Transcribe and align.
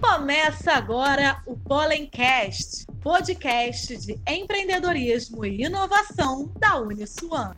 Começa 0.00 0.72
agora 0.72 1.42
o 1.44 1.56
Pollencast, 1.56 2.86
podcast 3.02 3.96
de 3.96 4.20
empreendedorismo 4.28 5.44
e 5.44 5.64
inovação 5.64 6.52
da 6.56 6.80
Uniswan. 6.80 7.54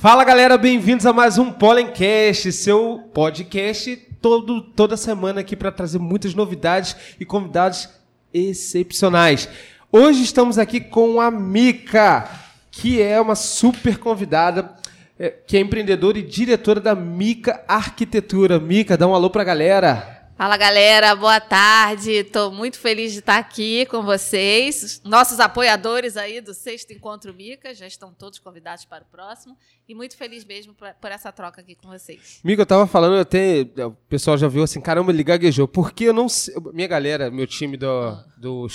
Fala 0.00 0.24
galera, 0.24 0.56
bem-vindos 0.56 1.04
a 1.04 1.12
mais 1.12 1.36
um 1.36 1.52
Pollencast, 1.52 2.52
seu 2.52 3.10
podcast 3.12 3.96
todo, 4.20 4.62
toda 4.62 4.96
semana 4.96 5.40
aqui 5.40 5.54
para 5.54 5.70
trazer 5.70 5.98
muitas 5.98 6.34
novidades 6.34 6.96
e 7.20 7.24
convidados 7.26 7.88
excepcionais. 8.32 9.46
Hoje 9.92 10.22
estamos 10.22 10.58
aqui 10.58 10.80
com 10.80 11.20
a 11.20 11.30
Mica, 11.30 12.30
que 12.70 13.02
é 13.02 13.20
uma 13.20 13.34
super 13.34 13.98
convidada, 13.98 14.74
é, 15.18 15.28
que 15.28 15.56
é 15.56 15.60
empreendedora 15.60 16.18
e 16.18 16.22
diretora 16.22 16.80
da 16.80 16.94
Mica 16.94 17.62
Arquitetura. 17.68 18.58
Mica, 18.58 18.96
dá 18.96 19.06
um 19.06 19.14
alô 19.14 19.28
para 19.28 19.42
a 19.42 19.46
galera. 19.46 20.17
Fala 20.38 20.56
galera, 20.56 21.16
boa 21.16 21.40
tarde. 21.40 22.12
Estou 22.12 22.52
muito 22.52 22.78
feliz 22.78 23.12
de 23.12 23.18
estar 23.18 23.38
aqui 23.38 23.84
com 23.86 24.04
vocês. 24.04 25.02
Nossos 25.04 25.40
apoiadores 25.40 26.16
aí 26.16 26.40
do 26.40 26.54
Sexto 26.54 26.92
Encontro 26.92 27.34
Mica 27.34 27.74
já 27.74 27.88
estão 27.88 28.14
todos 28.14 28.38
convidados 28.38 28.84
para 28.84 29.02
o 29.02 29.06
próximo. 29.06 29.56
E 29.88 29.96
muito 29.96 30.16
feliz 30.16 30.44
mesmo 30.44 30.74
por, 30.74 30.94
por 31.00 31.10
essa 31.10 31.32
troca 31.32 31.60
aqui 31.60 31.74
com 31.74 31.88
vocês. 31.88 32.38
Mica, 32.44 32.60
eu 32.60 32.62
estava 32.62 32.86
falando, 32.86 33.18
até 33.18 33.68
o 33.84 33.90
pessoal 34.08 34.38
já 34.38 34.46
viu 34.46 34.62
assim, 34.62 34.80
caramba, 34.80 35.10
ele 35.10 35.24
gaguejou. 35.24 35.66
Porque 35.66 36.04
eu 36.04 36.12
não 36.12 36.28
sei. 36.28 36.54
Minha 36.72 36.86
galera, 36.86 37.32
meu 37.32 37.44
time 37.44 37.76
do, 37.76 37.90
ah. 37.90 38.24
do, 38.36 38.68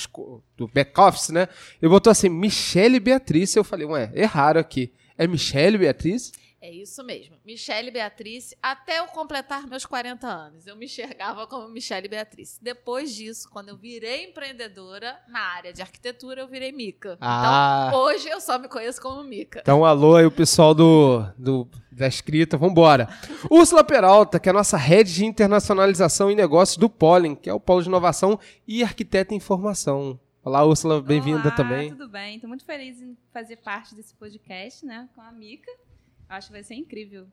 do 0.57 0.67
back-office, 0.67 1.29
né? 1.29 1.47
Eu 1.81 1.89
botou 1.89 2.11
assim, 2.11 2.27
Michele 2.27 2.99
Beatriz. 2.99 3.55
Eu 3.55 3.63
falei, 3.63 3.87
ué, 3.87 4.11
erraram 4.13 4.59
aqui. 4.59 4.91
É 5.17 5.25
Michele 5.25 5.77
Beatriz? 5.77 6.33
É 6.63 6.71
isso 6.71 7.03
mesmo. 7.03 7.35
Michele 7.43 7.91
Beatriz, 7.91 8.55
até 8.63 8.99
eu 8.99 9.07
completar 9.07 9.67
meus 9.67 9.85
40 9.85 10.25
anos, 10.25 10.65
eu 10.65 10.77
me 10.77 10.85
enxergava 10.85 11.45
como 11.45 11.67
Michele 11.67 12.07
Beatriz. 12.07 12.57
Depois 12.61 13.13
disso, 13.13 13.49
quando 13.51 13.67
eu 13.67 13.75
virei 13.75 14.29
empreendedora 14.29 15.19
na 15.27 15.41
área 15.41 15.73
de 15.73 15.81
arquitetura, 15.81 16.39
eu 16.39 16.47
virei 16.47 16.71
Mica. 16.71 17.17
Ah. 17.19 17.87
Então, 17.89 17.99
hoje 17.99 18.29
eu 18.29 18.39
só 18.39 18.57
me 18.57 18.69
conheço 18.69 19.01
como 19.01 19.21
Mica. 19.25 19.59
Então, 19.59 19.83
alô 19.83 20.15
aí 20.15 20.25
o 20.25 20.31
pessoal 20.31 20.73
do, 20.73 21.25
do 21.37 21.67
da 21.91 22.07
escrita, 22.07 22.55
vambora. 22.55 23.09
Úrsula 23.51 23.83
Peralta, 23.83 24.39
que 24.39 24.47
é 24.47 24.51
a 24.51 24.53
nossa 24.53 24.77
rede 24.77 25.13
de 25.13 25.25
internacionalização 25.25 26.31
e 26.31 26.35
negócios 26.35 26.77
do 26.77 26.89
Pollen, 26.89 27.35
que 27.35 27.49
é 27.49 27.53
o 27.53 27.59
Polo 27.59 27.81
de 27.81 27.89
Inovação 27.89 28.39
e 28.65 28.83
Arquiteta 28.83 29.35
em 29.35 29.39
Formação. 29.41 30.17
Olá, 30.41 30.63
Úrsula, 30.63 31.01
bem-vinda 31.01 31.51
também. 31.51 31.89
tudo 31.89 32.07
bem? 32.07 32.35
Estou 32.35 32.47
muito 32.47 32.63
feliz 32.63 33.01
em 33.01 33.17
fazer 33.33 33.57
parte 33.57 33.93
desse 33.93 34.13
podcast, 34.15 34.85
né, 34.85 35.09
com 35.13 35.19
a 35.19 35.29
Mica. 35.29 35.69
Acho 36.29 36.47
que 36.47 36.53
vai 36.53 36.63
ser 36.63 36.75
incrível. 36.75 37.27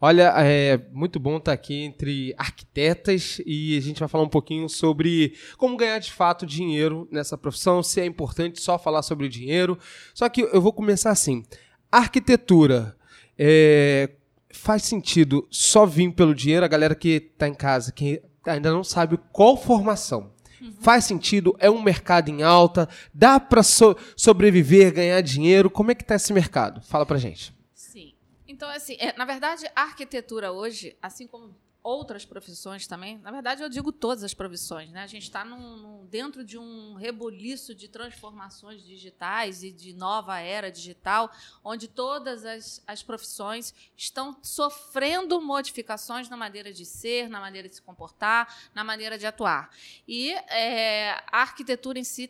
Olha, 0.00 0.32
é 0.36 0.78
muito 0.92 1.18
bom 1.18 1.38
estar 1.38 1.52
aqui 1.52 1.82
entre 1.82 2.32
arquitetas 2.38 3.40
e 3.44 3.76
a 3.76 3.80
gente 3.80 3.98
vai 3.98 4.08
falar 4.08 4.22
um 4.22 4.28
pouquinho 4.28 4.68
sobre 4.68 5.34
como 5.56 5.76
ganhar 5.76 5.98
de 5.98 6.12
fato 6.12 6.46
dinheiro 6.46 7.08
nessa 7.10 7.36
profissão, 7.36 7.82
se 7.82 8.00
é 8.00 8.06
importante 8.06 8.62
só 8.62 8.78
falar 8.78 9.02
sobre 9.02 9.28
dinheiro. 9.28 9.76
Só 10.14 10.28
que 10.28 10.42
eu 10.42 10.60
vou 10.60 10.72
começar 10.72 11.10
assim. 11.10 11.44
Arquitetura 11.90 12.96
é, 13.36 14.10
faz 14.52 14.84
sentido 14.84 15.48
só 15.50 15.84
vir 15.84 16.12
pelo 16.12 16.32
dinheiro? 16.32 16.64
A 16.64 16.68
galera 16.68 16.94
que 16.94 17.30
está 17.32 17.48
em 17.48 17.54
casa, 17.54 17.90
que 17.90 18.22
ainda 18.46 18.70
não 18.70 18.84
sabe 18.84 19.18
qual 19.32 19.56
formação. 19.56 20.30
Uhum. 20.60 20.74
Faz 20.80 21.06
sentido? 21.06 21.56
É 21.58 21.68
um 21.68 21.82
mercado 21.82 22.28
em 22.28 22.44
alta? 22.44 22.88
Dá 23.12 23.40
para 23.40 23.64
so 23.64 23.96
sobreviver, 24.16 24.92
ganhar 24.92 25.20
dinheiro? 25.22 25.68
Como 25.68 25.90
é 25.90 25.94
que 25.96 26.02
está 26.02 26.14
esse 26.14 26.32
mercado? 26.32 26.80
Fala 26.82 27.04
para 27.04 27.18
gente. 27.18 27.57
Então, 28.58 28.68
assim, 28.70 28.96
é, 28.98 29.16
na 29.16 29.24
verdade, 29.24 29.70
a 29.72 29.82
arquitetura 29.82 30.50
hoje, 30.50 30.96
assim 31.00 31.28
como 31.28 31.54
outras 31.80 32.24
profissões 32.24 32.88
também, 32.88 33.16
na 33.18 33.30
verdade, 33.30 33.62
eu 33.62 33.68
digo 33.68 33.92
todas 33.92 34.24
as 34.24 34.34
profissões, 34.34 34.90
né? 34.90 35.04
A 35.04 35.06
gente 35.06 35.22
está 35.22 35.46
dentro 36.10 36.44
de 36.44 36.58
um 36.58 36.94
rebuliço 36.94 37.72
de 37.72 37.86
transformações 37.86 38.82
digitais 38.84 39.62
e 39.62 39.70
de 39.70 39.92
nova 39.92 40.40
era 40.40 40.72
digital, 40.72 41.30
onde 41.62 41.86
todas 41.86 42.44
as, 42.44 42.82
as 42.84 43.00
profissões 43.00 43.72
estão 43.96 44.36
sofrendo 44.42 45.40
modificações 45.40 46.28
na 46.28 46.36
maneira 46.36 46.72
de 46.72 46.84
ser, 46.84 47.28
na 47.28 47.38
maneira 47.38 47.68
de 47.68 47.76
se 47.76 47.82
comportar, 47.82 48.70
na 48.74 48.82
maneira 48.82 49.16
de 49.16 49.24
atuar. 49.24 49.70
E 50.06 50.32
é, 50.32 51.12
a 51.28 51.42
arquitetura 51.42 51.96
em 51.96 52.04
si 52.04 52.28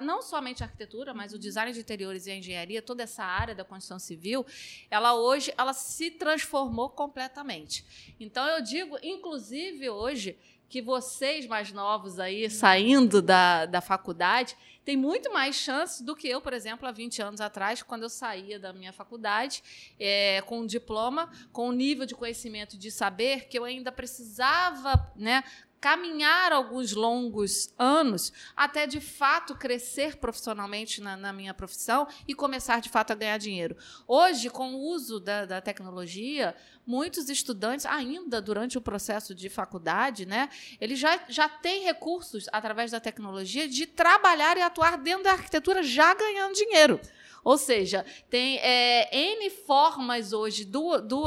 não 0.00 0.22
somente 0.22 0.62
a 0.62 0.66
arquitetura, 0.66 1.14
mas 1.14 1.32
o 1.32 1.38
design 1.38 1.72
de 1.72 1.80
interiores 1.80 2.26
e 2.26 2.30
a 2.30 2.36
engenharia, 2.36 2.82
toda 2.82 3.02
essa 3.02 3.24
área 3.24 3.54
da 3.54 3.64
construção 3.64 3.98
civil, 3.98 4.44
ela 4.90 5.14
hoje 5.14 5.52
ela 5.56 5.72
se 5.72 6.10
transformou 6.10 6.90
completamente. 6.90 7.84
Então 8.18 8.46
eu 8.48 8.60
digo, 8.60 8.98
inclusive 9.02 9.88
hoje, 9.88 10.36
que 10.68 10.82
vocês 10.82 11.46
mais 11.46 11.72
novos 11.72 12.18
aí, 12.18 12.50
saindo 12.50 13.22
da, 13.22 13.66
da 13.66 13.80
faculdade, 13.80 14.56
têm 14.84 14.96
muito 14.96 15.32
mais 15.32 15.56
chances 15.56 16.00
do 16.00 16.14
que 16.14 16.28
eu, 16.28 16.40
por 16.40 16.52
exemplo, 16.52 16.88
há 16.88 16.92
20 16.92 17.22
anos 17.22 17.40
atrás, 17.40 17.82
quando 17.82 18.02
eu 18.02 18.08
saía 18.08 18.58
da 18.58 18.72
minha 18.72 18.92
faculdade, 18.92 19.62
é, 19.98 20.40
com 20.42 20.60
um 20.60 20.66
diploma, 20.66 21.30
com 21.52 21.68
um 21.68 21.72
nível 21.72 22.06
de 22.06 22.14
conhecimento 22.14 22.76
de 22.76 22.90
saber 22.90 23.48
que 23.48 23.58
eu 23.58 23.64
ainda 23.64 23.92
precisava 23.92 25.12
né, 25.16 25.44
caminhar 25.80 26.52
alguns 26.52 26.92
longos 26.92 27.72
anos 27.78 28.32
até 28.56 28.86
de 28.86 29.00
fato 29.00 29.54
crescer 29.54 30.16
profissionalmente 30.16 31.00
na, 31.00 31.16
na, 31.16 31.32
minha 31.32 31.54
profissão 31.54 32.06
e 32.26 32.34
começar 32.34 32.80
de 32.80 32.88
fato 32.88 33.12
a 33.12 33.14
ganhar 33.14 33.38
dinheiro. 33.38 33.76
Hoje, 34.06 34.48
com 34.50 34.74
o 34.74 34.78
uso 34.78 35.20
da, 35.20 35.44
da, 35.44 35.60
tecnologia, 35.60 36.54
muitos 36.86 37.28
estudantes, 37.28 37.86
ainda 37.86 38.40
durante 38.40 38.78
o 38.78 38.80
processo 38.80 39.34
de 39.34 39.48
faculdade, 39.48 40.26
né, 40.26 40.48
eles 40.80 40.98
já, 40.98 41.20
já 41.28 41.48
têm 41.48 41.84
recursos 41.84 42.46
através 42.52 42.90
da 42.90 43.00
tecnologia 43.00 43.68
de 43.68 43.86
trabalhar 43.86 44.56
e 44.56 44.62
atuar 44.62 44.96
dentro 44.98 45.24
da 45.24 45.32
arquitetura 45.32 45.82
já 45.82 46.14
ganhando 46.14 46.54
dinheiro. 46.54 47.00
Ou 47.46 47.56
seja, 47.56 48.04
tem 48.28 48.58
é, 48.58 49.08
N 49.16 49.50
formas 49.50 50.32
hoje 50.32 50.64
do, 50.64 51.00
do 51.00 51.26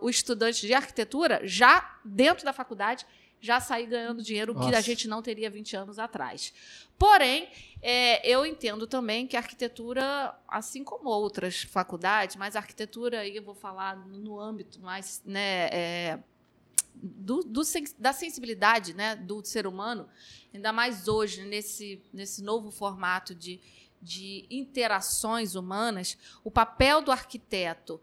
o 0.00 0.08
estudante 0.08 0.64
de 0.64 0.72
arquitetura 0.72 1.40
já 1.42 1.98
dentro 2.04 2.44
da 2.44 2.52
faculdade 2.52 3.04
já 3.40 3.60
sair 3.60 3.86
ganhando 3.86 4.22
dinheiro 4.22 4.54
Nossa. 4.54 4.70
que 4.70 4.74
a 4.76 4.80
gente 4.80 5.06
não 5.06 5.22
teria 5.22 5.50
20 5.50 5.76
anos 5.76 5.98
atrás. 5.98 6.52
Porém, 6.98 7.48
é, 7.82 8.26
eu 8.26 8.46
entendo 8.46 8.86
também 8.86 9.26
que 9.26 9.36
a 9.36 9.40
arquitetura, 9.40 10.34
assim 10.48 10.82
como 10.82 11.10
outras 11.10 11.62
faculdades, 11.62 12.36
mas 12.36 12.56
a 12.56 12.58
arquitetura, 12.58 13.20
aí 13.20 13.36
eu 13.36 13.42
vou 13.42 13.54
falar 13.54 13.96
no 13.96 14.40
âmbito 14.40 14.80
mais 14.80 15.22
né, 15.24 15.68
é, 15.70 16.18
do, 16.94 17.42
do, 17.42 17.62
da 17.98 18.12
sensibilidade 18.12 18.94
né, 18.94 19.14
do 19.14 19.44
ser 19.44 19.66
humano, 19.66 20.08
ainda 20.52 20.72
mais 20.72 21.06
hoje, 21.06 21.44
nesse, 21.44 22.02
nesse 22.12 22.42
novo 22.42 22.70
formato 22.70 23.34
de, 23.34 23.60
de 24.00 24.46
interações 24.50 25.54
humanas, 25.54 26.16
o 26.42 26.50
papel 26.50 27.02
do 27.02 27.12
arquiteto 27.12 28.00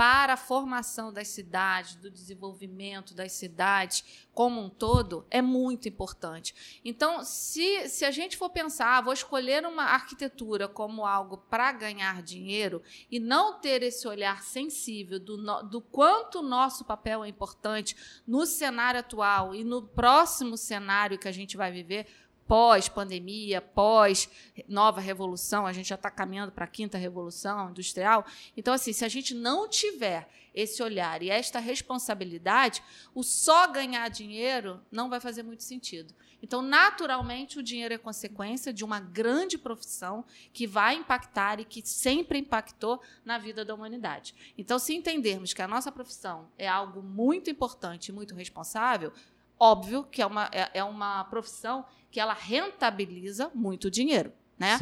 para 0.00 0.32
a 0.32 0.36
formação 0.38 1.12
das 1.12 1.28
cidades, 1.28 1.94
do 1.96 2.10
desenvolvimento 2.10 3.12
das 3.12 3.32
cidades 3.32 4.02
como 4.32 4.58
um 4.58 4.70
todo, 4.70 5.26
é 5.30 5.42
muito 5.42 5.90
importante. 5.90 6.80
Então, 6.82 7.22
se, 7.22 7.86
se 7.86 8.06
a 8.06 8.10
gente 8.10 8.38
for 8.38 8.48
pensar, 8.48 8.96
ah, 8.96 9.02
vou 9.02 9.12
escolher 9.12 9.66
uma 9.66 9.82
arquitetura 9.82 10.66
como 10.66 11.04
algo 11.04 11.36
para 11.36 11.70
ganhar 11.72 12.22
dinheiro 12.22 12.82
e 13.10 13.20
não 13.20 13.60
ter 13.60 13.82
esse 13.82 14.08
olhar 14.08 14.42
sensível 14.42 15.20
do, 15.20 15.36
do 15.64 15.82
quanto 15.82 16.38
o 16.38 16.48
nosso 16.48 16.82
papel 16.82 17.22
é 17.22 17.28
importante 17.28 17.94
no 18.26 18.46
cenário 18.46 19.00
atual 19.00 19.54
e 19.54 19.62
no 19.62 19.82
próximo 19.82 20.56
cenário 20.56 21.18
que 21.18 21.28
a 21.28 21.32
gente 21.32 21.58
vai 21.58 21.70
viver, 21.70 22.06
pós-pandemia, 22.50 23.60
pós-nova 23.60 25.00
revolução, 25.00 25.68
a 25.68 25.72
gente 25.72 25.88
já 25.88 25.94
está 25.94 26.10
caminhando 26.10 26.50
para 26.50 26.64
a 26.64 26.68
quinta 26.68 26.98
revolução 26.98 27.70
industrial. 27.70 28.26
Então, 28.56 28.74
assim, 28.74 28.92
se 28.92 29.04
a 29.04 29.08
gente 29.08 29.34
não 29.34 29.68
tiver 29.68 30.28
esse 30.52 30.82
olhar 30.82 31.22
e 31.22 31.30
esta 31.30 31.60
responsabilidade, 31.60 32.82
o 33.14 33.22
só 33.22 33.68
ganhar 33.68 34.08
dinheiro 34.08 34.80
não 34.90 35.08
vai 35.08 35.20
fazer 35.20 35.44
muito 35.44 35.62
sentido. 35.62 36.12
Então, 36.42 36.60
naturalmente, 36.60 37.56
o 37.56 37.62
dinheiro 37.62 37.94
é 37.94 37.98
consequência 37.98 38.72
de 38.72 38.84
uma 38.84 38.98
grande 38.98 39.56
profissão 39.56 40.24
que 40.52 40.66
vai 40.66 40.96
impactar 40.96 41.60
e 41.60 41.64
que 41.64 41.86
sempre 41.86 42.40
impactou 42.40 43.00
na 43.24 43.38
vida 43.38 43.64
da 43.64 43.72
humanidade. 43.72 44.34
Então, 44.58 44.76
se 44.76 44.92
entendermos 44.92 45.52
que 45.52 45.62
a 45.62 45.68
nossa 45.68 45.92
profissão 45.92 46.48
é 46.58 46.66
algo 46.66 47.00
muito 47.00 47.48
importante 47.48 48.08
e 48.08 48.12
muito 48.12 48.34
responsável, 48.34 49.12
óbvio 49.56 50.02
que 50.02 50.20
é 50.20 50.26
uma, 50.26 50.50
é, 50.50 50.70
é 50.74 50.82
uma 50.82 51.22
profissão 51.24 51.86
que 52.10 52.20
ela 52.20 52.34
rentabiliza 52.34 53.50
muito 53.54 53.90
dinheiro. 53.90 54.32
Né? 54.58 54.78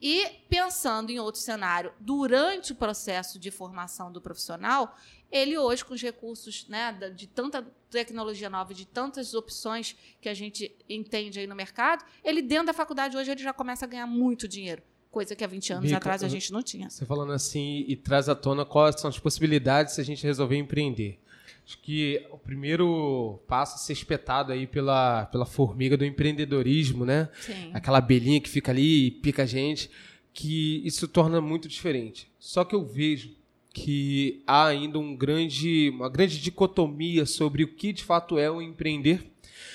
E 0.00 0.26
pensando 0.50 1.10
em 1.10 1.18
outro 1.18 1.40
cenário, 1.40 1.90
durante 1.98 2.72
o 2.72 2.74
processo 2.74 3.38
de 3.38 3.50
formação 3.50 4.12
do 4.12 4.20
profissional, 4.20 4.94
ele 5.30 5.56
hoje, 5.56 5.82
com 5.82 5.94
os 5.94 6.02
recursos 6.02 6.68
né, 6.68 6.92
de 7.16 7.26
tanta 7.26 7.66
tecnologia 7.90 8.50
nova, 8.50 8.74
de 8.74 8.84
tantas 8.84 9.32
opções 9.32 9.96
que 10.20 10.28
a 10.28 10.34
gente 10.34 10.76
entende 10.86 11.40
aí 11.40 11.46
no 11.46 11.54
mercado, 11.54 12.04
ele 12.22 12.42
dentro 12.42 12.66
da 12.66 12.72
faculdade 12.74 13.16
hoje 13.16 13.30
ele 13.30 13.42
já 13.42 13.54
começa 13.54 13.86
a 13.86 13.88
ganhar 13.88 14.06
muito 14.06 14.46
dinheiro. 14.46 14.82
Coisa 15.10 15.34
que 15.34 15.42
há 15.42 15.46
20 15.46 15.72
anos 15.72 15.84
Bica, 15.84 15.96
atrás 15.96 16.22
a 16.22 16.28
gente 16.28 16.52
não 16.52 16.62
tinha. 16.62 16.90
Você 16.90 17.06
falando 17.06 17.32
assim 17.32 17.84
e 17.88 17.96
traz 17.96 18.28
à 18.28 18.34
tona 18.34 18.64
quais 18.66 19.00
são 19.00 19.08
as 19.08 19.18
possibilidades 19.18 19.94
se 19.94 20.00
a 20.00 20.04
gente 20.04 20.22
resolver 20.22 20.56
empreender. 20.56 21.21
Acho 21.66 21.78
que 21.80 22.26
o 22.30 22.36
primeiro 22.36 23.40
passo 23.46 23.76
a 23.76 23.78
ser 23.78 23.92
espetado 23.92 24.52
aí 24.52 24.66
pela, 24.66 25.26
pela 25.26 25.46
formiga 25.46 25.96
do 25.96 26.04
empreendedorismo, 26.04 27.04
né? 27.04 27.28
Sim. 27.40 27.70
Aquela 27.72 27.98
abelhinha 27.98 28.40
que 28.40 28.48
fica 28.48 28.72
ali 28.72 29.06
e 29.06 29.10
pica 29.10 29.44
a 29.44 29.46
gente, 29.46 29.90
que 30.32 30.82
isso 30.84 31.06
torna 31.06 31.40
muito 31.40 31.68
diferente. 31.68 32.28
Só 32.38 32.64
que 32.64 32.74
eu 32.74 32.84
vejo 32.84 33.30
que 33.72 34.42
há 34.46 34.66
ainda 34.66 34.98
um 34.98 35.16
grande, 35.16 35.90
uma 35.90 36.08
grande 36.08 36.38
dicotomia 36.38 37.24
sobre 37.24 37.64
o 37.64 37.68
que 37.68 37.92
de 37.92 38.04
fato 38.04 38.38
é 38.38 38.50
o 38.50 38.60
empreender, 38.60 39.30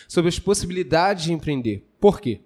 sobre 0.07 0.29
as 0.29 0.37
possibilidades 0.37 1.25
de 1.25 1.33
empreender. 1.33 1.83
Por 1.99 2.21
quê? 2.21 2.41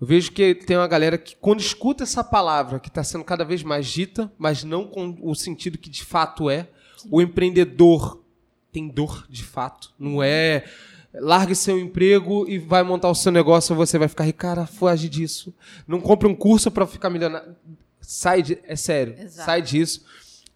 Eu 0.00 0.06
vejo 0.06 0.32
que 0.32 0.54
tem 0.54 0.76
uma 0.76 0.88
galera 0.88 1.18
que, 1.18 1.36
quando 1.36 1.60
escuta 1.60 2.04
essa 2.04 2.24
palavra, 2.24 2.80
que 2.80 2.88
está 2.88 3.04
sendo 3.04 3.22
cada 3.22 3.44
vez 3.44 3.62
mais 3.62 3.86
dita, 3.86 4.32
mas 4.38 4.64
não 4.64 4.86
com 4.86 5.16
o 5.20 5.34
sentido 5.34 5.76
que 5.76 5.90
de 5.90 6.02
fato 6.02 6.48
é, 6.48 6.68
o 7.10 7.20
empreendedor 7.20 8.19
tem 8.72 8.88
dor 8.88 9.26
de 9.28 9.44
fato. 9.44 9.92
Não 9.98 10.22
é 10.22 10.64
largue 11.14 11.54
seu 11.54 11.78
emprego 11.78 12.46
e 12.48 12.58
vai 12.58 12.82
montar 12.82 13.08
o 13.08 13.14
seu 13.14 13.32
negócio, 13.32 13.74
você 13.74 13.98
vai 13.98 14.08
ficar 14.08 14.24
rico. 14.24 14.38
Cara, 14.38 14.66
foge 14.66 15.08
disso. 15.08 15.54
Não 15.86 16.00
compre 16.00 16.28
um 16.28 16.34
curso 16.34 16.70
para 16.70 16.86
ficar 16.86 17.10
milionário. 17.10 17.56
Sai 18.00 18.42
de, 18.42 18.58
é 18.64 18.76
sério, 18.76 19.14
Exato. 19.18 19.46
sai 19.46 19.62
disso. 19.62 20.04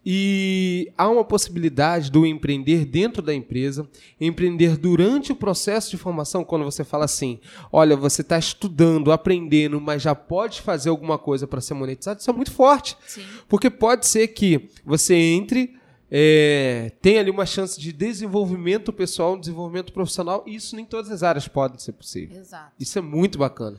E 0.07 0.91
há 0.95 1.09
uma 1.09 1.23
possibilidade 1.23 2.11
do 2.11 2.27
empreender 2.27 2.85
dentro 2.85 3.23
da 3.23 3.33
empresa, 3.33 3.89
empreender 4.21 4.77
durante 4.77 5.31
o 5.31 5.35
processo 5.35 5.89
de 5.89 5.97
formação, 5.97 6.43
quando 6.43 6.63
você 6.63 6.83
fala 6.83 7.05
assim: 7.05 7.39
olha, 7.71 7.97
você 7.97 8.21
está 8.21 8.37
estudando, 8.37 9.11
aprendendo, 9.11 9.81
mas 9.81 10.03
já 10.03 10.13
pode 10.13 10.61
fazer 10.61 10.89
alguma 10.89 11.17
coisa 11.17 11.47
para 11.47 11.59
ser 11.59 11.73
monetizado, 11.73 12.19
isso 12.19 12.29
é 12.29 12.33
muito 12.33 12.51
forte. 12.51 12.95
Sim. 13.07 13.23
Porque 13.49 13.67
pode 13.67 14.05
ser 14.05 14.27
que 14.27 14.69
você 14.85 15.15
entre, 15.15 15.75
é, 16.09 16.91
tenha 17.01 17.19
ali 17.19 17.31
uma 17.31 17.45
chance 17.45 17.79
de 17.79 17.91
desenvolvimento 17.91 18.93
pessoal, 18.93 19.37
desenvolvimento 19.37 19.91
profissional, 19.91 20.43
e 20.45 20.55
isso 20.55 20.75
nem 20.75 20.85
todas 20.85 21.11
as 21.11 21.23
áreas 21.23 21.47
podem 21.47 21.79
ser 21.79 21.93
possível. 21.93 22.37
Exato. 22.37 22.71
Isso 22.79 22.97
é 22.97 23.01
muito 23.01 23.37
bacana. 23.37 23.77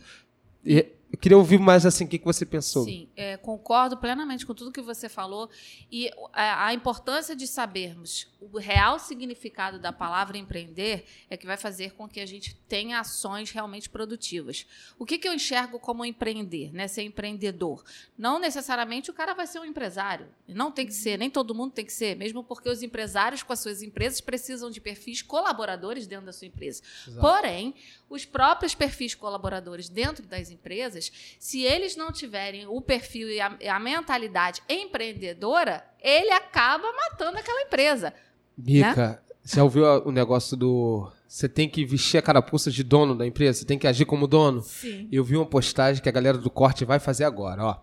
E 0.65 0.87
eu 1.13 1.19
queria 1.19 1.39
ouvir 1.39 1.59
mais 1.59 1.87
assim, 1.87 2.05
o 2.05 2.09
que 2.09 2.19
que 2.19 2.25
você 2.25 2.45
pensou? 2.45 2.85
Sim, 2.85 3.09
é, 3.17 3.37
concordo 3.37 3.97
plenamente 3.97 4.45
com 4.45 4.55
tudo 4.55 4.73
que 4.73 4.81
você 4.81 5.09
falou 5.09 5.49
e 5.91 6.11
a, 6.33 6.67
a 6.67 6.75
importância 6.75 7.35
de 7.35 7.47
sabermos 7.47 8.27
o 8.53 8.59
real 8.59 8.99
significado 8.99 9.79
da 9.79 9.93
palavra 9.93 10.37
empreender 10.37 11.07
é 11.29 11.37
que 11.37 11.47
vai 11.47 11.57
fazer 11.57 11.93
com 11.93 12.09
que 12.09 12.21
a 12.21 12.27
gente 12.27 12.55
tenha 12.69 13.01
ações 13.01 13.51
realmente 13.51 13.89
produtivas. 13.89 14.67
O 14.99 15.05
que, 15.05 15.19
que 15.19 15.29
eu 15.29 15.35
enxergo 15.35 15.79
como 15.79 16.05
empreender, 16.05 16.73
né? 16.73 16.87
Ser 16.87 17.03
empreendedor? 17.03 17.85
Não 18.17 18.39
necessariamente 18.39 19.11
o 19.11 19.15
cara 19.15 19.35
vai 19.35 19.47
ser 19.47 19.59
um 19.59 19.65
empresário. 19.65 20.29
Não 20.47 20.71
tem 20.71 20.87
que 20.87 20.95
ser, 20.95 21.19
nem 21.19 21.31
todo 21.31 21.55
mundo 21.55 21.73
tem 21.73 21.85
que 21.85 21.93
ser, 21.93 22.17
mesmo 22.17 22.45
porque 22.45 22.69
os 22.69 22.83
empresários 22.83 23.43
com 23.43 23.53
as 23.53 23.61
suas 23.61 23.83
empresas 23.83 24.21
precisam 24.21 24.71
de 24.71 24.81
perfis 24.81 25.23
colaboradores 25.23 26.07
dentro 26.07 26.27
da 26.27 26.33
sua 26.33 26.47
empresa. 26.47 26.83
Exato. 27.07 27.21
Porém, 27.21 27.75
os 28.09 28.25
próprios 28.25 28.75
perfis 28.75 29.15
colaboradores 29.15 29.89
dentro 29.89 30.25
das 30.27 30.51
empresas, 30.51 31.06
se 31.39 31.63
eles 31.63 31.97
não 31.97 32.13
tiverem 32.13 32.67
o 32.67 32.81
perfil 32.81 33.31
e 33.31 33.41
a, 33.41 33.57
a 33.71 33.81
mentalidade 33.81 34.63
empreendedora, 34.69 35.85
ele 36.01 36.31
acaba 36.31 36.87
matando 36.93 37.39
aquela 37.39 37.63
empresa. 37.63 38.13
Mica, 38.57 39.23
você 39.43 39.57
já 39.57 39.65
ouviu 39.65 39.85
o 40.05 40.11
negócio 40.11 40.57
do. 40.57 41.11
Você 41.29 41.49
tem 41.49 41.69
que 41.69 41.85
vestir 41.85 42.19
a 42.19 42.23
carapuça 42.23 42.71
de 42.71 42.83
dono 42.83 43.15
da 43.15 43.27
empresa? 43.27 43.61
Você 43.61 43.65
tem 43.65 43.79
que 43.79 43.87
agir 43.87 44.05
como 44.05 44.27
dono? 44.27 44.63
Sim. 44.63 45.09
Eu 45.11 45.23
vi 45.25 45.37
uma 45.37 45.47
postagem 45.47 46.03
que 46.03 46.09
a 46.09 46.13
galera 46.13 46.39
do 46.39 46.51
corte 46.51 46.85
vai 46.85 46.99
fazer 46.99 47.25
agora, 47.25 47.65
ó. 47.65 47.77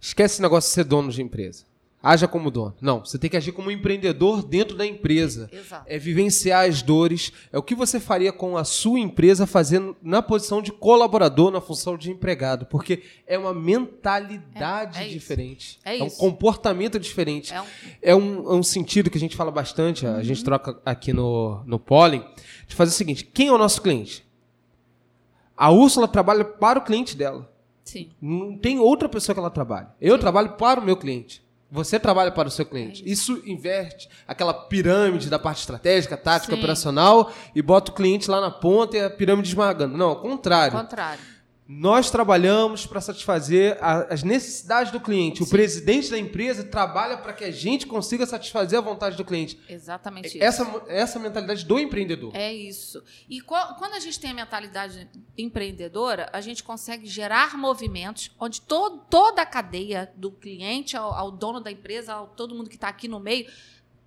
Esquece 0.00 0.34
esse 0.34 0.42
negócio 0.42 0.68
de 0.68 0.74
ser 0.74 0.84
dono 0.84 1.10
de 1.10 1.22
empresa. 1.22 1.64
Haja 2.04 2.26
como 2.26 2.50
dono. 2.50 2.74
Não, 2.80 2.98
você 3.04 3.16
tem 3.16 3.30
que 3.30 3.36
agir 3.36 3.52
como 3.52 3.70
empreendedor 3.70 4.42
dentro 4.42 4.76
da 4.76 4.84
empresa. 4.84 5.48
Exato. 5.52 5.84
É 5.86 5.98
vivenciar 5.98 6.68
as 6.68 6.82
dores. 6.82 7.32
É 7.52 7.56
o 7.58 7.62
que 7.62 7.76
você 7.76 8.00
faria 8.00 8.32
com 8.32 8.56
a 8.56 8.64
sua 8.64 8.98
empresa 8.98 9.46
fazendo 9.46 9.96
na 10.02 10.20
posição 10.20 10.60
de 10.60 10.72
colaborador, 10.72 11.52
na 11.52 11.60
função 11.60 11.96
de 11.96 12.10
empregado. 12.10 12.66
Porque 12.66 13.04
é 13.24 13.38
uma 13.38 13.54
mentalidade 13.54 14.98
É- 14.98 15.02
é 15.02 15.06
isso. 15.06 15.14
diferente. 15.14 15.78
É 15.84 16.02
um 16.02 16.06
isso. 16.08 16.18
comportamento 16.18 16.98
diferente. 16.98 17.52
É 17.54 17.60
um- 17.62 17.66
É 18.02 18.16
um, 18.16 18.52
é 18.52 18.54
um 18.56 18.62
sentido 18.64 19.08
que 19.08 19.16
a 19.16 19.20
gente 19.20 19.36
fala 19.36 19.52
bastante, 19.52 20.04
a 20.04 20.22
gente 20.24 20.42
troca 20.42 20.80
aqui 20.84 21.12
no, 21.12 21.62
no 21.64 21.78
Pollen, 21.78 22.24
de 22.66 22.74
fazer 22.74 22.90
o 22.90 22.94
seguinte: 22.94 23.24
quem 23.24 23.46
é 23.46 23.52
o 23.52 23.58
nosso 23.58 23.80
cliente? 23.80 24.26
A 25.56 25.70
Úrsula 25.70 26.08
trabalha 26.08 26.44
para 26.44 26.78
o 26.80 26.82
cliente 26.82 27.16
dela. 27.16 27.48
Sim. 27.84 28.10
Não 28.20 28.56
tem 28.56 28.78
outra 28.80 29.08
pessoa 29.08 29.34
que 29.34 29.38
ela 29.40 29.50
trabalhe. 29.50 29.86
Eu 30.00 30.18
trabalho 30.18 30.52
para 30.54 30.80
o 30.80 30.84
meu 30.84 30.96
cliente. 30.96 31.42
Você 31.72 31.98
trabalha 31.98 32.30
para 32.30 32.48
o 32.48 32.50
seu 32.50 32.66
cliente. 32.66 33.02
É 33.02 33.08
isso. 33.08 33.42
inverte 33.46 34.06
aquela 34.28 34.52
pirâmide 34.52 35.30
da 35.30 35.38
parte 35.38 35.60
estratégica, 35.60 36.18
tática, 36.18 36.54
Sim. 36.54 36.58
operacional 36.58 37.32
e 37.54 37.62
bota 37.62 37.90
o 37.90 37.94
cliente 37.94 38.30
lá 38.30 38.42
na 38.42 38.50
ponta 38.50 38.94
e 38.94 39.00
a 39.00 39.08
pirâmide 39.08 39.48
esmagando. 39.48 39.96
Não, 39.96 40.10
ao 40.10 40.20
contrário. 40.20 40.78
Contrário. 40.78 41.31
Nós 41.74 42.10
trabalhamos 42.10 42.84
para 42.84 43.00
satisfazer 43.00 43.78
a- 43.80 44.12
as 44.12 44.22
necessidades 44.22 44.92
do 44.92 45.00
cliente. 45.00 45.42
O 45.42 45.46
presidente 45.48 46.10
da 46.10 46.18
empresa 46.18 46.62
trabalha 46.62 47.16
para 47.16 47.32
que 47.32 47.44
a 47.44 47.50
gente 47.50 47.86
consiga 47.86 48.26
satisfazer 48.26 48.78
a 48.78 48.82
vontade 48.82 49.16
do 49.16 49.24
cliente. 49.24 49.58
Exatamente 49.68 50.28
isso. 50.28 50.42
Essa, 50.42 50.82
essa 50.86 51.18
é 51.18 51.22
mentalidade 51.22 51.64
do 51.64 51.78
empreendedor. 51.78 52.30
É 52.36 52.52
isso. 52.52 53.02
E 53.28 53.40
qual- 53.40 53.74
quando 53.76 53.94
a 53.94 54.00
gente 54.00 54.20
tem 54.20 54.30
a 54.32 54.34
mentalidade 54.34 55.08
empreendedora, 55.36 56.28
a 56.32 56.40
gente 56.42 56.62
consegue 56.62 57.06
gerar 57.06 57.56
movimentos 57.56 58.30
onde 58.38 58.60
to- 58.60 58.98
toda 59.08 59.40
a 59.42 59.46
cadeia, 59.46 60.12
do 60.16 60.30
cliente 60.30 60.96
ao, 60.96 61.12
ao 61.14 61.30
dono 61.30 61.58
da 61.60 61.70
empresa, 61.70 62.12
ao 62.12 62.26
todo 62.26 62.54
mundo 62.54 62.68
que 62.68 62.74
está 62.76 62.88
aqui 62.88 63.08
no 63.08 63.18
meio, 63.18 63.46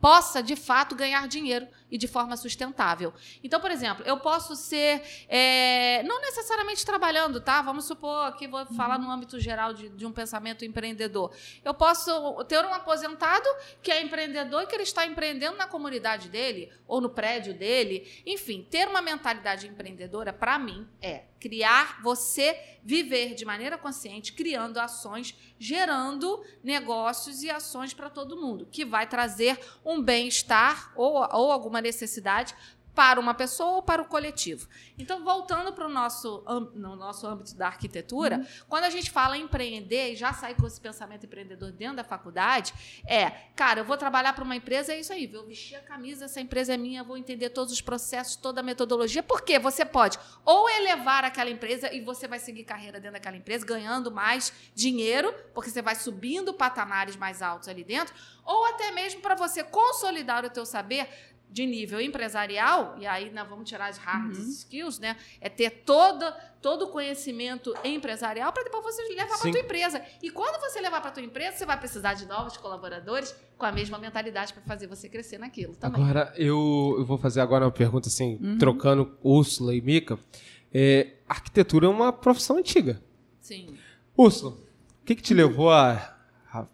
possa 0.06 0.44
de 0.44 0.56
fato 0.56 0.94
ganhar 0.94 1.28
dinheiro 1.28 1.68
e 1.90 1.98
de 1.98 2.08
forma 2.08 2.38
sustentável. 2.38 3.12
Então, 3.44 3.60
por 3.60 3.72
exemplo, 3.72 4.06
eu 4.06 4.20
posso 4.20 4.56
ser, 4.56 5.02
é, 5.28 6.04
não 6.04 6.22
necessariamente 6.22 6.86
trabalhando, 6.86 7.42
tá? 7.42 7.60
Vamos 7.64 7.86
supor 7.86 8.36
que 8.36 8.48
vou 8.48 8.64
falar 8.68 9.00
no 9.00 9.10
âmbito 9.10 9.40
geral 9.40 9.74
de, 9.74 9.90
de 9.90 10.06
um 10.06 10.12
pensamento 10.12 10.64
empreendedor. 10.64 11.34
Eu 11.64 11.74
posso 11.74 12.12
ter 12.44 12.64
um 12.64 12.72
aposentado 12.72 13.50
que 13.82 13.92
é 13.92 14.00
empreendedor 14.04 14.62
e 14.62 14.68
que 14.68 14.76
ele 14.76 14.84
está 14.84 15.08
empreendendo 15.08 15.58
na 15.58 15.66
comunidade 15.66 16.30
dele 16.30 16.72
ou 16.88 17.02
no 17.02 17.10
prédio 17.10 17.56
dele. 17.56 18.08
Enfim, 18.28 18.62
ter 18.70 18.88
uma 18.88 19.02
mentalidade 19.02 19.68
empreendedora, 19.68 20.32
para 20.32 20.60
mim, 20.60 20.88
é 21.02 21.24
criar 21.46 22.02
você 22.02 22.60
viver 22.84 23.36
de 23.36 23.46
maneira 23.46 23.78
consciente, 23.78 24.34
criando 24.34 24.80
ações, 24.80 25.36
gerando 25.60 26.44
negócios 26.64 27.44
e 27.44 27.52
ações 27.52 27.94
para 27.94 28.10
todo 28.10 28.36
mundo, 28.36 28.68
que 28.72 28.84
vai 28.84 29.08
trazer 29.08 29.60
um 29.86 29.95
bem-estar 30.02 30.92
ou, 30.96 31.16
ou 31.16 31.52
alguma 31.52 31.82
necessidade 31.82 32.56
para 32.96 33.20
uma 33.20 33.34
pessoa 33.34 33.76
ou 33.76 33.84
para 33.84 34.02
o 34.02 34.06
coletivo. 34.06 34.68
Então, 34.98 35.24
voltando 35.24 35.74
para 35.74 35.86
o 35.86 35.90
nosso, 35.90 36.44
no 36.74 36.96
nosso 36.96 37.28
âmbito 37.28 37.54
da 37.56 37.68
arquitetura, 37.68 38.48
quando 38.70 38.86
a 38.86 38.90
gente 38.90 39.12
fala 39.12 39.38
em 39.38 39.42
empreender 39.42 40.14
e 40.14 40.16
já 40.16 40.32
sair 40.32 40.56
com 40.56 40.66
esse 40.66 40.80
pensamento 40.80 41.26
empreendedor 41.26 41.74
dentro 41.74 41.98
da 41.98 42.04
faculdade, 42.06 42.74
é, 43.06 43.30
cara, 43.54 43.82
eu 43.82 43.86
vou 43.86 43.98
trabalhar 43.98 44.32
para 44.34 44.44
uma 44.44 44.56
empresa, 44.56 44.94
é 44.94 45.00
isso 45.02 45.12
aí, 45.12 45.28
vou 45.28 45.46
vestir 45.46 45.76
a 45.76 45.82
camisa, 45.82 46.26
essa 46.26 46.40
empresa 46.40 46.74
é 46.74 46.78
minha, 46.78 47.04
vou 47.04 47.18
entender 47.18 47.50
todos 47.50 47.74
os 47.74 47.82
processos, 47.82 48.38
toda 48.38 48.62
a 48.62 48.64
metodologia, 48.64 49.22
porque 49.22 49.60
você 49.60 49.84
pode 49.84 50.18
ou 50.46 50.70
elevar 50.70 51.26
aquela 51.26 51.50
empresa 51.50 51.94
e 51.94 52.00
você 52.00 52.28
vai 52.28 52.40
seguir 52.40 52.64
carreira 52.64 52.98
dentro 53.00 53.14
daquela 53.14 53.36
empresa, 53.36 53.66
ganhando 53.66 54.10
mais 54.10 54.54
dinheiro, 54.74 55.34
porque 55.54 55.70
você 55.70 55.82
vai 55.82 55.96
subindo 55.96 56.54
patamares 56.54 57.18
mais 57.18 57.42
altos 57.42 57.68
ali 57.68 57.84
dentro, 57.84 58.16
ou 58.46 58.66
até 58.68 58.92
mesmo 58.92 59.20
para 59.20 59.36
você 59.36 59.64
consolidar 59.64 60.46
o 60.46 60.50
teu 60.50 60.66
saber 60.66 61.35
de 61.50 61.66
nível 61.66 62.02
empresarial, 62.02 62.96
e 63.00 63.08
aí 63.08 63.30
nós 63.32 63.48
vamos 63.48 63.70
tirar 63.70 63.88
as 63.88 63.98
hard 63.98 64.34
skills, 64.38 65.00
né? 65.00 65.16
É 65.40 65.48
ter 65.48 65.70
todo, 65.86 66.26
todo 66.62 66.86
o 66.86 66.88
conhecimento 66.90 67.74
empresarial 67.84 68.52
para 68.52 68.64
depois 68.64 68.84
você 68.84 69.02
levar 69.04 69.28
para 69.28 69.38
Sim. 69.38 69.52
tua 69.52 69.62
empresa. 69.62 70.02
E 70.22 70.30
quando 70.30 70.60
você 70.60 70.82
levar 70.82 71.00
para 71.02 71.12
tua 71.12 71.24
empresa, 71.24 71.56
você 71.58 71.66
vai 71.66 71.80
precisar 71.80 72.14
de 72.16 72.26
novos 72.26 72.58
colaboradores 72.58 73.34
com 73.58 73.66
a 73.66 73.72
mesma 73.72 73.98
mentalidade 73.98 74.52
para 74.54 74.64
fazer 74.64 74.88
você 74.88 75.08
crescer 75.08 75.38
naquilo 75.38 75.76
também. 75.76 76.02
Agora, 76.04 76.34
eu, 76.36 76.96
eu 77.00 77.06
vou 77.06 77.18
fazer 77.18 77.40
agora 77.40 77.64
uma 77.66 77.72
pergunta 77.72 78.10
assim, 78.10 78.38
trocando 78.60 79.18
Úrsula 79.24 79.74
e 79.74 79.80
Mica. 79.82 80.20
É, 80.74 81.14
arquitetura 81.30 81.86
é 81.86 81.90
uma 81.90 82.12
profissão 82.12 82.58
antiga. 82.58 83.02
Sim. 83.40 83.78
Úrsula, 84.18 84.52
o 84.52 85.06
que, 85.06 85.16
que 85.16 85.22
te 85.22 85.34
levou 85.34 85.70
a, 85.72 85.92
a- 85.94 86.15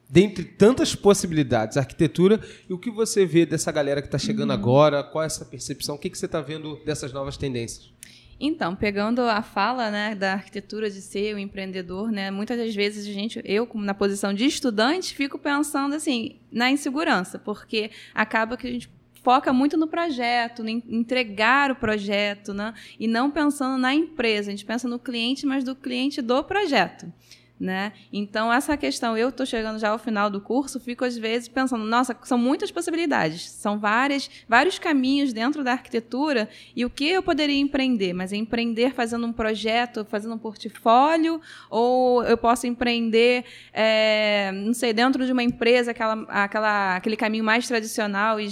dentre 0.10 0.44
tantas 0.44 0.96
possibilidades, 0.96 1.78
arquitetura, 1.78 2.40
e 2.70 2.74
o 2.74 2.78
que 2.78 2.92
você 2.92 3.26
vê 3.26 3.46
dessa 3.46 3.72
galera 3.72 4.02
que 4.02 4.08
está 4.08 4.18
chegando 4.18 4.52
agora? 4.52 5.04
Qual 5.04 5.24
é 5.24 5.28
essa 5.28 5.46
percepção? 5.46 5.96
O 5.96 5.98
que, 5.98 6.10
que 6.10 6.18
você 6.18 6.26
está 6.26 6.42
vendo 6.42 6.78
dessas 6.86 7.14
novas 7.14 7.38
tendências? 7.38 7.92
Então, 8.44 8.76
pegando 8.76 9.22
a 9.22 9.44
fala 9.44 9.92
né, 9.92 10.16
da 10.16 10.34
arquitetura 10.34 10.90
de 10.90 11.00
ser 11.00 11.36
o 11.36 11.38
empreendedor, 11.38 12.12
né, 12.12 12.32
muitas 12.32 12.58
das 12.58 12.74
vezes 12.74 13.08
a 13.08 13.14
gente, 13.14 13.40
eu, 13.46 13.70
na 13.76 13.94
posição 13.94 14.34
de 14.34 14.46
estudante, 14.46 15.14
fico 15.14 15.38
pensando 15.38 15.94
assim 15.94 16.40
na 16.52 16.72
insegurança, 16.72 17.38
porque 17.38 17.92
acaba 18.16 18.58
que 18.58 18.66
a 18.66 18.72
gente 18.72 18.90
foca 19.22 19.54
muito 19.54 19.78
no 19.78 19.86
projeto, 19.88 20.68
em 20.68 20.84
entregar 20.90 21.70
o 21.70 21.76
projeto, 21.76 22.52
né, 22.52 22.74
e 23.00 23.08
não 23.08 23.30
pensando 23.30 23.78
na 23.78 23.94
empresa. 23.94 24.50
A 24.50 24.52
gente 24.52 24.66
pensa 24.66 24.88
no 24.88 24.98
cliente, 24.98 25.46
mas 25.46 25.64
do 25.64 25.76
cliente 25.76 26.20
do 26.20 26.44
projeto. 26.44 27.14
Né? 27.62 27.94
Então, 28.12 28.52
essa 28.52 28.76
questão, 28.76 29.16
eu 29.16 29.30
estou 29.30 29.46
chegando 29.46 29.78
já 29.78 29.90
ao 29.90 30.00
final 30.00 30.32
do 30.32 30.42
curso, 30.42 30.80
fico 30.80 31.06
às 31.06 31.16
vezes 31.16 31.48
pensando, 31.48 31.86
nossa, 31.86 32.18
são 32.24 32.36
muitas 32.36 32.72
possibilidades, 32.72 33.52
são 33.52 33.78
várias, 33.78 34.28
vários 34.50 34.80
caminhos 34.80 35.32
dentro 35.32 35.64
da 35.64 35.74
arquitetura 35.74 36.50
e 36.76 36.84
o 36.84 36.90
que 36.90 37.08
eu 37.08 37.22
poderia 37.22 37.60
empreender? 37.60 38.14
Mas 38.14 38.34
empreender 38.34 38.96
fazendo 38.96 39.28
um 39.28 39.32
projeto, 39.32 40.04
fazendo 40.10 40.34
um 40.34 40.40
portfólio, 40.40 41.40
ou 41.70 42.24
eu 42.24 42.36
posso 42.36 42.66
empreender, 42.66 43.46
é, 43.72 44.52
não 44.52 44.74
sei, 44.74 44.92
dentro 44.92 45.24
de 45.24 45.32
uma 45.32 45.44
empresa, 45.44 45.92
aquela, 45.92 46.24
aquela, 46.30 46.96
aquele 46.96 47.16
caminho 47.16 47.44
mais 47.44 47.68
tradicional 47.68 48.40
e, 48.40 48.48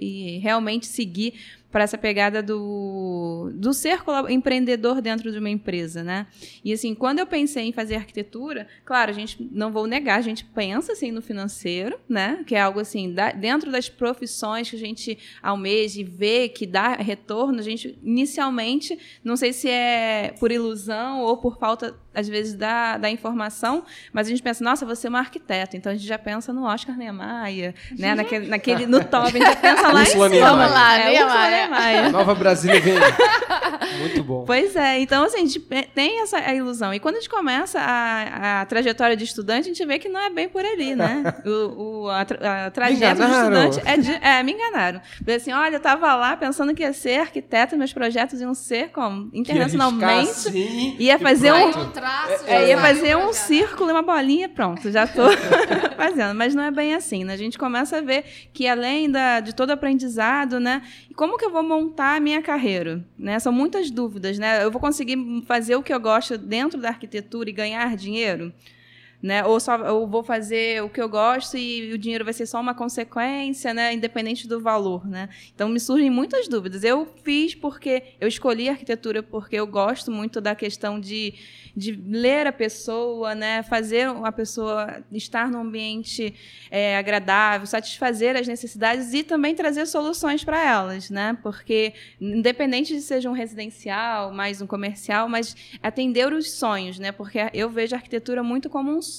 e 0.00 0.38
realmente 0.38 0.86
seguir 0.86 1.34
para 1.74 1.82
essa 1.82 1.98
pegada 1.98 2.40
do, 2.40 3.50
do 3.52 3.74
ser 3.74 3.98
empreendedor 4.28 5.00
dentro 5.00 5.32
de 5.32 5.40
uma 5.40 5.50
empresa, 5.50 6.04
né? 6.04 6.28
E 6.64 6.72
assim, 6.72 6.94
quando 6.94 7.18
eu 7.18 7.26
pensei 7.26 7.64
em 7.64 7.72
fazer 7.72 7.96
arquitetura, 7.96 8.68
claro, 8.84 9.10
a 9.10 9.12
gente 9.12 9.50
não 9.50 9.72
vou 9.72 9.84
negar, 9.84 10.16
a 10.16 10.22
gente 10.22 10.44
pensa 10.44 10.92
assim 10.92 11.10
no 11.10 11.20
financeiro, 11.20 11.98
né? 12.08 12.44
Que 12.46 12.54
é 12.54 12.60
algo 12.60 12.78
assim, 12.78 13.12
da, 13.12 13.32
dentro 13.32 13.72
das 13.72 13.88
profissões 13.88 14.70
que 14.70 14.76
a 14.76 14.78
gente 14.78 15.18
almeja 15.42 16.00
e 16.00 16.04
vê 16.04 16.48
que 16.48 16.64
dá 16.64 16.92
retorno, 16.92 17.58
a 17.58 17.62
gente 17.62 17.98
inicialmente, 18.04 18.96
não 19.24 19.36
sei 19.36 19.52
se 19.52 19.68
é 19.68 20.32
por 20.38 20.52
ilusão 20.52 21.22
ou 21.22 21.36
por 21.38 21.58
falta 21.58 21.98
às 22.14 22.28
vezes 22.28 22.54
da, 22.54 22.96
da 22.96 23.10
informação, 23.10 23.84
mas 24.12 24.28
a 24.28 24.30
gente 24.30 24.42
pensa, 24.42 24.62
nossa, 24.62 24.86
você 24.86 25.08
é 25.08 25.10
uma 25.10 25.18
arquiteta, 25.18 25.76
então 25.76 25.90
a 25.90 25.96
gente 25.96 26.06
já 26.06 26.18
pensa 26.18 26.52
no 26.52 26.64
Oscar 26.64 26.96
Niemeyer, 26.96 27.74
né? 27.98 28.14
Naquele, 28.24 28.46
naquele, 28.46 28.86
no 28.86 29.04
top, 29.04 29.26
a 29.26 29.30
gente 29.30 29.44
já 29.44 29.56
pensa 29.56 29.88
lá 29.92 30.02
em 30.02 30.06
cima. 30.06 30.28
Vamos 30.28 30.70
lá, 30.70 30.98
é, 30.98 31.10
Niemeyer. 31.10 31.63
Maia. 31.68 32.08
Nova 32.12 32.34
Brasília 32.34 32.80
vem. 32.80 32.94
Muito 34.00 34.22
bom. 34.22 34.44
Pois 34.44 34.74
é, 34.76 34.98
então 35.00 35.24
assim, 35.24 35.38
a 35.38 35.40
gente 35.40 35.60
tem 35.94 36.22
essa 36.22 36.38
a 36.38 36.54
ilusão. 36.54 36.92
E 36.92 37.00
quando 37.00 37.16
a 37.16 37.18
gente 37.18 37.30
começa 37.30 37.78
a, 37.80 38.60
a 38.60 38.66
trajetória 38.66 39.16
de 39.16 39.24
estudante, 39.24 39.60
a 39.70 39.72
gente 39.72 39.84
vê 39.86 39.98
que 39.98 40.08
não 40.08 40.20
é 40.20 40.30
bem 40.30 40.48
por 40.48 40.64
ali, 40.64 40.94
né? 40.94 41.22
O, 41.44 42.04
o 42.04 42.08
a, 42.08 42.22
a 42.22 42.70
trajetória 42.70 43.14
de 43.14 43.32
estudante 43.32 43.80
é, 43.84 43.96
de, 43.96 44.12
é, 44.12 44.42
me 44.42 44.52
enganaram. 44.52 45.00
Falei 45.20 45.36
assim, 45.36 45.52
olha, 45.52 45.74
eu 45.74 45.78
estava 45.78 46.14
lá 46.14 46.36
pensando 46.36 46.74
que 46.74 46.82
ia 46.82 46.92
ser 46.92 47.20
arquiteto, 47.20 47.76
meus 47.76 47.92
projetos 47.92 48.40
iam 48.40 48.54
ser 48.54 48.90
como 48.90 49.28
internacionalmente. 49.32 50.30
Assim, 50.30 50.96
ia 50.98 51.18
fazer 51.18 51.52
um, 51.52 51.68
um 51.68 51.90
traço, 51.90 52.44
é, 52.46 52.68
ia 52.68 52.78
fazer 52.78 53.16
um 53.16 53.32
círculo 53.32 53.90
e 53.90 53.92
uma 53.92 54.02
bolinha, 54.02 54.48
pronto, 54.48 54.90
já 54.90 55.04
estou 55.04 55.28
fazendo. 55.96 56.34
Mas 56.34 56.54
não 56.54 56.64
é 56.64 56.70
bem 56.70 56.94
assim, 56.94 57.24
né? 57.24 57.34
A 57.34 57.38
gente 57.38 57.58
começa 57.58 57.98
a 57.98 58.00
ver 58.00 58.24
que 58.52 58.66
além 58.66 59.10
da, 59.10 59.40
de 59.40 59.54
todo 59.54 59.70
aprendizado, 59.70 60.58
né? 60.58 60.82
Como 61.14 61.36
que 61.36 61.44
eu 61.44 61.50
vou 61.54 61.62
montar 61.62 62.16
a 62.16 62.20
minha 62.20 62.42
carreira? 62.42 63.04
Né? 63.16 63.38
São 63.38 63.52
muitas 63.52 63.90
dúvidas, 63.90 64.38
né? 64.38 64.64
Eu 64.64 64.70
vou 64.70 64.80
conseguir 64.80 65.16
fazer 65.46 65.76
o 65.76 65.82
que 65.82 65.94
eu 65.94 66.00
gosto 66.00 66.36
dentro 66.36 66.80
da 66.80 66.88
arquitetura 66.88 67.48
e 67.48 67.52
ganhar 67.52 67.96
dinheiro? 67.96 68.52
Né? 69.24 69.42
Ou, 69.42 69.58
só, 69.58 69.78
ou 69.90 70.06
vou 70.06 70.22
fazer 70.22 70.82
o 70.82 70.90
que 70.90 71.00
eu 71.00 71.08
gosto 71.08 71.56
e 71.56 71.94
o 71.94 71.96
dinheiro 71.96 72.26
vai 72.26 72.34
ser 72.34 72.44
só 72.44 72.60
uma 72.60 72.74
consequência, 72.74 73.72
né? 73.72 73.94
independente 73.94 74.46
do 74.46 74.60
valor. 74.60 75.08
Né? 75.08 75.30
Então, 75.54 75.66
me 75.66 75.80
surgem 75.80 76.10
muitas 76.10 76.46
dúvidas. 76.46 76.84
Eu 76.84 77.08
fiz 77.24 77.54
porque 77.54 78.02
eu 78.20 78.28
escolhi 78.28 78.68
arquitetura 78.68 79.22
porque 79.22 79.56
eu 79.56 79.66
gosto 79.66 80.10
muito 80.12 80.42
da 80.42 80.54
questão 80.54 81.00
de 81.00 81.32
de 81.76 81.90
ler 81.90 82.46
a 82.46 82.52
pessoa, 82.52 83.34
né, 83.34 83.62
fazer 83.64 84.06
a 84.06 84.30
pessoa 84.30 85.02
estar 85.10 85.50
num 85.50 85.60
ambiente 85.60 86.32
é, 86.70 86.96
agradável, 86.96 87.66
satisfazer 87.66 88.36
as 88.36 88.46
necessidades 88.46 89.12
e 89.12 89.24
também 89.24 89.56
trazer 89.56 89.84
soluções 89.86 90.44
para 90.44 90.64
elas, 90.64 91.10
né? 91.10 91.36
Porque 91.42 91.92
independente 92.20 92.94
de 92.94 93.00
seja 93.00 93.28
um 93.28 93.32
residencial, 93.32 94.32
mais 94.32 94.62
um 94.62 94.68
comercial, 94.68 95.28
mas 95.28 95.56
atender 95.82 96.32
os 96.32 96.52
sonhos, 96.52 96.98
né? 96.98 97.10
Porque 97.10 97.38
eu 97.52 97.68
vejo 97.68 97.94
a 97.94 97.98
arquitetura 97.98 98.42
muito 98.42 98.70
como 98.70 98.92
um 98.92 99.02
sonho 99.02 99.13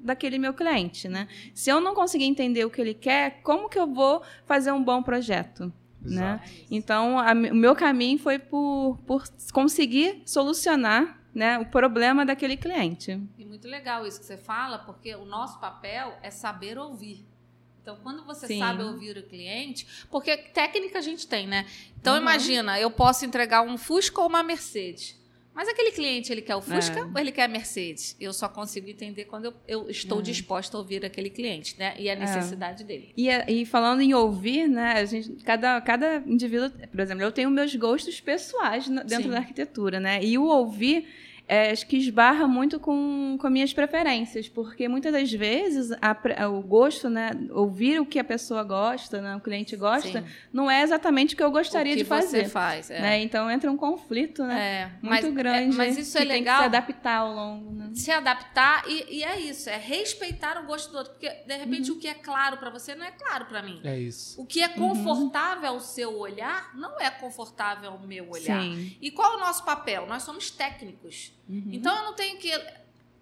daquele 0.00 0.38
meu 0.38 0.54
cliente, 0.54 1.08
né? 1.08 1.28
Se 1.52 1.70
eu 1.70 1.80
não 1.80 1.94
conseguir 1.94 2.24
entender 2.24 2.64
o 2.64 2.70
que 2.70 2.80
ele 2.80 2.94
quer, 2.94 3.42
como 3.42 3.68
que 3.68 3.78
eu 3.78 3.86
vou 3.86 4.22
fazer 4.46 4.72
um 4.72 4.82
bom 4.82 5.02
projeto? 5.02 5.72
Né? 6.00 6.40
Então, 6.70 7.18
a, 7.18 7.32
o 7.32 7.54
meu 7.54 7.74
caminho 7.74 8.18
foi 8.18 8.38
por, 8.38 8.98
por 9.06 9.24
conseguir 9.52 10.22
solucionar 10.26 11.18
né, 11.34 11.58
o 11.58 11.66
problema 11.66 12.24
daquele 12.26 12.56
cliente. 12.56 13.20
E 13.38 13.44
muito 13.44 13.66
legal 13.66 14.06
isso 14.06 14.20
que 14.20 14.26
você 14.26 14.36
fala, 14.36 14.78
porque 14.78 15.14
o 15.14 15.24
nosso 15.24 15.58
papel 15.58 16.14
é 16.22 16.30
saber 16.30 16.78
ouvir. 16.78 17.24
Então, 17.82 17.98
quando 18.02 18.24
você 18.24 18.46
Sim. 18.46 18.58
sabe 18.58 18.82
ouvir 18.82 19.16
o 19.18 19.22
cliente, 19.24 19.86
porque 20.10 20.36
técnica 20.36 20.98
a 20.98 21.02
gente 21.02 21.26
tem, 21.26 21.46
né? 21.46 21.66
Então, 21.98 22.14
uhum. 22.14 22.20
imagina, 22.20 22.78
eu 22.78 22.90
posso 22.90 23.26
entregar 23.26 23.62
um 23.62 23.76
Fusca 23.76 24.20
ou 24.20 24.28
uma 24.28 24.42
Mercedes. 24.42 25.18
Mas 25.54 25.68
aquele 25.68 25.92
cliente, 25.92 26.32
ele 26.32 26.42
quer 26.42 26.56
o 26.56 26.60
Fusca 26.60 26.98
é. 26.98 27.02
ou 27.04 27.18
ele 27.18 27.30
quer 27.30 27.44
a 27.44 27.48
Mercedes? 27.48 28.16
Eu 28.20 28.32
só 28.32 28.48
consigo 28.48 28.90
entender 28.90 29.26
quando 29.26 29.46
eu, 29.46 29.54
eu 29.68 29.90
estou 29.90 30.18
é. 30.18 30.22
disposta 30.22 30.76
a 30.76 30.80
ouvir 30.80 31.04
aquele 31.04 31.30
cliente, 31.30 31.76
né? 31.78 31.94
E 31.98 32.10
a 32.10 32.14
é. 32.14 32.16
necessidade 32.16 32.82
é. 32.82 32.86
dele. 32.86 33.12
E, 33.16 33.28
e, 33.30 33.64
falando 33.64 34.00
em 34.00 34.12
ouvir, 34.12 34.68
né? 34.68 34.94
A 34.94 35.04
gente, 35.04 35.30
cada, 35.44 35.80
cada 35.80 36.22
indivíduo, 36.26 36.70
por 36.70 37.00
exemplo, 37.00 37.22
eu 37.22 37.30
tenho 37.30 37.50
meus 37.50 37.74
gostos 37.76 38.20
pessoais 38.20 38.88
dentro 38.88 39.24
Sim. 39.24 39.30
da 39.30 39.38
arquitetura, 39.38 40.00
né? 40.00 40.22
E 40.24 40.36
o 40.36 40.44
ouvir 40.44 41.06
é, 41.46 41.70
acho 41.70 41.86
que 41.86 41.96
esbarra 41.96 42.48
muito 42.48 42.80
com, 42.80 43.36
com 43.38 43.50
minhas 43.50 43.72
preferências, 43.72 44.48
porque 44.48 44.88
muitas 44.88 45.12
das 45.12 45.30
vezes 45.30 45.90
a, 46.00 46.48
o 46.48 46.62
gosto, 46.62 47.10
né, 47.10 47.32
ouvir 47.50 48.00
o 48.00 48.06
que 48.06 48.18
a 48.18 48.24
pessoa 48.24 48.62
gosta, 48.62 49.20
né, 49.20 49.36
o 49.36 49.40
cliente 49.40 49.76
gosta, 49.76 50.22
Sim. 50.22 50.26
não 50.50 50.70
é 50.70 50.82
exatamente 50.82 51.34
o 51.34 51.36
que 51.36 51.42
eu 51.42 51.50
gostaria 51.50 51.92
o 51.92 51.96
que 51.96 52.02
de 52.02 52.08
fazer. 52.08 52.44
Você 52.44 52.50
faz, 52.50 52.90
é. 52.90 52.98
né? 52.98 53.22
Então 53.22 53.50
entra 53.50 53.70
um 53.70 53.76
conflito, 53.76 54.42
né, 54.42 54.90
é, 55.02 55.06
muito 55.06 55.26
mas, 55.26 55.34
grande. 55.34 55.74
É, 55.74 55.78
mas 55.78 55.98
isso 55.98 56.16
é 56.16 56.24
legal. 56.24 56.62
Tem 56.62 56.70
que 56.70 56.76
se 56.76 56.76
adaptar 56.78 57.18
ao 57.18 57.34
longo, 57.34 57.72
né? 57.72 57.90
Se 57.94 58.10
adaptar 58.10 58.84
e, 58.88 59.18
e, 59.18 59.22
é 59.22 59.38
isso, 59.38 59.68
é 59.68 59.76
respeitar 59.76 60.58
o 60.62 60.66
gosto 60.66 60.90
do 60.92 60.96
outro, 60.96 61.12
porque 61.12 61.28
de 61.28 61.56
repente 61.56 61.90
uhum. 61.90 61.98
o 61.98 62.00
que 62.00 62.08
é 62.08 62.14
claro 62.14 62.56
para 62.56 62.70
você 62.70 62.94
não 62.94 63.04
é 63.04 63.10
claro 63.10 63.44
para 63.44 63.62
mim. 63.62 63.82
É 63.84 63.98
isso. 63.98 64.40
O 64.40 64.46
que 64.46 64.62
é 64.62 64.68
uhum. 64.68 64.94
confortável 64.94 65.68
uhum. 65.68 65.74
ao 65.76 65.80
seu 65.80 66.18
olhar 66.18 66.74
não 66.74 66.98
é 66.98 67.10
confortável 67.10 67.90
ao 67.90 67.98
meu 67.98 68.30
olhar. 68.30 68.62
Sim. 68.62 68.96
E 68.98 69.10
qual 69.10 69.34
é 69.34 69.36
o 69.36 69.40
nosso 69.40 69.62
papel? 69.62 70.06
Nós 70.06 70.22
somos 70.22 70.50
técnicos. 70.50 71.33
Uhum. 71.48 71.70
Então 71.72 71.96
eu 71.96 72.04
não 72.04 72.14
tenho 72.14 72.38
que. 72.38 72.50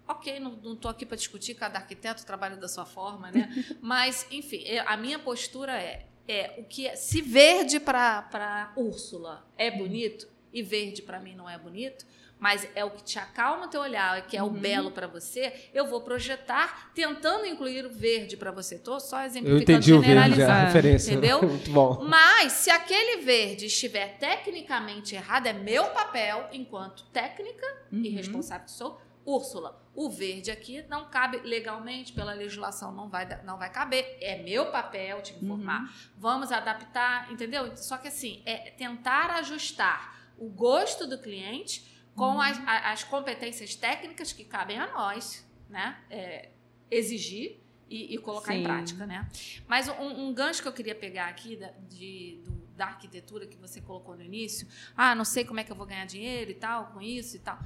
Ok, 0.07 0.39
não 0.39 0.73
estou 0.73 0.91
aqui 0.91 1.05
para 1.05 1.15
discutir 1.15 1.55
cada 1.55 1.79
arquiteto 1.79 2.25
trabalha 2.25 2.57
da 2.57 2.67
sua 2.67 2.85
forma, 2.85 3.31
né? 3.31 3.49
Mas, 3.81 4.27
enfim, 4.31 4.63
a 4.85 4.97
minha 4.97 5.17
postura 5.17 5.73
é, 5.81 6.05
é 6.27 6.55
o 6.57 6.65
que 6.65 6.87
é, 6.87 6.95
se 6.95 7.21
verde 7.21 7.79
para 7.79 8.73
Úrsula 8.75 9.47
é 9.57 9.71
bonito 9.71 10.27
e 10.51 10.61
verde 10.61 11.01
para 11.01 11.19
mim 11.19 11.35
não 11.35 11.49
é 11.49 11.57
bonito, 11.57 12.05
mas 12.43 12.67
é 12.75 12.83
o 12.83 12.91
que 12.91 13.01
te 13.01 13.17
acalma 13.17 13.67
o 13.67 13.69
teu 13.69 13.79
olhar, 13.79 14.27
que 14.27 14.35
é 14.35 14.43
uhum. 14.43 14.49
o 14.49 14.51
belo 14.51 14.91
para 14.91 15.07
você, 15.07 15.69
eu 15.73 15.87
vou 15.87 16.01
projetar 16.01 16.91
tentando 16.93 17.45
incluir 17.45 17.85
o 17.85 17.89
verde 17.89 18.35
para 18.35 18.51
você. 18.51 18.75
Estou 18.75 18.99
só 18.99 19.23
exemplificando, 19.23 19.71
eu 19.71 19.77
entendi 19.77 19.93
generalizando, 19.93 20.43
o 20.43 20.45
verde, 20.45 20.51
a 20.51 20.65
referência. 20.65 21.11
entendeu? 21.13 21.39
Muito 21.47 21.71
bom. 21.71 22.03
Mas 22.03 22.51
se 22.51 22.69
aquele 22.69 23.21
verde 23.21 23.67
estiver 23.67 24.17
tecnicamente 24.17 25.15
errado, 25.15 25.47
é 25.47 25.53
meu 25.53 25.85
papel 25.91 26.49
enquanto 26.51 27.05
técnica 27.13 27.65
uhum. 27.89 28.01
e 28.03 28.09
responsável 28.09 28.65
que 28.65 28.71
sou, 28.73 28.99
Úrsula, 29.25 29.81
o 29.95 30.09
verde 30.09 30.51
aqui 30.51 30.83
não 30.89 31.05
cabe 31.05 31.37
legalmente, 31.45 32.11
pela 32.11 32.33
legislação 32.33 32.91
não 32.91 33.07
vai, 33.07 33.25
não 33.45 33.57
vai 33.57 33.71
caber. 33.71 34.17
É 34.19 34.43
meu 34.43 34.65
papel 34.65 35.21
te 35.21 35.33
informar. 35.33 35.83
Uhum. 35.83 35.89
Vamos 36.17 36.51
adaptar, 36.51 37.31
entendeu? 37.31 37.71
Só 37.77 37.95
que 37.95 38.09
assim, 38.09 38.41
é 38.45 38.69
tentar 38.71 39.29
ajustar 39.29 40.13
o 40.37 40.49
gosto 40.49 41.07
do 41.07 41.17
cliente 41.17 41.92
com 42.15 42.33
uhum. 42.33 42.41
as, 42.41 42.59
as, 42.67 43.03
competências 43.03 43.75
técnicas 43.75 44.31
que 44.31 44.43
cabem 44.43 44.77
a 44.77 44.91
nós, 44.91 45.45
né? 45.69 45.97
É, 46.09 46.49
exigir 46.89 47.59
e, 47.89 48.15
e 48.15 48.17
colocar 48.19 48.53
Sim. 48.53 48.59
em 48.59 48.63
prática, 48.63 49.05
né? 49.05 49.27
Mas 49.67 49.87
um, 49.87 50.27
um, 50.27 50.33
gancho 50.33 50.61
que 50.61 50.67
eu 50.67 50.73
queria 50.73 50.95
pegar 50.95 51.27
aqui 51.27 51.55
da, 51.55 51.71
de, 51.89 52.39
do, 52.43 52.51
da 52.75 52.85
arquitetura 52.85 53.47
que 53.47 53.57
você 53.57 53.81
colocou 53.81 54.15
no 54.15 54.23
início, 54.23 54.67
ah, 54.95 55.15
não 55.15 55.25
sei 55.25 55.43
como 55.43 55.59
é 55.59 55.63
que 55.63 55.71
eu 55.71 55.75
vou 55.75 55.85
ganhar 55.85 56.05
dinheiro 56.05 56.51
e 56.51 56.55
tal 56.55 56.87
com 56.87 57.01
isso 57.01 57.35
e 57.35 57.39
tal. 57.39 57.59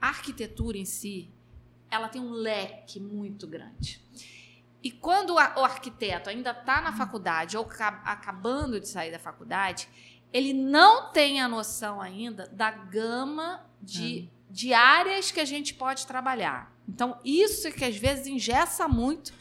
A 0.00 0.08
arquitetura 0.08 0.78
em 0.78 0.84
si, 0.84 1.30
ela 1.90 2.08
tem 2.08 2.20
um 2.20 2.30
leque 2.30 2.98
muito 2.98 3.46
grande. 3.46 4.02
E 4.82 4.90
quando 4.90 5.34
o 5.34 5.38
arquiteto 5.38 6.28
ainda 6.28 6.50
está 6.50 6.80
na 6.80 6.92
faculdade 6.92 7.56
ou 7.56 7.68
acabando 8.04 8.80
de 8.80 8.88
sair 8.88 9.12
da 9.12 9.18
faculdade, 9.18 9.88
ele 10.32 10.52
não 10.52 11.10
tem 11.12 11.40
a 11.40 11.48
noção 11.48 12.00
ainda 12.00 12.48
da 12.52 12.70
gama 12.70 13.64
de, 13.80 14.28
é. 14.30 14.52
de 14.52 14.72
áreas 14.72 15.30
que 15.30 15.40
a 15.40 15.44
gente 15.44 15.74
pode 15.74 16.06
trabalhar. 16.06 16.72
Então, 16.88 17.18
isso 17.24 17.68
é 17.68 17.70
que 17.70 17.84
às 17.84 17.96
vezes 17.96 18.26
engessa 18.26 18.88
muito 18.88 19.32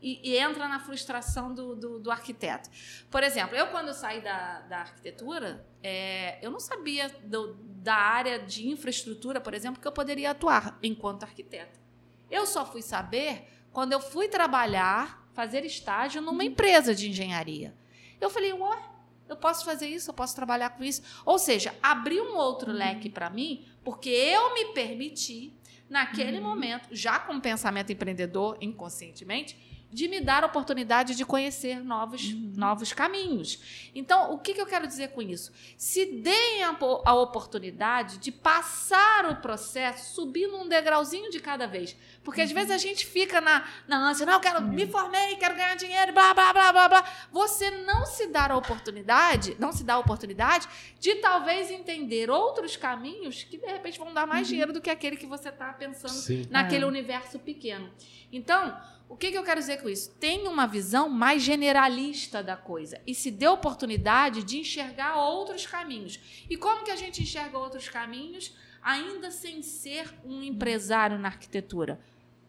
e, 0.00 0.20
e 0.22 0.36
entra 0.36 0.68
na 0.68 0.80
frustração 0.80 1.54
do, 1.54 1.76
do, 1.76 2.00
do, 2.00 2.10
arquiteto. 2.10 2.68
Por 3.08 3.22
exemplo, 3.22 3.56
eu, 3.56 3.68
quando 3.68 3.94
saí 3.94 4.20
da, 4.20 4.60
da 4.62 4.78
arquitetura, 4.80 5.64
é, 5.82 6.44
eu 6.44 6.50
não 6.50 6.58
sabia 6.58 7.08
do, 7.24 7.54
da 7.54 7.94
área 7.94 8.40
de 8.40 8.68
infraestrutura, 8.68 9.40
por 9.40 9.54
exemplo, 9.54 9.80
que 9.80 9.86
eu 9.86 9.92
poderia 9.92 10.32
atuar 10.32 10.76
enquanto 10.82 11.22
arquiteta. 11.22 11.80
Eu 12.28 12.46
só 12.46 12.66
fui 12.66 12.82
saber 12.82 13.48
quando 13.72 13.92
eu 13.92 14.00
fui 14.00 14.26
trabalhar, 14.26 15.26
fazer 15.32 15.64
estágio 15.64 16.20
numa 16.20 16.44
empresa 16.44 16.94
de 16.94 17.08
engenharia. 17.08 17.74
Eu 18.20 18.28
falei, 18.28 18.52
ué, 18.52 18.91
eu 19.28 19.36
posso 19.36 19.64
fazer 19.64 19.86
isso, 19.86 20.10
eu 20.10 20.14
posso 20.14 20.34
trabalhar 20.34 20.70
com 20.70 20.84
isso. 20.84 21.02
Ou 21.24 21.38
seja, 21.38 21.74
abrir 21.82 22.20
um 22.20 22.36
outro 22.36 22.70
leque 22.70 23.08
para 23.08 23.30
mim, 23.30 23.64
porque 23.84 24.10
eu 24.10 24.54
me 24.54 24.66
permiti 24.72 25.54
naquele 25.88 26.40
momento, 26.40 26.88
já 26.90 27.18
com 27.18 27.38
pensamento 27.38 27.92
empreendedor 27.92 28.56
inconscientemente, 28.60 29.71
de 29.92 30.08
me 30.08 30.20
dar 30.20 30.42
a 30.42 30.46
oportunidade 30.46 31.14
de 31.14 31.24
conhecer 31.24 31.82
novos, 31.84 32.32
novos 32.56 32.92
caminhos. 32.92 33.90
Então, 33.94 34.32
o 34.32 34.38
que, 34.38 34.54
que 34.54 34.60
eu 34.60 34.66
quero 34.66 34.86
dizer 34.86 35.08
com 35.10 35.20
isso? 35.20 35.52
Se 35.76 36.06
deem 36.06 36.64
a, 36.64 36.76
a 37.04 37.14
oportunidade 37.14 38.18
de 38.18 38.32
passar 38.32 39.26
o 39.30 39.36
processo 39.36 40.14
subindo 40.14 40.56
um 40.56 40.68
degrauzinho 40.68 41.30
de 41.30 41.40
cada 41.40 41.66
vez. 41.66 41.96
Porque 42.24 42.40
às 42.40 42.50
vezes 42.52 42.70
a 42.70 42.78
gente 42.78 43.04
fica 43.04 43.40
na, 43.40 43.64
na 43.86 43.98
ânsia, 44.08 44.24
não, 44.24 44.34
eu 44.34 44.40
quero, 44.40 44.62
me 44.62 44.86
formei, 44.86 45.36
quero 45.36 45.54
ganhar 45.54 45.74
dinheiro, 45.74 46.12
blá, 46.12 46.32
blá, 46.32 46.52
blá, 46.52 46.72
blá, 46.72 46.88
blá. 46.88 47.04
Você 47.30 47.70
não 47.84 48.06
se 48.06 48.28
dá 48.28 48.46
a 48.46 48.56
oportunidade, 48.56 49.56
não 49.58 49.72
se 49.72 49.84
dá 49.84 49.94
a 49.94 49.98
oportunidade 49.98 50.68
de 50.98 51.16
talvez 51.16 51.70
entender 51.70 52.30
outros 52.30 52.76
caminhos 52.76 53.42
que 53.42 53.58
de 53.58 53.66
repente 53.66 53.98
vão 53.98 54.14
dar 54.14 54.26
mais 54.26 54.46
dinheiro 54.48 54.72
do 54.72 54.80
que 54.80 54.88
aquele 54.88 55.16
que 55.16 55.26
você 55.26 55.48
está 55.48 55.72
pensando 55.72 56.12
Sim. 56.12 56.46
naquele 56.50 56.84
É. 56.84 56.86
universo 56.86 57.38
pequeno. 57.38 57.90
Então, 58.32 58.80
o 59.08 59.16
que, 59.16 59.30
que 59.30 59.38
eu 59.38 59.44
quero 59.44 59.60
dizer 59.60 59.82
com 59.82 59.88
isso? 59.88 60.10
Tenha 60.18 60.48
uma 60.48 60.66
visão 60.66 61.08
mais 61.08 61.42
generalista 61.42 62.42
da 62.42 62.56
coisa 62.56 63.00
e 63.06 63.14
se 63.14 63.30
dê 63.30 63.46
oportunidade 63.46 64.42
de 64.42 64.58
enxergar 64.58 65.16
outros 65.16 65.66
caminhos. 65.66 66.18
E 66.48 66.56
como 66.56 66.84
que 66.84 66.90
a 66.90 66.96
gente 66.96 67.22
enxerga 67.22 67.58
outros 67.58 67.88
caminhos 67.88 68.56
ainda 68.82 69.30
sem 69.30 69.62
ser 69.62 70.12
um 70.24 70.42
empresário 70.42 71.18
na 71.18 71.28
arquitetura? 71.28 72.00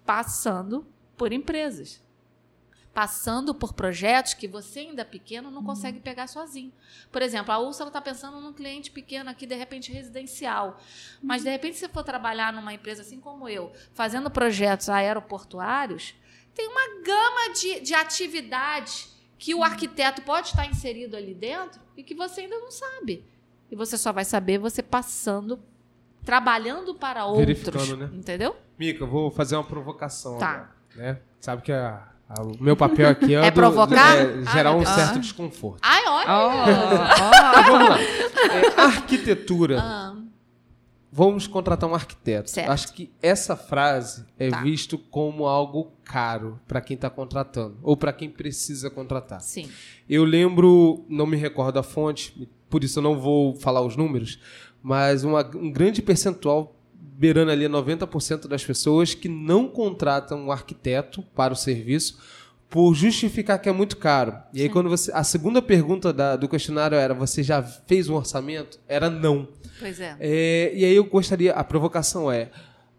Passando 0.05 0.87
por 1.17 1.31
empresas. 1.31 2.01
Passando 2.93 3.55
por 3.55 3.73
projetos 3.73 4.35
que 4.35 4.47
você, 4.47 4.81
ainda 4.81 5.03
pequeno, 5.03 5.49
não 5.49 5.63
consegue 5.63 5.99
pegar 5.99 6.27
sozinho. 6.27 6.71
Por 7.11 7.23
exemplo, 7.23 7.51
a 7.51 7.57
Úrsula 7.57 7.89
está 7.89 7.99
pensando 7.99 8.39
num 8.39 8.53
cliente 8.53 8.91
pequeno 8.91 9.31
aqui, 9.31 9.47
de 9.47 9.55
repente 9.55 9.91
residencial. 9.91 10.79
Mas, 11.21 11.43
de 11.43 11.49
repente, 11.49 11.75
se 11.75 11.89
for 11.89 12.03
trabalhar 12.03 12.53
numa 12.53 12.73
empresa 12.73 13.01
assim 13.01 13.19
como 13.19 13.49
eu, 13.49 13.73
fazendo 13.95 14.29
projetos 14.29 14.89
aeroportuários, 14.89 16.13
tem 16.55 16.67
uma 16.67 17.03
gama 17.03 17.53
de, 17.53 17.79
de 17.81 17.93
atividades 17.93 19.11
que 19.37 19.53
o 19.55 19.63
arquiteto 19.63 20.21
pode 20.21 20.47
estar 20.49 20.65
inserido 20.65 21.15
ali 21.17 21.33
dentro 21.33 21.79
e 21.97 22.03
que 22.03 22.13
você 22.15 22.41
ainda 22.41 22.57
não 22.59 22.71
sabe. 22.71 23.25
E 23.71 23.75
você 23.75 23.97
só 23.97 24.11
vai 24.11 24.23
saber 24.23 24.57
você 24.59 24.81
passando, 24.83 25.59
trabalhando 26.23 26.93
para 26.95 27.25
outros. 27.25 27.45
Verificando, 27.45 27.97
né? 27.97 28.09
Entendeu? 28.13 28.55
Mica, 28.77 29.03
eu 29.03 29.07
vou 29.07 29.29
fazer 29.31 29.55
uma 29.55 29.63
provocação 29.63 30.37
Tá. 30.37 30.49
agora, 30.49 30.69
né? 30.95 31.19
Sabe 31.41 31.61
que 31.63 31.71
a- 31.71 32.07
a- 32.29 32.41
o 32.41 32.55
meu 32.63 32.75
papel 32.77 33.09
aqui 33.09 33.35
é, 33.35 33.45
É 33.47 33.51
do- 33.51 33.55
provocar? 33.55 34.15
é 34.15 34.45
gerar 34.51 34.69
Ah, 34.69 34.73
um 34.75 34.83
Deus. 34.83 34.89
certo 34.89 35.19
desconforto. 35.19 35.79
Ai, 35.81 36.03
olha! 36.07 36.23
Então, 37.53 37.63
vamos 37.63 37.89
lá. 37.89 37.97
É, 38.01 38.81
arquitetura. 38.81 39.81
Vamos 41.15 41.45
contratar 41.45 41.87
um 41.87 41.93
arquiteto. 41.93 42.49
Certo. 42.49 42.71
Acho 42.71 42.91
que 42.91 43.11
essa 43.21 43.55
frase 43.55 44.25
é 44.39 44.49
Tá. 44.49 44.63
visto 44.63 44.97
como 44.97 45.45
algo 45.45 45.91
caro 46.03 46.59
para 46.67 46.81
quem 46.81 46.95
está 46.95 47.07
contratando 47.07 47.77
ou 47.83 47.95
para 47.95 48.11
quem 48.11 48.27
precisa 48.31 48.89
contratar. 48.89 49.39
sim. 49.39 49.69
Eu 50.09 50.23
lembro, 50.25 51.05
não 51.07 51.27
me 51.27 51.37
recordo 51.37 51.77
a 51.77 51.83
fonte, 51.83 52.49
por 52.67 52.83
isso 52.83 52.97
eu 52.97 53.03
não 53.03 53.19
vou 53.19 53.55
falar 53.55 53.81
os 53.81 53.95
números, 53.95 54.39
mas 54.81 55.23
uma- 55.23 55.45
um 55.55 55.71
grande 55.71 56.01
percentual, 56.01 56.75
beirando 56.95 57.51
ali 57.51 57.67
90% 57.67 58.47
das 58.47 58.63
pessoas 58.65 59.13
que 59.13 59.29
não 59.29 59.67
contratam 59.69 60.39
um 60.47 60.51
arquiteto 60.51 61.21
para 61.35 61.53
o 61.53 61.55
serviço 61.55 62.17
por 62.73 62.95
justificar 62.95 63.61
que 63.61 63.69
é 63.69 63.71
muito 63.71 63.97
caro. 63.97 64.35
E 64.51 64.59
aí 64.59 64.65
Sim. 64.65 64.73
quando 64.73 64.89
você, 64.89 65.11
a 65.13 65.23
segunda 65.23 65.61
pergunta 65.61 66.11
da- 66.11 66.35
do 66.35 66.49
questionário 66.49 66.97
era, 66.97 67.13
você 67.13 67.43
já 67.43 67.61
fez 67.61 68.09
um 68.09 68.15
orçamento? 68.15 68.79
Era 68.87 69.11
não. 69.11 69.47
Pois 69.79 69.99
é. 69.99 70.17
É, 70.19 70.71
e 70.75 70.83
aí 70.83 70.95
eu 70.95 71.03
gostaria, 71.03 71.53
a 71.53 71.63
provocação 71.63 72.31
é, 72.31 72.49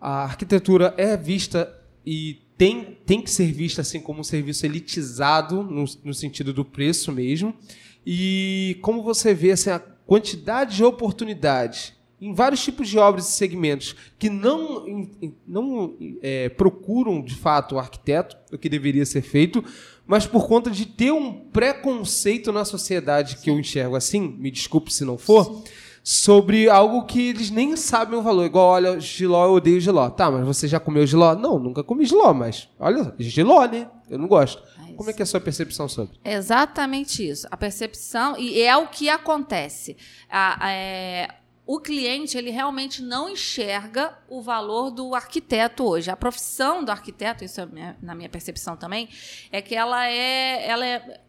a 0.00 0.22
arquitetura 0.22 0.94
é 0.96 1.16
vista 1.16 1.74
e 2.06 2.40
tem, 2.56 2.96
tem 3.04 3.20
que 3.20 3.28
ser 3.28 3.50
vista 3.50 3.80
assim 3.80 3.98
como 4.00 4.20
um 4.20 4.24
serviço 4.24 4.64
elitizado 4.64 5.64
no, 5.64 5.84
no 6.04 6.14
sentido 6.14 6.52
do 6.52 6.64
preço 6.64 7.10
mesmo. 7.10 7.52
E 8.06 8.78
como 8.80 9.02
você 9.02 9.34
vê 9.34 9.50
assim, 9.50 9.70
a 9.70 9.80
quantidade 10.06 10.76
de 10.76 10.84
oportunidades 10.84 11.93
em 12.20 12.32
vários 12.32 12.62
tipos 12.62 12.88
de 12.88 12.98
obras 12.98 13.28
e 13.28 13.32
segmentos 13.32 13.94
que 14.18 14.30
não, 14.30 14.86
não 15.46 15.94
é, 16.22 16.48
procuram 16.48 17.20
de 17.22 17.34
fato 17.34 17.74
o 17.74 17.78
arquiteto, 17.78 18.36
o 18.52 18.58
que 18.58 18.68
deveria 18.68 19.04
ser 19.04 19.22
feito, 19.22 19.62
mas 20.06 20.26
por 20.26 20.46
conta 20.46 20.70
de 20.70 20.86
ter 20.86 21.12
um 21.12 21.32
preconceito 21.32 22.52
na 22.52 22.64
sociedade 22.64 23.36
que 23.38 23.50
eu 23.50 23.58
enxergo 23.58 23.96
assim, 23.96 24.20
me 24.38 24.50
desculpe 24.50 24.92
se 24.92 25.04
não 25.04 25.16
for, 25.18 25.62
sobre 26.02 26.68
algo 26.68 27.04
que 27.06 27.28
eles 27.30 27.50
nem 27.50 27.76
sabem 27.76 28.18
o 28.18 28.22
valor. 28.22 28.44
Igual, 28.44 28.68
olha, 28.72 29.00
giló, 29.00 29.46
eu 29.46 29.52
odeio 29.54 29.80
giló. 29.80 30.10
Tá, 30.10 30.30
mas 30.30 30.44
você 30.46 30.68
já 30.68 30.78
comeu 30.78 31.06
giló? 31.06 31.34
Não, 31.34 31.58
nunca 31.58 31.82
comi 31.82 32.04
giló, 32.04 32.32
mas 32.34 32.68
olha, 32.78 33.14
giló, 33.18 33.64
né? 33.64 33.88
Eu 34.10 34.18
não 34.18 34.28
gosto. 34.28 34.62
É 34.86 34.92
Como 34.92 35.08
é 35.08 35.12
que 35.14 35.22
é 35.22 35.24
a 35.24 35.26
sua 35.26 35.40
percepção 35.40 35.88
sobre? 35.88 36.18
Exatamente 36.22 37.26
isso. 37.26 37.46
A 37.50 37.56
percepção, 37.56 38.36
e 38.38 38.60
é 38.60 38.76
o 38.76 38.86
que 38.88 39.08
acontece. 39.08 39.96
A- 40.30 40.66
a- 40.66 40.70
é, 40.72 41.28
o 41.66 41.80
cliente, 41.80 42.36
ele 42.36 42.50
realmente 42.50 43.02
não 43.02 43.28
enxerga 43.28 44.18
o 44.28 44.42
valor 44.42 44.90
do 44.90 45.14
arquiteto 45.14 45.84
hoje. 45.84 46.10
A 46.10 46.16
profissão 46.16 46.84
do 46.84 46.90
arquiteto, 46.90 47.42
isso 47.42 47.60
é 47.60 47.66
minha- 47.66 47.96
na 48.02 48.14
minha 48.14 48.28
percepção 48.28 48.76
também, 48.76 49.08
é 49.50 49.62
que 49.62 49.74
ela 49.74 50.06
é. 50.06 50.68
Ela 50.68 50.86
é 50.86 51.20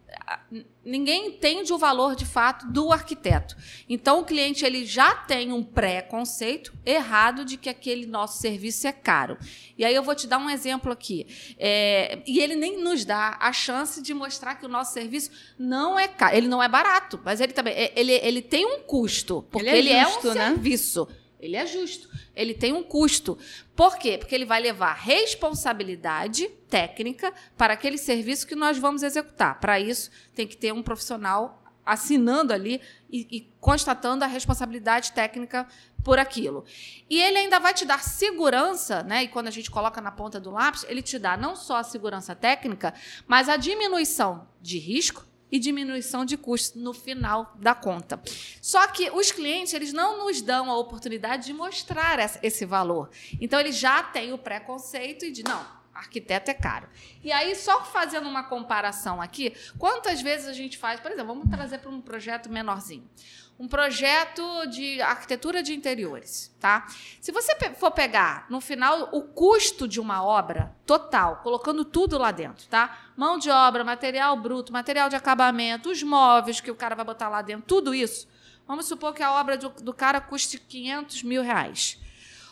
ninguém 0.84 1.28
entende 1.28 1.72
o 1.72 1.78
valor 1.78 2.14
de 2.14 2.24
fato 2.24 2.66
do 2.66 2.92
arquiteto. 2.92 3.56
Então 3.88 4.20
o 4.20 4.24
cliente 4.24 4.64
ele 4.64 4.84
já 4.84 5.14
tem 5.14 5.52
um 5.52 5.62
pré-conceito 5.62 6.72
errado 6.84 7.44
de 7.44 7.56
que 7.56 7.68
aquele 7.68 8.06
nosso 8.06 8.40
serviço 8.40 8.86
é 8.86 8.92
caro. 8.92 9.36
E 9.76 9.84
aí 9.84 9.94
eu 9.94 10.02
vou 10.02 10.14
te 10.14 10.26
dar 10.26 10.38
um 10.38 10.48
exemplo 10.48 10.92
aqui. 10.92 11.26
É, 11.58 12.20
e 12.26 12.40
ele 12.40 12.54
nem 12.54 12.82
nos 12.82 13.04
dá 13.04 13.36
a 13.40 13.52
chance 13.52 14.00
de 14.00 14.14
mostrar 14.14 14.54
que 14.54 14.64
o 14.64 14.68
nosso 14.68 14.92
serviço 14.92 15.30
não 15.58 15.98
é 15.98 16.06
caro. 16.08 16.36
Ele 16.36 16.48
não 16.48 16.62
é 16.62 16.68
barato, 16.68 17.20
mas 17.24 17.40
ele 17.40 17.52
também 17.52 17.74
é- 17.74 17.92
ele, 17.96 18.12
ele 18.12 18.42
tem 18.42 18.64
um 18.64 18.80
custo, 18.80 19.44
porque 19.50 19.68
Ele 19.68 19.78
ele 19.78 19.90
é 19.90 19.98
é, 19.98 20.04
justo, 20.04 20.28
um 20.30 20.34
né? 20.34 20.48
serviço. 20.48 21.08
Ele 21.46 21.56
é 21.56 21.66
justo. 21.66 22.08
Ele 22.34 22.54
tem 22.54 22.72
um 22.72 22.82
custo. 22.82 23.38
Por 23.74 23.98
quê? 23.98 24.18
Porque 24.18 24.34
ele 24.34 24.44
vai 24.44 24.60
levar 24.60 24.94
responsabilidade 24.94 26.48
técnica 26.68 27.32
para 27.56 27.74
aquele 27.74 27.98
serviço 27.98 28.46
que 28.46 28.54
nós 28.54 28.78
vamos 28.78 29.02
executar. 29.02 29.58
Para 29.60 29.80
isso, 29.80 30.10
tem 30.34 30.46
que 30.46 30.56
ter 30.56 30.72
um 30.72 30.82
profissional 30.82 31.62
assinando 31.84 32.52
ali 32.52 32.80
e, 33.08 33.26
e 33.30 33.40
constatando 33.60 34.24
a 34.24 34.26
responsabilidade 34.26 35.12
técnica 35.12 35.66
por 36.02 36.18
aquilo. 36.18 36.64
E 37.08 37.20
ele 37.20 37.38
ainda 37.38 37.60
vai 37.60 37.72
te 37.72 37.84
dar 37.84 38.02
segurança, 38.02 39.02
né? 39.04 39.24
E 39.24 39.28
quando 39.28 39.46
a 39.48 39.50
gente 39.52 39.70
coloca 39.70 40.00
na 40.00 40.10
ponta 40.10 40.40
do 40.40 40.50
lápis, 40.50 40.84
ele 40.88 41.02
te 41.02 41.18
dá 41.18 41.36
não 41.36 41.54
só 41.54 41.76
a 41.76 41.84
segurança 41.84 42.34
técnica, 42.34 42.92
mas 43.26 43.48
a 43.48 43.56
diminuição 43.56 44.48
de 44.60 44.78
risco 44.78 45.24
e 45.50 45.58
diminuição 45.58 46.24
de 46.24 46.36
custos 46.36 46.80
no 46.82 46.92
final 46.92 47.54
da 47.58 47.74
conta. 47.74 48.20
Só 48.60 48.86
que 48.88 49.10
os 49.10 49.30
clientes, 49.30 49.72
eles 49.74 49.92
não 49.92 50.18
nos 50.24 50.42
dão 50.42 50.70
a 50.70 50.76
oportunidade 50.76 51.46
de 51.46 51.52
mostrar 51.52 52.18
essa- 52.18 52.40
esse 52.42 52.64
valor. 52.64 53.10
Então, 53.40 53.58
eles 53.60 53.76
já 53.76 54.02
têm 54.02 54.32
o 54.32 54.38
preconceito 54.38 55.24
e 55.24 55.30
de 55.30 55.42
não, 55.44 55.64
arquiteto 55.94 56.50
é 56.50 56.54
caro. 56.54 56.88
E 57.22 57.30
aí, 57.30 57.54
só 57.54 57.84
fazendo 57.84 58.28
uma 58.28 58.42
comparação 58.44 59.22
aqui, 59.22 59.54
quantas 59.78 60.20
vezes 60.20 60.46
a 60.48 60.52
gente 60.52 60.76
faz, 60.76 61.00
por 61.00 61.10
exemplo, 61.10 61.34
vamos 61.34 61.48
trazer 61.48 61.78
para 61.78 61.90
um 61.90 62.00
projeto 62.00 62.50
menorzinho. 62.50 63.08
Um 63.58 63.66
projeto 63.68 64.66
de 64.66 65.00
arquitetura 65.00 65.62
de 65.62 65.72
interiores, 65.74 66.54
tá? 66.60 66.86
Se 67.20 67.32
você 67.32 67.56
for 67.74 67.90
pegar, 67.90 68.44
no 68.50 68.60
final, 68.60 69.08
o 69.12 69.22
custo 69.22 69.88
de 69.88 69.98
uma 69.98 70.22
obra 70.22 70.76
total, 70.84 71.36
colocando 71.36 71.82
tudo 71.84 72.18
lá 72.18 72.30
dentro, 72.30 72.66
tá? 72.68 72.98
Mão 73.16 73.38
de 73.38 73.50
obra, 73.50 73.82
material 73.82 74.36
bruto, 74.36 74.72
material 74.72 75.08
de 75.08 75.16
acabamento, 75.16 75.90
os 75.90 76.02
móveis 76.02 76.60
que 76.60 76.70
o 76.70 76.74
cara 76.74 76.94
vai 76.94 77.04
botar 77.04 77.30
lá 77.30 77.40
dentro, 77.40 77.64
tudo 77.66 77.94
isso. 77.94 78.28
Vamos 78.68 78.86
supor 78.86 79.14
que 79.14 79.22
a 79.22 79.32
obra 79.32 79.56
do, 79.56 79.70
do 79.70 79.94
cara 79.94 80.20
custe 80.20 80.58
500 80.58 81.22
mil 81.22 81.42
reais. 81.42 81.98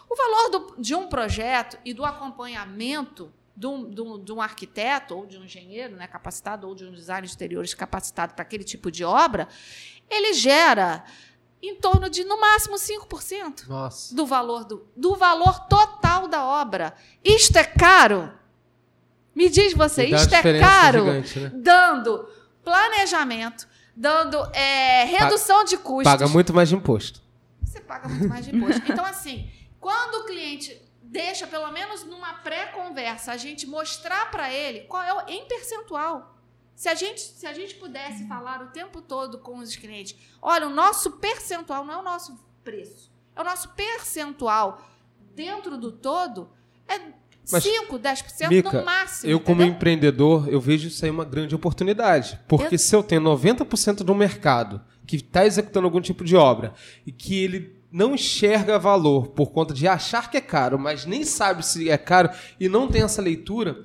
O 0.09 0.17
valor 0.17 0.49
do- 0.51 0.75
de 0.81 0.95
um 0.95 1.07
projeto 1.07 1.77
e 1.85 1.93
do 1.93 2.05
acompanhamento 2.05 3.31
de 3.57 3.67
um, 3.67 3.89
de 3.91 4.01
um- 4.01 4.23
de 4.25 4.33
um 4.33 4.41
arquiteto 4.43 5.15
ou 5.17 5.27
de 5.27 5.39
um 5.39 5.45
engenheiro 5.45 5.95
né, 5.97 6.07
capacitado 6.07 6.67
ou 6.69 6.75
de 6.75 6.85
um 6.85 6.93
designer 6.93 7.23
de 7.23 7.29
exteriores 7.31 7.73
capacitado 7.75 8.35
para 8.35 8.43
aquele 8.43 8.65
tipo 8.65 8.91
de 8.91 9.05
obra, 9.05 9.47
ele 10.11 10.33
gera 10.35 11.05
em 11.63 11.75
torno 11.77 12.11
de, 12.11 12.25
no 12.25 12.39
máximo, 12.39 12.77
5% 12.77 13.67
Nossa. 13.69 14.15
do 14.15 14.27
valor 14.27 14.65
do, 14.65 14.87
do 14.95 15.15
valor 15.17 15.61
total 15.67 16.29
da 16.29 16.45
obra. 16.45 16.95
Isto 17.25 17.57
é 17.57 17.65
caro? 17.65 18.31
Me 19.35 19.49
diz 19.49 19.73
você, 19.73 20.05
isto 20.05 20.35
é 20.35 20.61
caro? 20.61 20.99
gigante, 21.07 21.41
né? 21.41 21.51
Dando 21.55 22.29
planejamento, 22.63 23.67
dando 23.97 24.37
é, 24.55 25.05
redução 25.05 25.65
de 25.65 25.77
custos. 25.79 26.05
Paga 26.05 26.29
muito 26.29 26.53
mais 26.53 26.69
de 26.69 26.75
imposto. 26.77 27.21
Você 27.63 27.81
paga 27.81 28.09
muito 28.09 28.29
mais 28.29 28.45
de 28.45 28.55
imposto. 28.55 28.83
Então, 28.93 29.05
assim, 29.05 29.49
quando 29.81 30.23
o 30.23 30.25
cliente 30.27 30.81
deixa, 31.15 31.47
pelo 31.47 31.71
menos 31.71 32.03
numa 32.03 32.35
pré-conversa, 32.35 33.31
a 33.31 33.37
gente 33.37 33.69
mostrar 33.69 34.33
para 34.33 34.53
ele 34.53 34.81
qual 34.81 35.03
é 35.05 35.15
o 35.15 35.29
em 35.29 35.47
percentual. 35.47 36.37
Se 36.75 36.89
a, 36.89 36.95
gente, 36.95 37.21
se 37.21 37.47
a 37.47 37.53
gente 37.53 37.77
pudesse 37.77 38.27
falar 38.27 38.61
o 38.61 38.67
tempo 38.71 39.01
todo 39.01 39.39
com 39.39 39.59
os 39.59 39.77
clientes, 39.77 40.17
olha, 40.43 40.67
o 40.67 40.71
nosso 40.71 41.13
percentual 41.13 41.85
não 41.85 41.95
é 41.95 41.99
o 41.99 42.03
nosso 42.03 42.37
preço, 42.65 43.13
é 43.37 43.41
o 43.41 43.45
nosso 43.45 43.69
percentual 43.75 44.85
dentro 45.37 45.79
do 45.79 45.93
todo, 45.93 46.51
é 46.89 46.99
Mas, 47.49 47.63
5, 47.63 47.97
10% 47.97 48.49
Mica, 48.49 48.79
no 48.81 48.85
máximo. 48.85 49.31
Eu, 49.31 49.39
como 49.39 49.61
entendeu? 49.61 49.77
empreendedor, 49.77 50.49
eu 50.49 50.61
vejo 50.61 50.89
isso 50.89 51.05
aí 51.05 51.13
uma 51.13 51.25
grande 51.25 51.55
oportunidade. 51.55 52.41
Porque 52.49 52.77
se 52.77 52.95
eu 52.95 53.05
tenho 53.05 53.21
90% 53.21 53.99
do 53.99 54.15
mercado 54.17 54.83
que 55.07 55.17
está 55.17 55.47
executando 55.47 55.87
algum 55.87 56.01
tipo 56.01 56.25
de 56.25 56.35
obra 56.35 56.75
e 57.07 57.13
que 57.13 57.41
ele 57.45 57.84
não 57.95 58.17
enxerga 58.17 58.77
valor 58.77 59.29
por 59.29 59.53
conta 59.53 59.73
de 59.73 59.87
achar 59.87 60.29
que 60.29 60.37
é 60.37 60.41
caro, 60.41 60.77
mas 60.77 61.07
nem 61.07 61.23
sabe 61.23 61.65
se 61.65 61.89
é 61.89 61.97
caro 61.97 62.29
e 62.59 62.69
não 62.69 62.89
tem 62.89 63.03
essa 63.03 63.23
leitura, 63.23 63.85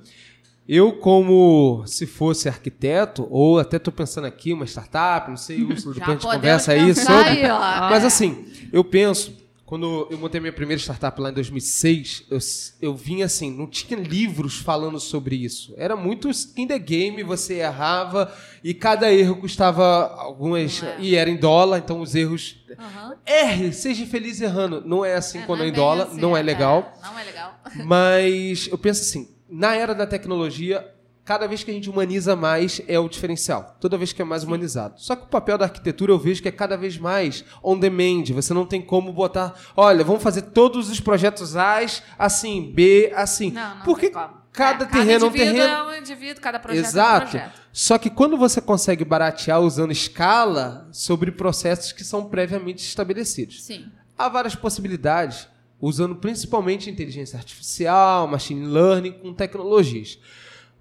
eu, 0.66 0.94
como 0.94 1.84
se 1.86 2.06
fosse 2.06 2.48
arquiteto, 2.48 3.28
ou 3.30 3.60
até 3.60 3.76
estou 3.76 3.92
pensando 3.92 4.26
aqui, 4.26 4.52
uma 4.52 4.66
startup, 4.66 5.30
não 5.30 5.36
sei, 5.36 5.62
Úrsula, 5.64 5.94
Já 5.94 6.00
depois 6.06 6.08
a 6.08 6.12
gente 6.12 6.36
conversa 6.36 6.72
aí 6.72 6.92
sobre. 6.92 7.44
aí. 7.44 7.48
Mas 7.88 8.04
assim, 8.04 8.46
eu 8.72 8.82
penso, 8.82 9.32
quando 9.70 10.08
eu 10.10 10.18
montei 10.18 10.40
minha 10.40 10.52
primeira 10.52 10.82
startup 10.82 11.20
lá 11.20 11.30
em 11.30 11.32
2006, 11.32 12.24
eu, 12.28 12.38
eu 12.82 12.92
vim 12.92 13.22
assim, 13.22 13.56
não 13.56 13.68
tinha 13.68 14.00
livros 14.00 14.56
falando 14.58 14.98
sobre 14.98 15.36
isso. 15.36 15.72
Era 15.76 15.94
muito 15.94 16.28
skin 16.28 16.66
the 16.66 16.76
game, 16.76 17.22
você 17.22 17.60
errava 17.60 18.34
e 18.64 18.74
cada 18.74 19.12
erro 19.12 19.36
custava 19.36 20.08
algumas. 20.16 20.82
É. 20.82 20.96
E 20.98 21.14
era 21.14 21.30
em 21.30 21.36
dólar, 21.36 21.78
então 21.78 22.00
os 22.00 22.16
erros. 22.16 22.56
Aham. 22.76 23.16
Erre, 23.24 23.72
seja 23.72 24.04
feliz 24.06 24.40
errando. 24.40 24.82
Não 24.84 25.04
é 25.04 25.14
assim 25.14 25.38
É, 25.38 25.42
quando 25.42 25.62
é, 25.62 25.68
em 25.68 25.72
dólar, 25.72 26.08
assim, 26.08 26.20
não 26.20 26.36
é 26.36 26.42
legal. 26.42 26.92
Não 27.00 27.16
é 27.16 27.22
legal. 27.22 27.60
Mas 27.86 28.66
eu 28.66 28.76
penso 28.76 29.02
assim, 29.02 29.30
na 29.48 29.76
era 29.76 29.94
da 29.94 30.04
tecnologia, 30.04 30.84
cada 31.24 31.46
vez 31.46 31.62
que 31.62 31.70
a 31.70 31.74
gente 31.74 31.88
humaniza 31.88 32.34
mais 32.34 32.80
é 32.88 32.98
o 32.98 33.08
diferencial. 33.08 33.76
Toda 33.80 33.96
vez 33.96 34.12
que 34.12 34.20
é 34.20 34.24
mais 34.24 34.42
humanizado. 34.42 34.94
Só 34.96 35.14
que 35.14 35.24
o 35.24 35.28
papel 35.28 35.56
da 35.56 35.66
arquitetura 35.66 36.12
eu 36.12 36.18
vejo 36.18 36.42
que 36.42 36.48
é 36.48 36.52
cada 36.52 36.76
vez 36.76 36.98
mais 36.98 37.44
on 37.62 37.78
demand. 37.78 38.24
Você 38.32 38.52
não 38.52 38.66
tem 38.66 38.82
como 38.82 39.12
botar, 39.12 39.54
olha, 39.76 40.02
vamos 40.04 40.22
fazer 40.22 40.42
todos 40.42 40.90
os 40.90 40.98
projetos 41.00 41.56
A 41.56 41.78
assim, 42.18 42.72
B 42.72 43.12
assim. 43.14 43.50
Não, 43.52 43.76
não 43.76 43.82
Porque 43.84 44.10
cada 44.52 44.84
É, 44.84 44.88
terreno 44.88 45.26
é 45.26 45.28
um 45.28 45.32
terreno. 45.32 45.62
é 45.62 45.82
um 45.84 45.94
indivíduo, 45.94 46.42
cada 46.42 46.58
projeto 46.58 46.82
é 46.84 46.86
um 46.86 46.90
Exato. 46.90 47.30
projeto. 47.30 47.60
Só 47.72 47.96
que 47.98 48.10
quando 48.10 48.36
você 48.36 48.60
consegue 48.60 49.04
baratear 49.04 49.60
usando 49.60 49.92
escala 49.92 50.88
sobre 50.90 51.30
processos 51.30 51.92
que 51.92 52.02
são 52.02 52.24
previamente 52.28 52.84
estabelecidos. 52.84 53.62
Sim. 53.62 53.86
Há 54.18 54.28
várias 54.28 54.54
possibilidades, 54.56 55.46
usando 55.80 56.16
principalmente 56.16 56.90
inteligência 56.90 57.38
artificial, 57.38 58.26
machine 58.26 58.66
learning, 58.66 59.12
com 59.12 59.32
tecnologias. 59.32 60.18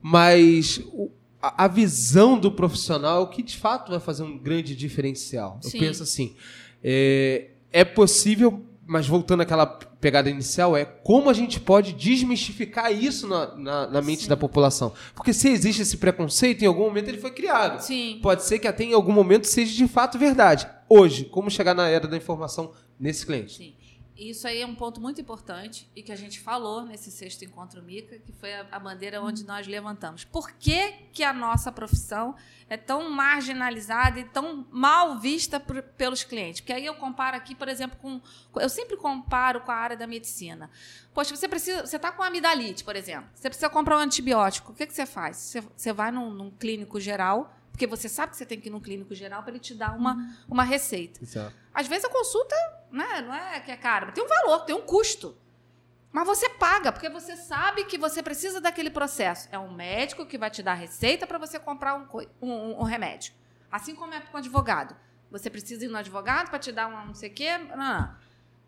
Mas 0.02 0.82
a, 1.42 1.68
visão 1.68 2.38
do 2.38 2.52
profissional 2.52 3.22
é 3.22 3.24
o 3.24 3.28
que 3.28 3.42
de 3.42 3.58
fato 3.58 3.92
vai 3.92 4.00
fazer 4.00 4.24
um 4.24 4.38
grande 4.38 4.76
diferencial. 4.76 5.60
Eu 5.64 5.70
Sim. 5.70 5.80
penso 5.80 6.04
assim: 6.04 6.36
é, 6.84 7.50
é 7.72 7.84
possível, 7.84 8.64
mas 8.86 9.08
voltando 9.08 9.42
àquela 9.42 9.66
pegada 9.66 10.30
inicial, 10.30 10.78
é 10.78 10.86
como 10.86 11.30
a 11.30 11.34
gente 11.34 11.60
pode 11.60 11.94
desmistificar 11.94 12.92
isso 12.92 13.28
na, 13.28 13.56
na, 13.56 13.88
na 13.88 14.02
mente 14.02 14.24
Sim. 14.24 14.30
da 14.30 14.38
população. 14.38 14.94
Porque 15.14 15.34
se 15.34 15.50
existe 15.50 15.82
esse 15.82 15.98
preconceito, 15.98 16.64
em 16.64 16.68
algum 16.68 16.84
momento 16.84 17.10
ele 17.10 17.18
foi 17.18 17.32
criado. 17.32 17.82
Sim. 17.82 18.20
Pode 18.22 18.44
ser 18.44 18.60
que 18.60 18.68
até 18.68 18.84
em 18.84 18.94
algum 18.94 19.12
momento 19.12 19.46
seja 19.46 19.76
de 19.76 19.88
fato 19.88 20.18
verdade. 20.18 20.68
Hoje, 20.88 21.26
como 21.26 21.52
chegar 21.52 21.74
na 21.74 21.88
era 21.88 22.08
da 22.08 22.18
informação 22.18 22.72
nesse 23.00 23.26
cliente? 23.26 23.58
Sim. 23.58 23.74
Isso 24.20 24.46
aí 24.48 24.62
é 24.62 24.66
um 24.66 24.76
ponto 24.76 25.00
muito 25.00 25.22
importante 25.22 25.90
e 25.96 26.04
que 26.04 26.12
a 26.12 26.16
gente 26.16 26.40
falou 26.42 26.84
nesse 26.84 27.10
sexto 27.10 27.46
encontro 27.46 27.82
Mica, 27.82 28.20
que 28.20 28.34
foi 28.34 28.54
a, 28.54 28.68
a 28.70 28.78
bandeira 28.78 29.22
onde 29.22 29.46
nós 29.46 29.66
levantamos. 29.66 30.26
Por 30.26 30.52
que, 30.52 30.92
que 31.14 31.24
a 31.24 31.32
nossa 31.32 31.72
profissão 31.72 32.36
é 32.70 32.76
tão 32.76 33.10
marginalizada 33.10 34.20
e 34.20 34.26
tão 34.26 34.68
mal 34.72 35.18
vista 35.20 35.60
por- 35.60 35.82
pelos 35.82 36.24
clientes? 36.24 36.60
Porque 36.60 36.74
aí 36.74 36.86
eu 36.86 36.96
comparo 36.96 37.38
aqui, 37.38 37.56
por 37.56 37.70
exemplo, 37.70 37.98
com. 38.02 38.20
Eu 38.60 38.68
sempre 38.70 38.98
comparo 38.98 39.62
com 39.62 39.72
a 39.72 39.76
área 39.76 39.96
da 39.96 40.06
medicina. 40.06 40.70
Poxa, 41.14 41.36
você 41.36 41.48
precisa. 41.48 41.86
Você 41.86 41.96
está 41.96 42.12
com 42.12 42.22
amidalite, 42.22 42.84
por 42.84 42.96
exemplo. 42.98 43.30
Você 43.34 43.50
precisa 43.50 43.70
comprar 43.70 43.96
um 43.98 44.02
antibiótico. 44.02 44.74
O 44.74 44.76
que, 44.76 44.86
que 44.86 44.94
você 44.94 45.06
faz? 45.06 45.38
Você, 45.38 45.62
você 45.62 45.94
vai 45.94 46.12
num, 46.12 46.30
num 46.30 46.52
clínico 46.52 47.00
geral, 47.00 47.56
porque 47.72 47.88
você 47.88 48.10
sabe 48.10 48.32
que 48.32 48.38
você 48.38 48.46
tem 48.46 48.60
que 48.60 48.68
ir 48.68 48.72
num 48.72 48.82
clínico 48.82 49.16
geral 49.16 49.44
para 49.44 49.52
ele 49.52 49.60
te 49.60 49.74
dar 49.74 49.96
uma, 49.96 50.36
uma 50.48 50.64
receita. 50.64 51.24
Exato. 51.24 51.56
Às 51.74 51.88
vezes 51.88 52.04
a 52.04 52.10
consulta 52.10 52.56
né, 52.92 53.22
não 53.22 53.34
é 53.34 53.60
que 53.60 53.72
é 53.72 53.78
cara, 53.78 54.12
tem 54.12 54.24
um 54.24 54.28
valor, 54.28 54.60
tem 54.66 54.76
um 54.76 54.82
custo. 54.82 55.38
Mas 56.12 56.26
você 56.26 56.50
paga, 56.50 56.92
porque 56.92 57.08
você 57.10 57.36
sabe 57.38 57.84
que 57.86 57.98
você 57.98 58.24
precisa 58.24 58.60
daquele 58.60 58.90
processo. 58.90 59.48
É 59.52 59.60
um 59.60 59.72
médico 59.72 60.26
que 60.26 60.40
vai 60.40 60.50
te 60.50 60.64
dar 60.64 60.74
receita 60.74 61.28
para 61.28 61.38
você 61.38 61.60
comprar 61.60 61.96
um, 61.96 62.08
um- 62.42 62.52
um- 62.52 62.80
um 62.80 62.84
remédio. 62.84 63.32
Assim 63.72 63.96
como 63.96 64.14
é 64.16 64.20
com 64.20 64.36
o 64.36 64.40
advogado. 64.40 64.96
Você 65.30 65.52
precisa 65.52 65.86
ir 65.86 65.88
no 65.88 65.98
advogado 66.00 66.50
para 66.50 66.58
te 66.58 66.72
dar 66.72 66.88
um 66.88 67.06
não 67.06 67.14
sei 67.14 67.30
o 67.30 67.34
quê. 67.34 67.56
Não, 67.60 67.78
não. 67.78 68.16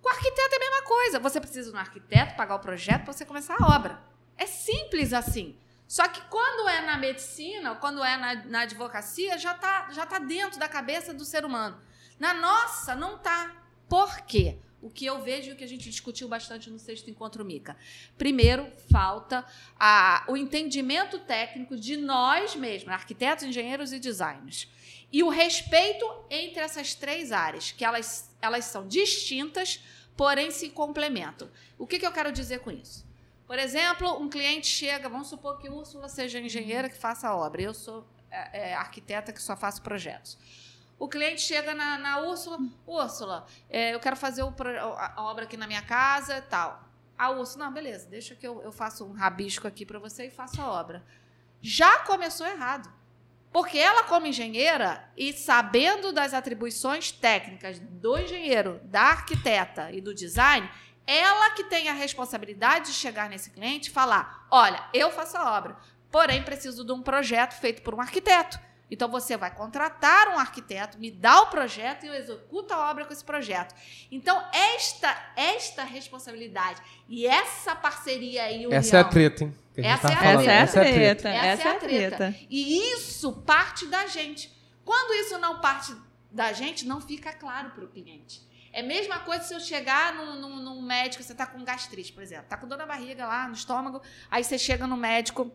Com 0.02 0.08
o 0.10 0.12
arquiteto 0.12 0.54
é 0.54 0.56
a 0.56 0.60
mesma 0.60 0.82
coisa. 0.84 1.20
Você 1.20 1.40
precisa 1.42 1.70
ir 1.70 1.74
no 1.74 1.80
arquiteto, 1.80 2.36
pagar 2.36 2.56
o 2.56 2.60
projeto 2.60 3.04
para 3.06 3.14
você 3.14 3.26
começar 3.26 3.56
a 3.60 3.76
obra. 3.76 4.00
É 4.38 4.46
simples 4.46 5.12
assim. 5.12 5.58
Só 5.88 6.08
que 6.08 6.22
quando 6.30 6.70
é 6.70 6.82
na 6.82 6.96
medicina, 6.98 7.74
quando 7.76 8.04
é 8.04 8.18
na, 8.18 8.36
na 8.46 8.60
advocacia, 8.62 9.38
já 9.40 9.54
está 9.54 9.90
já 9.92 10.06
tá 10.06 10.20
dentro 10.20 10.60
da 10.60 10.70
cabeça 10.70 11.12
do 11.12 11.26
ser 11.26 11.44
humano. 11.44 11.82
Na 12.20 12.36
nossa, 12.36 12.94
não 12.96 13.18
tá. 13.18 13.52
Por 13.92 14.22
quê? 14.22 14.56
O 14.82 14.90
que 14.90 15.06
eu 15.06 15.22
vejo 15.22 15.50
e 15.50 15.52
o 15.52 15.56
que 15.58 15.66
a 15.66 15.68
gente 15.68 15.90
discutiu 15.90 16.26
bastante 16.30 16.70
no 16.70 16.80
sexto 16.80 17.10
encontro 17.10 17.44
Mica. 17.44 17.76
Primeiro, 18.18 18.66
falta 18.90 19.46
a- 19.78 20.24
o 20.30 20.38
entendimento 20.38 21.20
técnico 21.20 21.76
de 21.76 21.98
nós 21.98 22.56
mesmos, 22.56 22.94
arquitetos, 22.94 23.44
engenheiros 23.44 23.92
e 23.92 24.00
designers. 24.00 24.70
E 25.12 25.22
o 25.22 25.28
respeito 25.28 26.06
entre 26.30 26.62
essas 26.62 26.96
três 26.96 27.34
áreas, 27.34 27.74
que 27.74 27.84
elas, 27.84 28.34
elas 28.42 28.64
são 28.64 28.88
distintas, 28.88 29.84
porém 30.16 30.52
se 30.52 30.70
complementam. 30.70 31.50
O 31.78 31.86
que, 31.86 32.00
que 32.00 32.08
eu 32.08 32.14
quero 32.14 32.32
dizer 32.32 32.60
com 32.60 32.72
isso? 32.72 33.06
Por 33.46 33.60
exemplo, 33.60 34.18
um 34.22 34.30
cliente 34.30 34.68
chega, 34.68 35.10
vamos 35.10 35.28
supor 35.28 35.58
que 35.60 35.70
Úrsula 35.70 36.08
seja 36.08 36.40
engenheira 36.40 36.88
que 36.90 36.98
faça 36.98 37.28
a 37.28 37.36
obra, 37.36 37.62
eu 37.62 37.74
sou 37.74 38.08
é, 38.32 38.70
é, 38.70 38.74
arquiteta 38.74 39.34
que 39.34 39.42
só 39.42 39.58
faço 39.58 39.82
projetos. 39.82 40.38
O 41.02 41.08
cliente 41.08 41.42
chega 41.42 41.74
na, 41.74 41.98
na 41.98 42.20
Úrsula, 42.20 42.60
Úrsula, 42.86 43.48
é, 43.68 43.92
eu 43.92 44.00
quero 44.00 44.16
fazer 44.16 44.44
o 44.44 44.54
a 44.60 45.24
obra 45.24 45.46
aqui 45.46 45.58
na 45.58 45.66
minha 45.66 45.82
casa 45.82 46.38
e 46.38 46.42
tal. 46.44 46.88
A 47.18 47.32
Úrsula, 47.32 47.66
não, 47.66 47.74
beleza, 47.74 48.08
deixa 48.08 48.36
que 48.36 48.48
eu, 48.48 48.62
eu 48.62 48.72
faço 48.72 49.04
um 49.04 49.12
rabisco 49.12 49.68
aqui 49.68 49.84
para 49.84 49.98
você 49.98 50.28
e 50.28 50.30
faço 50.30 50.62
a 50.62 50.72
obra. 50.72 51.04
Já 51.60 51.98
começou 52.04 52.46
errado. 52.46 52.88
Porque 53.52 53.80
ela, 53.80 54.04
como 54.04 54.28
engenheira, 54.28 55.04
e 55.18 55.34
sabendo 55.34 56.14
das 56.14 56.36
atribuições 56.36 57.12
técnicas 57.12 57.80
do 57.80 58.20
engenheiro, 58.20 58.80
da 58.84 59.02
arquiteta 59.02 59.92
e 59.92 60.02
do 60.02 60.14
design, 60.14 60.70
ela 61.08 61.50
que 61.56 61.64
tem 61.64 61.90
a 61.90 61.94
responsabilidade 61.94 62.92
de 62.92 62.94
chegar 62.94 63.28
nesse 63.28 63.50
cliente 63.50 63.90
e 63.90 63.92
falar: 63.92 64.46
olha, 64.52 64.88
eu 64.94 65.10
faço 65.10 65.36
a 65.36 65.58
obra, 65.58 65.76
porém 66.12 66.44
preciso 66.44 66.86
de 66.86 66.92
um 66.92 67.02
projeto 67.02 67.54
feito 67.54 67.82
por 67.82 67.96
um 67.96 68.02
arquiteto. 68.02 68.60
Então 68.92 69.10
você 69.10 69.38
vai 69.38 69.50
contratar 69.56 70.28
um 70.28 70.38
arquiteto, 70.38 71.00
me 71.00 71.10
dá 71.10 71.42
o 71.44 71.48
projeto 71.48 72.04
e 72.04 72.08
eu 72.08 72.14
executo 72.14 72.74
a 72.74 72.92
obra 72.92 73.06
com 73.06 73.14
esse 73.14 73.24
projeto. 73.24 73.74
Então, 74.12 74.44
esta, 74.54 75.32
esta 75.38 75.86
responsabilidade 75.86 76.82
e 77.08 77.26
essa 77.26 77.74
parceria 77.74 78.52
e 78.52 78.66
união. 78.66 78.74
Essa 78.74 78.98
é 78.98 79.00
a 79.00 79.04
treta, 79.06 79.46
hein? 79.46 79.56
a 79.78 79.82
Essa 79.82 80.08
tá 80.08 80.14
é 80.14 80.14
a 80.14 80.18
falando. 80.20 80.50
Essa 80.50 80.80
é 80.80 80.84
a 80.84 80.88
é 80.90 80.94
treta. 80.94 81.30
Essa, 81.30 81.46
Essa 81.48 81.68
é 81.70 81.72
a 81.72 81.80
treta. 81.80 82.36
E 82.50 82.94
isso 82.94 83.32
parte 83.32 83.88
da 83.88 84.06
gente. 84.08 84.52
Quando 84.84 85.14
isso 85.14 85.38
não 85.40 85.62
parte 85.62 85.96
da 86.30 86.52
gente, 86.52 86.86
não 86.86 87.00
fica 87.00 87.32
claro 87.32 87.70
para 87.72 87.86
o 87.86 87.88
cliente. 87.88 88.42
É 88.74 88.82
a 88.82 88.84
mesma 88.84 89.20
coisa 89.20 89.44
se 89.44 89.54
eu 89.54 89.60
chegar 89.60 90.14
num, 90.14 90.36
num- 90.40 90.62
num 90.62 90.82
médico, 90.82 91.24
você 91.24 91.32
está 91.34 91.46
com 91.46 91.64
gastrite, 91.64 92.12
por 92.12 92.24
exemplo, 92.24 92.44
está 92.46 92.58
com 92.58 92.68
dor 92.68 92.78
na 92.78 92.86
barriga 92.86 93.26
lá, 93.26 93.48
no 93.48 93.54
estômago, 93.54 94.02
aí 94.30 94.44
você 94.44 94.58
chega 94.58 94.88
no 94.88 94.96
médico, 94.96 95.52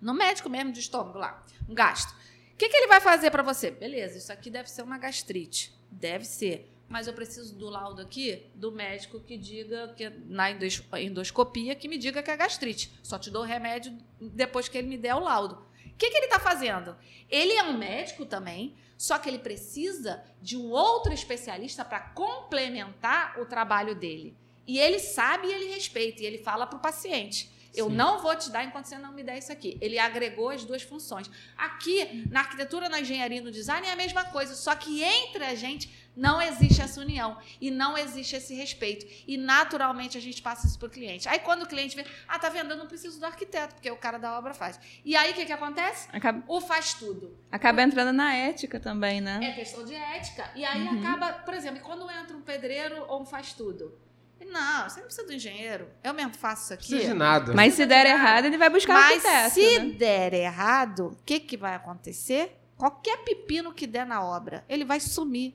no 0.00 0.12
médico 0.12 0.48
mesmo 0.50 0.70
de 0.72 0.80
estômago 0.80 1.18
lá, 1.18 1.42
um 1.68 1.74
gastro. 1.74 2.14
Que, 2.60 2.68
que 2.68 2.76
ele 2.76 2.88
vai 2.88 3.00
fazer 3.00 3.30
para 3.30 3.42
você? 3.42 3.70
Beleza, 3.70 4.18
isso 4.18 4.30
aqui 4.30 4.50
deve 4.50 4.68
ser 4.68 4.82
uma 4.82 4.98
gastrite. 4.98 5.72
Deve 5.90 6.26
ser. 6.26 6.70
Mas 6.90 7.06
eu 7.06 7.14
preciso 7.14 7.54
do 7.54 7.70
laudo 7.70 8.02
aqui 8.02 8.42
do 8.54 8.70
médico 8.70 9.18
que 9.18 9.38
diga 9.38 9.94
que 9.96 10.10
na 10.26 10.50
endos- 10.50 10.82
endoscopia 10.98 11.74
que 11.74 11.88
me 11.88 11.96
diga 11.96 12.22
que 12.22 12.30
é 12.30 12.36
gastrite. 12.36 12.92
Só 13.02 13.18
te 13.18 13.30
dou 13.30 13.44
o 13.44 13.46
remédio 13.46 13.96
depois 14.20 14.68
que 14.68 14.76
ele 14.76 14.88
me 14.88 14.98
der 14.98 15.14
o 15.14 15.20
laudo. 15.20 15.54
O 15.86 15.94
que, 15.96 16.10
que 16.10 16.16
ele 16.18 16.26
está 16.26 16.38
fazendo? 16.38 16.94
Ele 17.30 17.54
é 17.54 17.62
um 17.62 17.78
médico 17.78 18.26
também, 18.26 18.76
só 18.98 19.18
que 19.18 19.30
ele 19.30 19.38
precisa 19.38 20.22
de 20.42 20.58
um 20.58 20.68
outro 20.70 21.14
especialista 21.14 21.82
para 21.82 22.00
complementar 22.00 23.40
o 23.40 23.46
trabalho 23.46 23.94
dele. 23.94 24.36
E 24.66 24.78
ele 24.78 24.98
sabe 24.98 25.48
e 25.48 25.52
ele 25.54 25.72
respeita, 25.72 26.22
e 26.22 26.26
ele 26.26 26.38
fala 26.38 26.66
para 26.66 26.76
o 26.76 26.82
paciente. 26.82 27.50
Eu 27.74 27.88
Sim. 27.88 27.94
não 27.96 28.20
vou 28.20 28.34
te 28.36 28.50
dar 28.50 28.64
enquanto 28.64 28.86
você 28.86 28.98
não 28.98 29.12
me 29.12 29.22
der 29.22 29.38
isso 29.38 29.52
aqui. 29.52 29.78
Ele 29.80 29.98
agregou 29.98 30.50
as 30.50 30.64
duas 30.64 30.82
funções. 30.82 31.30
Aqui, 31.56 32.26
na 32.30 32.40
arquitetura, 32.40 32.88
na 32.88 33.00
engenharia 33.00 33.38
e 33.38 33.40
no 33.40 33.50
design 33.50 33.86
é 33.86 33.92
a 33.92 33.96
mesma 33.96 34.24
coisa, 34.24 34.54
só 34.54 34.74
que 34.74 35.02
entre 35.02 35.44
a 35.44 35.54
gente 35.54 35.88
não 36.16 36.42
existe 36.42 36.82
essa 36.82 37.00
união 37.00 37.38
e 37.60 37.70
não 37.70 37.96
existe 37.96 38.34
esse 38.34 38.52
respeito. 38.54 39.06
E 39.26 39.36
naturalmente 39.36 40.18
a 40.18 40.20
gente 40.20 40.42
passa 40.42 40.66
isso 40.66 40.78
para 40.78 40.88
o 40.88 40.90
cliente. 40.90 41.28
Aí 41.28 41.38
quando 41.38 41.62
o 41.62 41.66
cliente 41.66 41.94
vê, 41.94 42.04
ah, 42.26 42.38
tá 42.38 42.48
vendo, 42.48 42.72
eu 42.72 42.76
não 42.76 42.86
preciso 42.88 43.20
do 43.20 43.24
arquiteto, 43.26 43.74
porque 43.76 43.90
o 43.90 43.96
cara 43.96 44.18
da 44.18 44.36
obra 44.36 44.52
faz. 44.52 44.78
E 45.04 45.14
aí 45.14 45.30
o 45.30 45.34
que, 45.34 45.46
que 45.46 45.52
acontece? 45.52 46.08
Acaba, 46.12 46.42
O 46.48 46.60
faz 46.60 46.94
tudo. 46.94 47.38
acaba 47.52 47.82
entrando 47.82 48.12
na 48.12 48.34
ética 48.34 48.80
também, 48.80 49.18
É 49.18 49.20
né? 49.20 49.52
questão 49.54 49.84
de 49.84 49.94
ética. 49.94 50.50
E 50.56 50.64
aí 50.64 50.88
Uhum. 50.88 50.98
acaba, 50.98 51.32
por 51.34 51.54
exemplo, 51.54 51.80
quando 51.82 52.10
entra 52.10 52.36
um 52.36 52.42
pedreiro 52.42 53.04
ou 53.08 53.22
um 53.22 53.24
faz 53.24 53.52
tudo, 53.52 53.96
Não, 54.46 54.88
você 54.88 55.00
não 55.00 55.06
precisa 55.06 55.26
do 55.26 55.32
engenheiro. 55.32 55.88
Eu 56.02 56.14
mesmo 56.14 56.34
faço 56.34 56.64
isso 56.64 56.74
aqui. 56.74 56.88
Precisa 56.88 57.12
de 57.12 57.18
nada. 57.18 57.54
Mas 57.54 57.74
se 57.74 57.86
der 57.86 58.06
errado, 58.06 58.46
ele 58.46 58.58
vai 58.58 58.70
buscar 58.70 58.94
Mas 58.94 59.24
arquiteto, 59.24 59.54
se 59.54 59.78
né? 59.78 59.90
der 59.92 60.34
errado, 60.34 61.08
o 61.08 61.18
que, 61.24 61.40
que 61.40 61.56
vai 61.56 61.74
acontecer? 61.74 62.56
Qualquer 62.76 63.18
pepino 63.18 63.72
que 63.72 63.86
der 63.86 64.06
na 64.06 64.24
obra, 64.24 64.64
ele 64.68 64.84
vai 64.84 64.98
sumir. 64.98 65.54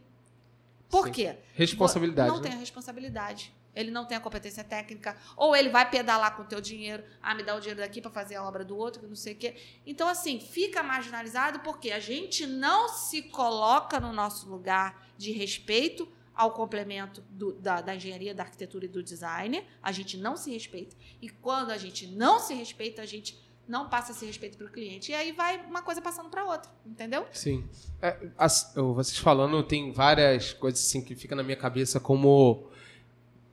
Por 0.89 1.07
Sim. 1.07 1.11
quê? 1.11 1.35
Responsabilidade. 1.53 2.29
Não 2.29 2.37
né? 2.37 2.43
tem 2.43 2.53
a 2.53 2.59
responsabilidade. 2.59 3.53
Ele 3.75 3.91
não 3.91 4.05
tem 4.05 4.15
a 4.15 4.21
competência 4.21 4.63
técnica. 4.63 5.17
Ou 5.35 5.55
ele 5.55 5.69
vai 5.69 5.89
pedalar 5.89 6.35
com 6.35 6.43
o 6.43 6.45
teu 6.45 6.61
dinheiro. 6.61 7.03
Ah, 7.21 7.35
me 7.35 7.43
dá 7.43 7.55
o 7.55 7.59
dinheiro 7.59 7.81
daqui 7.81 7.99
para 7.99 8.11
fazer 8.11 8.35
a 8.35 8.43
obra 8.43 8.63
do 8.63 8.77
outro, 8.77 9.01
que 9.01 9.07
não 9.07 9.15
sei 9.15 9.33
o 9.33 9.35
quê. 9.35 9.55
Então, 9.85 10.07
assim, 10.07 10.39
fica 10.39 10.81
marginalizado 10.81 11.59
porque 11.59 11.91
a 11.91 11.99
gente 11.99 12.47
não 12.47 12.87
se 12.87 13.23
coloca 13.23 13.99
no 13.99 14.13
nosso 14.13 14.47
lugar 14.47 15.05
de 15.17 15.31
respeito 15.31 16.07
ao 16.35 16.51
complemento 16.51 17.23
do- 17.29 17.53
da, 17.53 17.81
da 17.81 17.95
engenharia, 17.95 18.33
da 18.35 18.43
arquitetura 18.43 18.85
e 18.85 18.87
do 18.87 19.01
design. 19.01 19.63
A 19.81 19.91
gente 19.91 20.17
não 20.17 20.35
se 20.35 20.51
respeita. 20.51 20.95
E 21.21 21.29
quando 21.29 21.71
a 21.71 21.77
gente 21.77 22.07
não 22.07 22.39
se 22.39 22.53
respeita, 22.53 23.01
a 23.01 23.05
gente 23.05 23.43
não 23.67 23.89
passa 23.89 24.11
esse 24.11 24.25
respeito 24.25 24.57
para 24.57 24.67
o 24.67 24.69
cliente. 24.69 25.11
E 25.11 25.15
aí 25.15 25.31
vai 25.31 25.65
uma 25.65 25.81
coisa 25.81 25.99
passando 26.01 26.29
para 26.29 26.45
outra, 26.45 26.69
entendeu? 26.85 27.25
Sim. 27.31 27.63
É, 28.01 28.27
as- 28.37 28.73
vocês 28.75 29.17
falando, 29.17 29.63
tem 29.63 29.91
várias 29.91 30.53
coisas 30.53 30.81
assim 30.85 31.01
que 31.01 31.15
ficam 31.15 31.35
na 31.35 31.41
minha 31.43 31.57
cabeça 31.57 31.99
como 31.99 32.67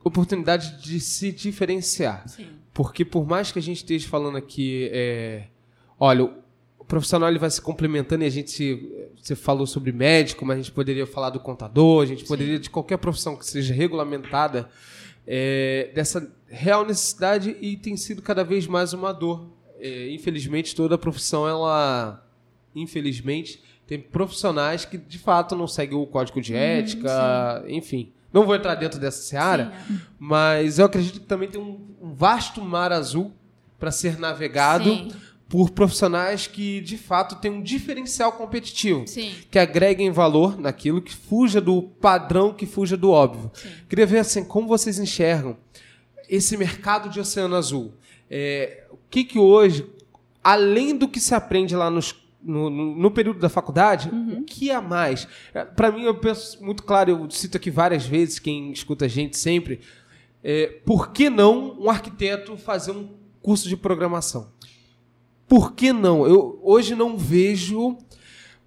oportunidade 0.03 0.81
de 0.81 0.99
se 0.99 1.31
diferenciar. 1.31 2.27
Sim. 2.27 2.49
Porque 2.73 3.05
por 3.05 3.25
mais 3.25 3.51
que 3.51 3.59
a 3.59 3.61
gente 3.61 3.77
esteja 3.77 4.07
falando 4.09 4.37
aqui, 4.37 4.89
é, 4.91 5.47
olha, 5.99 6.31
o 6.83 6.85
profissional 6.85 7.29
ele 7.29 7.39
vai 7.39 7.49
se 7.49 7.61
complementando 7.61 8.23
e 8.23 8.27
a 8.27 8.29
gente, 8.29 8.91
você 9.21 9.35
falou 9.35 9.65
sobre 9.65 9.91
médico, 9.93 10.45
mas 10.45 10.57
a 10.57 10.61
gente 10.61 10.71
poderia 10.71 11.07
falar 11.07 11.29
do 11.29 11.39
contador, 11.39 12.03
a 12.03 12.05
gente 12.05 12.25
poderia 12.25 12.59
de 12.59 12.69
qualquer 12.69 12.97
profissão 12.97 13.37
que 13.37 13.45
seja 13.45 13.73
regulamentada 13.73 14.69
é, 15.25 15.89
dessa 15.95 16.29
real 16.47 16.85
necessidade 16.85 17.55
e 17.61 17.77
tem 17.77 17.95
sido 17.95 18.21
cada 18.21 18.43
vez 18.43 18.67
mais 18.67 18.91
uma 18.91 19.13
dor. 19.13 19.49
É, 19.79 20.09
infelizmente 20.11 20.75
toda 20.75 20.97
profissão 20.97 21.47
ela, 21.47 22.25
infelizmente, 22.75 23.61
tem 23.87 23.99
profissionais 23.99 24.83
que 24.83 24.97
de 24.97 25.17
fato 25.17 25.55
não 25.55 25.67
seguem 25.67 25.97
o 25.97 26.05
código 26.05 26.41
de 26.41 26.53
ética, 26.53 27.63
enfim. 27.67 28.11
Não 28.31 28.45
vou 28.45 28.55
entrar 28.55 28.75
dentro 28.75 28.99
dessa 28.99 29.21
seara, 29.21 29.71
Sim, 29.87 29.99
mas 30.19 30.79
eu 30.79 30.85
acredito 30.85 31.19
que 31.19 31.25
também 31.25 31.47
tem 31.47 31.61
um, 31.61 31.79
um 32.01 32.13
vasto 32.13 32.61
mar 32.61 32.91
azul 32.91 33.31
para 33.79 33.91
ser 33.91 34.17
navegado 34.17 34.89
Sim. 34.89 35.11
Por 35.49 35.69
profissionais 35.71 36.47
que 36.47 36.81
de 36.81 36.97
fato 36.97 37.35
têm 37.35 37.51
um 37.51 37.61
diferencial 37.61 38.31
competitivo, 38.31 39.07
Sim. 39.07 39.31
que 39.51 39.59
agreguem 39.59 40.09
valor 40.11 40.59
naquilo, 40.59 41.01
que 41.01 41.13
fuja 41.13 41.61
do 41.61 41.81
padrão, 41.83 42.53
que 42.53 42.65
fuja 42.65 42.97
do 42.97 43.11
óbvio. 43.11 43.51
Queria 43.87 44.05
ver 44.05 44.19
assim 44.19 44.43
como 44.43 44.67
vocês 44.67 44.97
enxergam 44.97 45.55
esse 46.27 46.57
mercado 46.57 47.09
de 47.09 47.19
oceano 47.19 47.55
azul. 47.55 47.93
É, 48.29 48.85
o 48.89 48.97
que 49.09 49.23
que 49.23 49.37
hoje, 49.37 49.85
além 50.43 50.97
do 50.97 51.07
que 51.07 51.19
se 51.19 51.35
aprende 51.35 51.75
lá 51.75 51.89
nos 51.89 52.15
no, 52.41 52.69
no- 52.69 53.11
período 53.11 53.39
da 53.39 53.47
faculdade, 53.47 54.09
o 54.09 54.43
que 54.43 54.69
há 54.69 54.81
mais? 54.81 55.25
Para 55.77 55.89
mim, 55.91 56.03
eu 56.03 56.15
penso 56.15 56.61
muito 56.61 56.83
claro, 56.83 57.09
eu 57.11 57.31
cito 57.31 57.55
aqui 57.55 57.71
várias 57.71 58.05
vezes, 58.05 58.37
quem 58.37 58.69
escuta 58.73 59.05
a 59.05 59.07
gente 59.07 59.37
sempre, 59.37 59.79
é, 60.43 60.67
por 60.85 61.13
que 61.13 61.29
não 61.29 61.79
um 61.79 61.89
arquiteto 61.89 62.57
fazer 62.57 62.91
um 62.91 63.07
curso 63.41 63.69
de 63.69 63.77
programação? 63.77 64.51
Por 65.53 65.73
que 65.73 65.93
não? 65.93 66.25
Eu 66.25 66.59
hoje 66.63 66.95
não 66.95 67.15
vejo. 67.17 67.95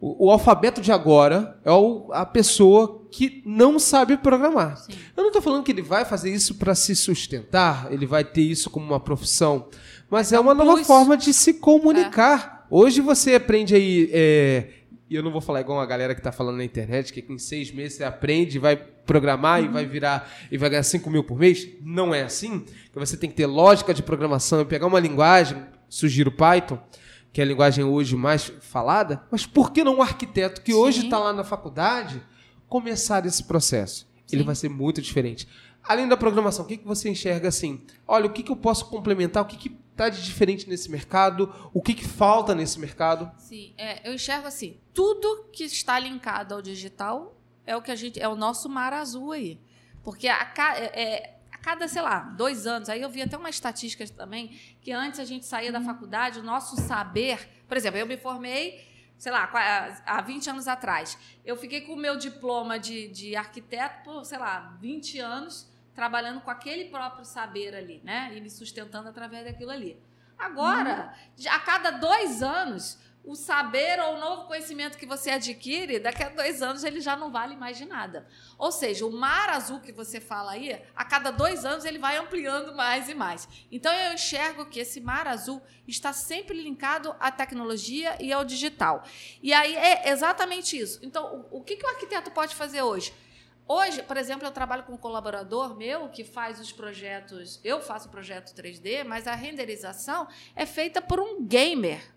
O, 0.01 0.27
o 0.27 0.31
alfabeto 0.31 0.81
de 0.81 0.93
agora 0.93 1.59
é 1.65 1.73
o- 1.73 2.11
a 2.13 2.25
pessoa 2.25 3.09
que 3.11 3.43
não 3.47 3.79
sabe 3.79 4.17
programar. 4.19 4.77
Sim. 4.77 4.93
Eu 5.17 5.23
não 5.23 5.29
estou 5.31 5.43
falando 5.43 5.65
que 5.65 5.73
ele 5.73 5.83
vai 5.83 6.05
fazer 6.05 6.31
isso 6.33 6.55
para 6.57 6.75
se 6.75 6.95
sustentar, 6.95 7.89
ele 7.91 8.07
vai 8.07 8.23
ter 8.23 8.43
isso 8.43 8.69
como 8.71 8.87
uma 8.87 9.01
profissão, 9.01 9.69
mas 10.11 10.33
é 10.33 10.39
uma 10.39 10.55
nova 10.55 10.75
plus. 10.75 10.87
forma 10.87 11.17
de 11.17 11.33
se 11.33 11.55
comunicar. 11.55 12.67
Hoje 12.71 13.01
você 13.01 13.35
aprende 13.35 13.75
aí. 13.75 14.11
é, 14.13 14.69
e 15.09 15.15
eu 15.17 15.23
não 15.23 15.33
vou 15.33 15.41
falar 15.41 15.61
igual 15.63 15.81
a 15.81 15.87
galera 15.87 16.15
que 16.15 16.21
está 16.21 16.31
falando 16.33 16.57
na 16.59 16.65
internet, 16.65 17.13
que 17.13 17.25
em 17.33 17.39
seis 17.39 17.73
meses 17.73 17.97
você 17.97 18.05
aprende, 18.05 18.59
vai 18.59 18.77
programar 18.77 19.63
e 19.63 19.69
vai 19.69 19.87
virar 19.87 20.29
e 20.53 20.59
vai 20.59 20.69
ganhar 20.69 20.83
5 20.83 21.09
mil 21.09 21.23
por 21.25 21.39
mês. 21.39 21.67
Não 21.81 22.13
é 22.15 22.23
assim. 22.23 22.65
Você 22.95 23.17
tem 23.17 23.31
que 23.31 23.37
ter 23.37 23.47
lógica 23.47 23.95
de 23.95 24.03
programação 24.03 24.61
e 24.61 24.65
pegar 24.65 24.87
uma 24.89 24.99
linguagem, 25.01 25.57
sugiro 25.89 26.31
Python, 26.31 26.79
que 27.33 27.41
é 27.41 27.45
a 27.45 27.47
linguagem 27.47 27.85
hoje 27.85 28.17
mais 28.17 28.45
falada, 28.61 29.23
mas 29.31 29.45
por 29.47 29.71
que 29.73 29.85
não 29.85 29.97
um 29.97 30.03
arquiteto 30.03 30.63
que 30.63 30.73
hoje 30.73 31.01
Sim. 31.01 31.07
está 31.07 31.19
lá 31.19 31.33
na 31.33 31.45
faculdade 31.45 32.23
começar 32.69 33.25
esse 33.27 33.45
processo? 33.45 34.09
Ele 34.33 34.43
Sim. 34.43 34.47
vai 34.47 34.55
ser 34.55 34.69
muito 34.69 35.01
diferente. 35.03 35.47
Além 35.83 36.09
da 36.09 36.17
programação, 36.17 36.65
o 36.65 36.69
que, 36.69 36.77
que 36.77 36.87
você 36.87 37.09
enxerga 37.09 37.49
assim? 37.49 37.85
Olha, 38.09 38.27
o 38.27 38.33
que, 38.33 38.43
que 38.43 38.51
eu 38.51 38.57
posso 38.57 38.87
complementar? 38.87 39.43
O 39.43 39.47
que 39.47 39.57
que 39.57 39.77
está 39.93 40.09
de 40.09 40.23
diferente 40.23 40.69
nesse 40.69 40.91
mercado? 40.91 41.55
O 41.73 41.81
que, 41.81 41.95
que 41.95 42.05
falta 42.05 42.55
nesse 42.55 42.79
mercado? 42.81 43.31
Sim, 43.39 43.73
é, 43.79 44.07
eu 44.09 44.13
enxergo 44.13 44.49
assim, 44.49 44.79
tudo 44.93 45.45
que 45.53 45.65
está 45.65 45.99
linkado 45.99 46.55
ao 46.55 46.61
digital 46.61 47.39
é 47.65 47.77
o 47.77 47.83
que 47.83 47.91
a 47.91 47.97
gente 47.97 48.21
é 48.21 48.29
o 48.29 48.35
nosso 48.35 48.69
mar 48.69 48.93
azul 48.93 49.33
aí, 49.33 49.61
porque 50.03 50.29
a, 50.29 50.53
é- 50.77 51.03
é, 51.03 51.36
cada 51.67 51.89
sei 51.89 52.01
lá 52.01 52.21
dois 52.21 52.65
anos, 52.67 52.89
aí 52.89 53.03
eu 53.03 53.11
vi 53.11 53.21
até 53.23 53.37
uma 53.37 53.51
estatística 53.51 54.07
também 54.15 54.49
que 54.81 54.93
antes 54.93 55.19
a 55.19 55.25
gente 55.25 55.45
saía 55.45 55.73
da 55.73 55.81
faculdade, 55.81 56.39
o 56.39 56.43
nosso 56.43 56.77
saber, 56.81 57.37
por 57.67 57.77
exemplo, 57.77 57.99
eu 57.99 58.07
me 58.07 58.17
formei 58.17 58.87
sei 59.19 59.33
lá, 59.33 59.51
há 60.05 60.21
20 60.21 60.51
anos 60.51 60.69
atrás. 60.69 61.19
Eu 61.43 61.57
fiquei 61.57 61.81
com 61.81 61.95
o 61.95 61.97
meu 61.97 62.17
diploma 62.19 62.79
de, 62.79 63.09
de 63.09 63.35
arquiteto 63.35 64.05
por, 64.05 64.25
sei 64.27 64.37
lá, 64.39 64.77
20 64.79 65.19
anos, 65.19 65.67
trabalhando 65.95 66.43
com 66.43 66.51
aquele 66.51 66.85
próprio 66.91 67.25
saber 67.25 67.75
ali, 67.75 68.01
né? 68.05 68.31
E 68.37 68.41
me 68.43 68.51
sustentando 68.51 69.09
através 69.09 69.47
daquilo 69.47 69.71
ali. 69.71 69.99
Agora, 70.39 71.15
de- 71.35 71.49
a 71.49 71.59
cada 71.59 71.93
dois 71.93 72.43
anos, 72.43 72.99
o 73.27 73.35
saber 73.35 73.99
ou 73.99 74.15
o 74.15 74.21
novo 74.21 74.47
conhecimento 74.47 74.97
que 74.97 75.05
você 75.05 75.31
adquire, 75.31 75.99
daqui 75.99 76.23
a 76.23 76.29
dois 76.29 76.63
anos 76.63 76.85
ele 76.85 77.01
já 77.01 77.17
não 77.17 77.33
vale 77.33 77.57
mais 77.57 77.77
de 77.77 77.85
nada. 77.85 78.25
Ou 78.57 78.71
seja, 78.71 79.05
o 79.05 79.11
mar 79.11 79.51
azul 79.51 79.81
que 79.81 79.91
você 79.91 80.21
fala 80.21 80.53
aí, 80.53 80.81
a 80.95 81.05
cada 81.05 81.33
dois 81.33 81.65
anos 81.65 81.85
ele 81.85 81.99
vai 81.99 82.17
ampliando 82.17 82.73
mais 82.77 83.09
e 83.09 83.15
mais. 83.15 83.49
Então 83.71 83.93
eu 83.93 84.13
enxergo 84.13 84.67
que 84.67 84.79
esse 84.79 85.01
mar 85.01 85.27
azul 85.27 85.61
está 85.89 86.13
sempre 86.13 86.63
linkado 86.63 87.17
à 87.19 87.33
tecnologia 87.33 88.17
e 88.21 88.33
ao 88.33 88.45
digital. 88.45 89.03
E 89.43 89.53
aí 89.53 89.75
é 89.75 90.09
exatamente 90.09 90.79
isso. 90.79 91.01
Então, 91.03 91.47
o, 91.51 91.61
que, 91.63 91.75
que 91.75 91.85
o 91.85 91.89
arquiteto 91.89 92.31
pode 92.31 92.55
fazer 92.55 92.83
hoje? 92.83 93.13
Hoje, 93.69 94.05
por 94.05 94.17
exemplo, 94.17 94.47
eu 94.47 94.53
trabalho 94.53 94.85
com 94.85 94.93
um 94.93 94.97
colaborador 94.97 95.77
meu 95.77 96.09
que 96.09 96.23
faz 96.23 96.61
os 96.61 96.71
projetos. 96.71 97.59
Eu 97.65 97.81
faço 97.81 98.07
o 98.07 98.11
projeto 98.13 98.55
3D, 98.55 99.03
mas 99.03 99.27
a 99.27 99.35
renderização 99.35 100.29
é 100.55 100.65
feita 100.65 101.03
por 101.03 101.19
um 101.19 101.45
gamer. 101.45 102.16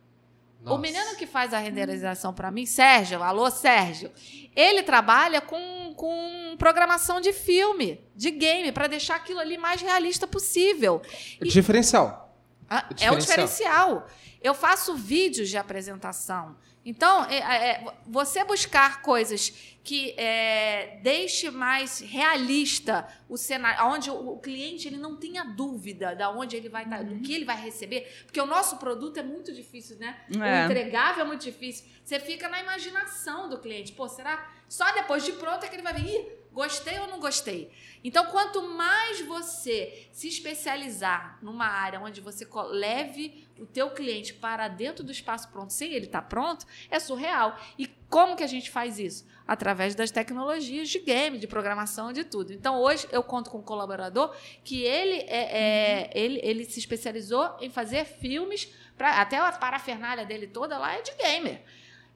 O 0.62 0.72
Nossa. 0.72 0.82
menino 0.82 1.15
que 1.15 1.26
faz 1.26 1.54
a 1.54 1.58
renderização 1.60 2.34
para 2.34 2.52
mim, 2.52 2.65
Sérgio, 2.65 3.24
alô 3.24 3.50
Sérgio, 3.50 4.12
ele 4.54 4.84
trabalha 4.84 5.39
com, 5.39 5.93
com 5.95 6.56
programação 6.58 7.22
de 7.22 7.32
filme, 7.32 8.02
de 8.13 8.30
game, 8.30 8.72
para 8.74 8.88
deixar 8.88 9.15
aquilo 9.15 9.39
ali 9.39 9.58
mais 9.58 9.82
realista 9.82 10.28
possível. 10.28 11.02
Diferencial. 11.41 12.36
Ah, 12.69 12.86
O 12.91 13.04
É 13.04 13.12
o 13.12 13.17
diferencial. 13.17 14.06
Eu 14.41 14.54
faço 14.54 14.95
vídeos 14.95 15.49
de 15.49 15.58
apresentação. 15.58 16.56
Então, 16.86 17.25
é, 17.25 17.38
é, 17.39 17.93
você 18.08 18.43
buscar 18.43 19.02
coisas 19.02 19.54
que 19.84 20.12
é, 20.17 20.99
deixe 21.04 21.49
mais 21.52 21.99
realista 21.99 23.08
o 23.28 23.36
cenário, 23.38 23.86
onde 23.86 24.10
o, 24.10 24.34
o 24.34 24.39
cliente 24.39 24.88
ele 24.88 24.97
não 24.97 25.17
tenha 25.17 25.43
dúvida 25.43 26.15
da 26.15 26.30
onde 26.30 26.56
ele 26.56 26.69
vai 26.69 26.84
estar, 26.86 27.04
do 27.04 27.19
que 27.19 27.34
ele 27.34 27.43
vai 27.45 27.60
receber, 27.62 28.23
porque 28.25 28.39
o 28.39 28.45
nosso 28.45 28.78
produto 28.78 29.17
é 29.17 29.23
muito 29.23 29.54
difícil, 29.54 29.97
né? 29.97 30.21
O 30.36 30.41
É. 30.41 30.65
entregável 30.65 31.23
é 31.25 31.28
muito 31.28 31.41
difícil. 31.43 31.86
Você 32.04 32.19
fica 32.19 32.47
na 32.47 32.62
imaginação 32.62 33.49
do 33.49 33.60
cliente. 33.60 33.91
Pô, 33.91 34.08
será? 34.08 34.49
Só 34.67 34.91
depois 34.93 35.23
de 35.25 35.34
pronto 35.34 35.65
é 35.65 35.67
que 35.67 35.75
ele 35.75 35.84
vai 35.84 35.93
ver, 35.93 36.06
Ih, 36.06 36.28
gostei 36.54 36.97
ou 36.99 37.08
não 37.08 37.19
gostei? 37.19 37.71
Então, 38.04 38.25
quanto 38.28 38.62
mais 38.62 39.19
você 39.21 40.08
se 40.12 40.28
especializar 40.28 41.38
numa 41.41 41.65
área 41.65 41.99
onde 41.99 42.21
você 42.21 42.47
leve 42.71 43.47
o 43.60 43.65
teu 43.65 43.91
cliente 43.91 44.34
para 44.34 44.67
dentro 44.67 45.04
do 45.04 45.12
espaço 45.12 45.50
pronto, 45.50 45.72
sem 45.74 45.93
ele 45.93 46.06
estar 46.06 46.22
pronto, 46.24 46.65
é 46.89 47.00
surreal. 47.00 47.58
E 47.78 47.88
como 48.10 48.36
que 48.36 48.43
a 48.43 48.48
gente 48.48 48.69
faz 48.72 48.98
isso? 49.00 49.28
Através 49.48 49.95
das 49.95 50.12
tecnologias 50.12 50.89
de 50.89 51.00
game, 51.00 51.38
de 51.38 51.48
programação, 51.48 52.13
de 52.13 52.24
tudo. 52.24 52.54
Então, 52.54 52.80
hoje 52.80 53.08
eu 53.12 53.24
conto 53.24 53.50
com 53.50 53.60
um 53.60 53.63
colaborador 53.63 54.36
que 54.63 54.82
ele, 54.84 55.17
é, 55.28 56.08
é- 56.08 56.10
ele, 56.13 56.39
ele 56.43 56.65
se 56.65 56.80
especializou 56.80 57.58
em 57.60 57.69
fazer 57.69 58.06
filmes, 58.06 58.72
pra, 58.98 59.22
até 59.22 59.38
a 59.38 59.52
parafernália 59.52 60.26
dele 60.26 60.48
toda 60.48 60.78
lá 60.78 60.95
é 60.95 61.02
de 61.02 61.12
gamer. 61.15 61.62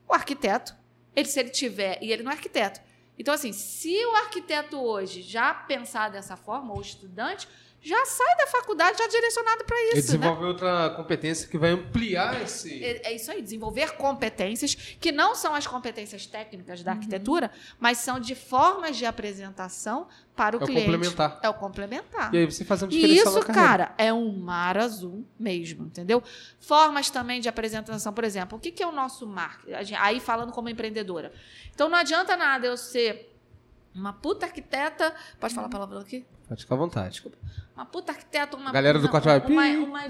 O 0.08 0.14
arquiteto, 0.14 0.76
ele, 1.16 1.28
se 1.28 1.40
ele 1.40 1.50
tiver, 1.50 1.98
e 2.02 2.12
ele 2.12 2.24
não 2.24 2.32
é 2.32 2.36
arquiteto, 2.36 2.80
então, 3.18 3.34
assim, 3.34 3.54
se 3.54 3.94
o 4.06 4.16
arquiteto 4.16 4.82
hoje 4.82 5.22
já 5.22 5.54
pensar 5.54 6.10
dessa 6.10 6.36
forma, 6.36 6.72
ou 6.74 6.80
o 6.80 6.82
estudante, 6.82 7.48
já 7.84 8.06
sai 8.06 8.38
da 8.38 8.48
faculdade 8.48 8.98
já 8.98 9.08
direcionado 9.08 9.66
para 9.66 9.76
E 9.78 9.88
isso, 9.90 9.94
né? 9.96 10.02
desenvolver 10.02 10.46
outra 10.46 10.90
competência 10.92 11.50
que 11.50 11.58
vai 11.58 11.72
ampliar 11.72 12.42
esse. 12.42 12.84
É 12.84 13.10
é 13.10 13.14
isso 13.16 13.30
aí, 13.30 13.42
desenvolver 13.42 13.92
competências 13.98 14.74
que 14.74 15.12
não 15.12 15.36
são 15.36 15.54
as 15.54 15.68
competências 15.68 16.26
técnicas 16.26 16.82
da 16.82 16.92
arquitetura, 16.94 17.52
mas 17.80 17.98
são 17.98 18.20
de 18.20 18.36
formas 18.36 18.96
de 18.96 19.06
apresentação 19.06 20.08
para 20.36 20.56
o 20.56 20.62
É 20.62 20.64
o 20.64 20.66
cliente. 20.66 20.86
complementar. 20.86 21.40
É 21.44 21.50
o 21.50 21.54
complementar. 21.54 22.34
E 22.34 22.38
aí 22.38 22.46
você 22.46 22.64
faz 22.64 22.82
uma 22.82 22.92
E 22.92 22.96
diferença 22.96 23.30
isso, 23.40 23.48
na 23.48 23.54
cara, 23.54 23.94
é 23.98 24.14
um 24.14 24.32
mar 24.38 24.78
azul 24.78 25.26
mesmo, 25.38 25.86
entendeu? 25.86 26.24
Formas 26.60 27.10
também 27.10 27.42
de 27.42 27.50
apresentação, 27.50 28.14
por 28.14 28.24
exemplo, 28.24 28.58
o 28.58 28.62
que, 28.62 28.72
que 28.72 28.82
é 28.82 28.88
o 28.88 28.92
nosso 28.92 29.28
marketing? 29.28 29.94
A 29.94 30.04
Aí 30.04 30.20
falando 30.20 30.52
como 30.52 30.70
empreendedora. 30.70 31.34
Então 31.74 31.90
não 31.90 31.98
adianta 31.98 32.38
nada 32.38 32.66
eu 32.66 32.78
ser 32.78 33.36
uma 33.94 34.14
puta 34.14 34.46
arquiteta. 34.46 35.14
Pode 35.40 35.54
falar 35.54 35.70
palavrão 35.70 36.00
aqui? 36.00 36.26
Pode 36.54 36.62
ficar 36.62 36.76
à 36.76 36.78
vontade. 36.78 37.24
Uma 37.76 37.84
puta 37.84 38.12
arquiteta, 38.12 38.56
uma, 38.56 38.72
Galera 38.72 39.00
do 39.00 39.10
vai, 39.10 39.76
uma, 39.76 39.88
uma, 39.88 40.02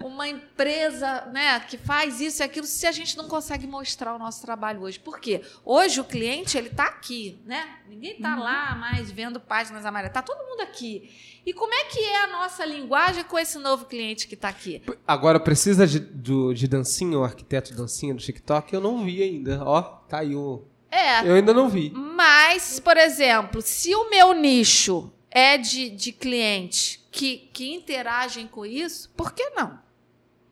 uma 0.02 0.26
empresa 0.26 1.26
né, 1.26 1.60
que 1.60 1.76
faz 1.76 2.22
isso 2.22 2.40
e 2.40 2.42
aquilo, 2.42 2.66
se 2.66 2.86
a 2.86 2.92
gente 2.92 3.14
não 3.14 3.28
consegue 3.28 3.66
mostrar 3.66 4.14
o 4.14 4.18
nosso 4.18 4.40
trabalho 4.40 4.80
hoje. 4.80 4.98
Por 4.98 5.20
quê? 5.20 5.42
Hoje 5.62 6.00
o 6.00 6.04
cliente 6.04 6.56
ele 6.56 6.68
está 6.68 6.86
aqui, 6.86 7.38
né? 7.44 7.80
Ninguém 7.86 8.12
está 8.12 8.34
lá 8.34 8.74
mais 8.76 9.10
vendo 9.10 9.38
páginas 9.38 9.84
amarelas. 9.84 10.08
Está 10.08 10.22
todo 10.22 10.42
mundo 10.48 10.62
aqui. 10.62 11.10
E 11.44 11.52
como 11.52 11.74
é 11.74 11.84
que 11.84 11.98
é 11.98 12.24
a 12.24 12.28
nossa 12.28 12.64
linguagem 12.64 13.24
com 13.24 13.38
esse 13.38 13.58
novo 13.58 13.84
cliente 13.84 14.26
que 14.26 14.34
está 14.34 14.48
aqui? 14.48 14.82
Agora, 15.06 15.38
precisa 15.38 15.86
de, 15.86 15.98
do, 15.98 16.54
de 16.54 16.66
dancinha, 16.66 17.18
o 17.18 17.24
arquiteto 17.24 17.74
dancinha 17.74 18.14
do 18.14 18.20
TikTok? 18.22 18.72
Eu 18.72 18.80
não 18.80 19.04
vi 19.04 19.22
ainda. 19.22 19.62
Ó, 19.62 19.82
tá 19.82 20.20
aí 20.20 20.34
o. 20.34 20.64
É, 20.94 21.28
Eu 21.28 21.34
ainda 21.34 21.52
não 21.52 21.68
vi. 21.68 21.90
Mas, 21.94 22.78
por 22.78 22.96
exemplo, 22.96 23.60
se 23.60 23.94
o 23.94 24.08
meu 24.10 24.32
nicho 24.32 25.12
é 25.30 25.58
de, 25.58 25.90
de 25.90 26.12
clientes 26.12 27.04
que, 27.10 27.50
que 27.52 27.74
interagem 27.74 28.46
com 28.46 28.64
isso, 28.64 29.10
por 29.16 29.32
que 29.32 29.50
não? 29.50 29.78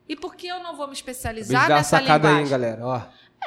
E 0.08 0.16
por 0.16 0.34
que 0.34 0.48
eu 0.48 0.60
não 0.60 0.76
vou 0.76 0.88
me 0.88 0.92
especializar 0.94 1.62
de 1.62 1.68
dar 1.68 1.76
nessa 1.76 1.98
sacada 1.98 2.28
aí, 2.28 2.34
linguagem? 2.34 2.44
hein, 2.44 2.50
galera. 2.50 2.86
Ó. 2.86 3.00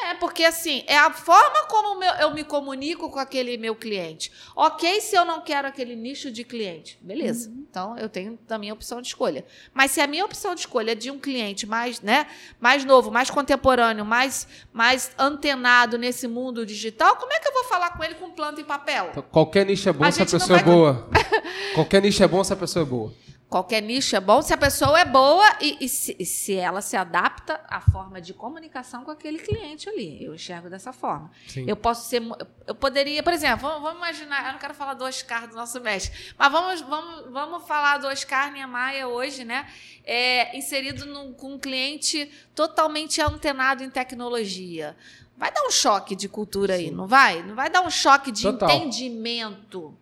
É, 0.04 0.14
porque 0.16 0.44
assim, 0.44 0.84
é 0.88 0.98
a 0.98 1.10
forma 1.12 1.66
como 1.68 2.04
eu 2.04 2.34
me 2.34 2.44
comunico 2.44 3.10
com 3.10 3.18
aquele 3.18 3.58
meu 3.58 3.76
cliente. 3.76 4.32
Ok, 4.56 5.00
se 5.00 5.16
eu 5.16 5.24
não 5.24 5.42
quero 5.42 5.68
aquele 5.68 5.96
nicho 5.96 6.30
de 6.30 6.44
cliente, 6.44 6.98
beleza. 7.02 7.52
Então 7.70 7.98
eu 7.98 8.10
tenho 8.10 8.38
a 8.50 8.58
minha 8.58 8.74
opção 8.74 9.02
de 9.02 9.08
escolha. 9.08 9.46
Mas 9.74 9.92
se 9.92 10.02
a 10.02 10.08
minha 10.08 10.26
opção 10.26 10.54
de 10.54 10.62
escolha 10.62 10.92
é 10.92 10.96
de 10.96 11.10
um 11.10 11.18
cliente 11.18 11.66
mais, 11.66 12.02
né, 12.02 12.28
mais 12.60 12.84
novo, 12.84 13.10
mais 13.10 13.30
contemporâneo, 13.30 14.04
mais, 14.06 14.48
mais 14.74 15.12
antenado 15.18 15.98
nesse 15.98 16.28
mundo 16.28 16.66
digital, 16.66 17.16
como 17.16 17.32
é 17.32 17.40
que 17.40 17.48
eu 17.48 17.54
vou 17.54 17.64
falar 17.64 17.92
com 17.98 18.04
ele 18.04 18.16
com 18.16 18.30
planta 18.32 18.60
em 18.60 18.66
papel? 18.66 19.08
Então, 19.12 19.24
qualquer 19.24 19.66
nicho 19.66 19.88
é 19.88 19.94
bom 19.94 20.04
A 20.06 20.12
se 20.12 20.22
a 20.22 20.26
pessoa 20.26 20.60
é 20.60 20.64
vai- 20.64 20.74
boa. 20.74 21.10
qualquer 21.74 22.02
nicho 22.02 22.22
é 22.24 22.28
bom 22.28 22.44
se 22.44 22.52
a 22.52 22.56
pessoa 22.56 22.84
é 22.84 22.86
boa. 22.86 23.14
Qualquer 23.56 23.82
nicho 23.82 24.18
é 24.18 24.20
bom 24.20 24.42
se 24.42 24.54
a 24.54 24.58
pessoa 24.58 25.00
é 25.00 25.06
boa 25.06 25.46
e, 25.62 25.78
e 25.80 25.88
se, 25.88 26.14
e 26.20 26.26
se 26.26 26.56
ela 26.56 26.82
se 26.82 26.98
adapta 26.98 27.62
à 27.70 27.80
forma 27.80 28.20
de 28.20 28.34
comunicação 28.34 29.06
com 29.06 29.12
aquele 29.12 29.40
cliente 29.40 29.88
ali. 29.88 30.22
Eu 30.22 30.36
enxergo 30.36 30.70
dessa 30.70 30.92
forma. 30.92 31.32
Sim. 31.48 31.64
Eu 31.66 31.78
posso 31.78 32.10
ser. 32.10 32.22
Eu 32.68 32.76
poderia, 32.76 33.24
por 33.24 33.32
exemplo, 33.32 33.66
vamos, 33.66 33.82
vamos 33.82 33.98
imaginar. 34.00 34.46
Eu 34.48 34.52
não 34.52 34.60
quero 34.60 34.74
falar 34.74 34.94
do 34.96 35.06
Oscar 35.06 35.48
do 35.48 35.56
nosso 35.56 35.80
mestre, 35.80 36.34
mas 36.38 36.52
vamos, 36.52 36.82
vamos, 36.82 37.32
vamos 37.32 37.66
falar 37.66 37.98
do 38.00 38.08
Oscar 38.08 38.52
Niemeyer 38.52 39.08
hoje, 39.08 39.46
né? 39.46 39.66
É, 40.04 40.58
inserido 40.58 41.06
num- 41.06 41.32
com 41.32 41.54
um 41.54 41.58
cliente 41.58 42.30
totalmente 42.54 43.22
antenado 43.22 43.86
em 43.86 43.90
tecnologia. 43.90 44.98
Vai 45.38 45.50
dar 45.54 45.64
um 45.66 45.72
choque 45.72 46.14
de 46.14 46.28
cultura 46.28 46.74
aí, 46.74 46.92
não 46.92 47.08
vai? 47.08 47.42
Não 47.42 47.56
vai 47.56 47.70
dar 47.70 47.80
um 47.84 47.90
choque 47.90 48.34
de 48.34 48.44
Total. 48.44 48.70
entendimento. 48.70 49.98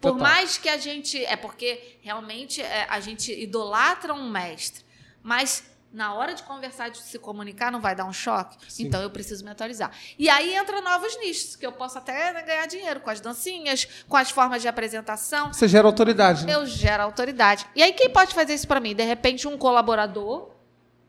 Por 0.00 0.12
Total. 0.12 0.28
mais 0.28 0.58
que 0.58 0.68
a 0.68 0.76
gente. 0.76 1.24
É 1.24 1.36
porque 1.36 1.98
realmente 2.00 2.62
é, 2.62 2.86
a 2.88 3.00
gente 3.00 3.32
idolatra 3.32 4.14
um 4.14 4.30
mestre, 4.30 4.84
mas 5.22 5.64
na 5.92 6.14
hora 6.14 6.34
de 6.34 6.42
conversar, 6.42 6.90
de 6.90 6.98
se 6.98 7.18
comunicar, 7.18 7.72
não 7.72 7.80
vai 7.80 7.94
dar 7.94 8.04
um 8.04 8.12
choque? 8.12 8.56
Sim. 8.68 8.86
Então 8.86 9.02
eu 9.02 9.10
preciso 9.10 9.44
me 9.44 9.50
atualizar. 9.50 9.90
E 10.18 10.28
aí 10.28 10.54
entra 10.54 10.80
novos 10.80 11.18
nichos, 11.18 11.56
que 11.56 11.66
eu 11.66 11.72
posso 11.72 11.98
até 11.98 12.42
ganhar 12.42 12.66
dinheiro 12.66 13.00
com 13.00 13.10
as 13.10 13.20
dancinhas, 13.20 13.86
com 14.06 14.16
as 14.16 14.30
formas 14.30 14.62
de 14.62 14.68
apresentação. 14.68 15.52
Você 15.52 15.66
gera 15.66 15.86
autoridade, 15.86 16.44
né? 16.44 16.54
Eu 16.54 16.66
gero 16.66 17.02
autoridade. 17.02 17.66
E 17.74 17.82
aí, 17.82 17.92
quem 17.92 18.10
pode 18.10 18.34
fazer 18.34 18.54
isso 18.54 18.68
para 18.68 18.80
mim? 18.80 18.94
De 18.94 19.04
repente, 19.04 19.48
um 19.48 19.56
colaborador 19.56 20.50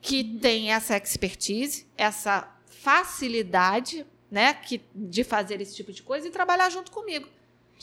que 0.01 0.23
tem 0.23 0.71
essa 0.71 0.95
expertise, 0.95 1.85
essa 1.97 2.49
facilidade, 2.65 4.05
né, 4.31 4.53
que, 4.53 4.81
de 4.95 5.23
fazer 5.23 5.59
esse 5.59 5.75
tipo 5.75 5.91
de 5.91 6.01
coisa 6.01 6.27
e 6.27 6.31
trabalhar 6.31 6.69
junto 6.69 6.91
comigo. 6.91 7.27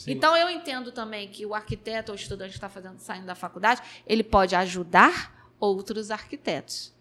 Então, 0.05 0.35
eu 0.35 0.49
entendo 0.49 0.91
também 0.91 1.27
que 1.27 1.45
o 1.45 1.55
arquiteto 1.55 2.11
ou 2.11 2.15
estudante 2.15 2.51
que 2.51 2.57
está 2.57 2.69
fazendo, 2.69 2.99
saindo 2.99 3.25
da 3.25 3.35
faculdade, 3.35 3.81
ele 4.05 4.23
pode 4.23 4.55
ajudar 4.55 5.51
outros 5.59 6.11
arquitetos. 6.11 6.93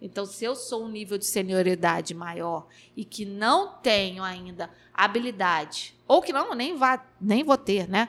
Então, 0.00 0.24
se 0.24 0.44
eu 0.44 0.54
sou 0.54 0.84
um 0.84 0.88
nível 0.88 1.18
de 1.18 1.26
senioridade 1.26 2.14
maior 2.14 2.66
e 2.96 3.04
que 3.04 3.24
não 3.24 3.74
tenho 3.74 4.22
ainda 4.22 4.70
habilidade, 4.94 5.94
ou 6.06 6.22
que 6.22 6.32
não, 6.32 6.54
nem, 6.54 6.76
vá, 6.76 7.04
nem 7.20 7.44
vou 7.44 7.58
ter, 7.58 7.88
né? 7.88 8.08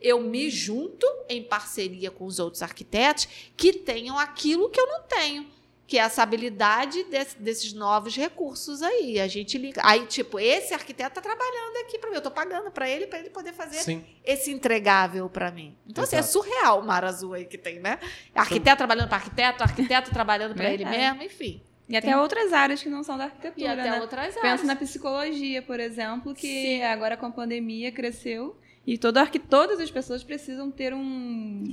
Eu 0.00 0.20
me 0.20 0.50
junto 0.50 1.06
em 1.28 1.42
parceria 1.42 2.10
com 2.10 2.24
os 2.26 2.38
outros 2.38 2.62
arquitetos 2.62 3.26
que 3.56 3.72
tenham 3.72 4.18
aquilo 4.18 4.68
que 4.68 4.78
eu 4.78 4.86
não 4.86 5.02
tenho, 5.02 5.46
que 5.86 5.98
é 5.98 6.00
essa 6.02 6.22
habilidade 6.22 7.04
desse- 7.04 7.38
desses 7.38 7.72
novos 7.74 8.16
recursos 8.16 8.80
aí. 8.82 9.20
A 9.20 9.26
gente 9.28 9.58
liga. 9.58 9.82
Aí, 9.84 10.06
tipo, 10.06 10.38
esse 10.40 10.72
arquiteto 10.72 11.10
está 11.10 11.20
trabalhando 11.20 11.76
aqui 11.84 11.98
para 11.98 12.08
mim. 12.08 12.14
Eu 12.16 12.18
estou 12.20 12.32
pagando 12.32 12.70
para 12.70 12.88
ele, 12.88 13.06
para 13.06 13.18
ele 13.18 13.28
poder 13.30 13.52
fazer 13.52 13.76
Sim. 13.78 14.04
esse 14.24 14.50
entregável 14.50 15.28
para 15.28 15.50
mim. 15.50 15.76
Então, 15.86 16.02
assim, 16.04 16.16
é 16.16 16.22
surreal 16.22 16.80
o 16.80 16.86
mar 16.86 17.04
azul 17.04 17.34
aí 17.34 17.44
que 17.44 17.58
tem, 17.58 17.80
né? 17.80 17.98
Arquiteto 18.34 18.78
trabalhando 18.78 19.08
para 19.08 19.18
arquiteto, 19.18 19.62
arquiteto 19.62 20.10
trabalhando 20.10 20.54
para 20.54 20.72
ele 20.72 20.84
mesmo, 20.86 21.22
enfim. 21.22 21.60
E 21.86 21.94
até 21.98 22.16
outras 22.16 22.50
áreas 22.54 22.82
que 22.82 22.88
não 22.88 23.02
são 23.02 23.18
da 23.18 23.24
arquitetura, 23.24 23.60
E 23.62 23.66
até 23.66 23.90
né? 23.90 24.00
outras 24.00 24.20
áreas. 24.38 24.40
Pensa 24.40 24.64
na 24.64 24.74
psicologia, 24.74 25.60
por 25.60 25.78
exemplo, 25.78 26.34
que 26.34 26.46
Sim. 26.78 26.82
agora 26.82 27.14
com 27.14 27.26
a 27.26 27.30
pandemia 27.30 27.92
cresceu 27.92 28.56
e 28.86 28.96
todo 28.96 29.18
todas 29.50 29.78
as 29.78 29.90
pessoas 29.90 30.24
precisam 30.24 30.70
ter 30.70 30.94
um, 30.94 30.98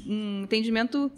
um 0.05 0.41
entendimento, 0.43 1.09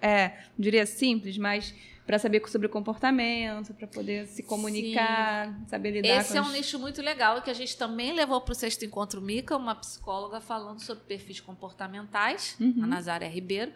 é, 0.00 0.28
não 0.28 0.34
diria 0.58 0.86
simples, 0.86 1.36
mas 1.36 1.74
para 2.10 2.18
saber 2.18 2.42
sobre 2.48 2.66
comportamento, 2.66 3.72
para 3.72 3.86
poder 3.86 4.26
se 4.26 4.42
comunicar, 4.42 5.54
saber 5.68 5.92
lidar 5.92 6.08
Esse 6.08 6.32
com 6.32 6.38
é 6.38 6.42
um 6.42 6.46
as- 6.46 6.52
nicho 6.52 6.76
muito 6.76 7.00
legal 7.00 7.40
que 7.40 7.48
a 7.48 7.54
gente 7.54 7.76
também 7.76 8.12
levou 8.12 8.40
para 8.40 8.50
o 8.50 8.54
sexto 8.56 8.84
encontro 8.84 9.20
Mica, 9.20 9.56
uma 9.56 9.76
psicóloga 9.76 10.40
falando 10.40 10.80
sobre 10.80 11.04
perfis 11.04 11.38
comportamentais, 11.38 12.56
Uhum. 12.58 12.80
a 12.82 12.86
Nazaré 12.88 13.28
Ribeiro, 13.28 13.72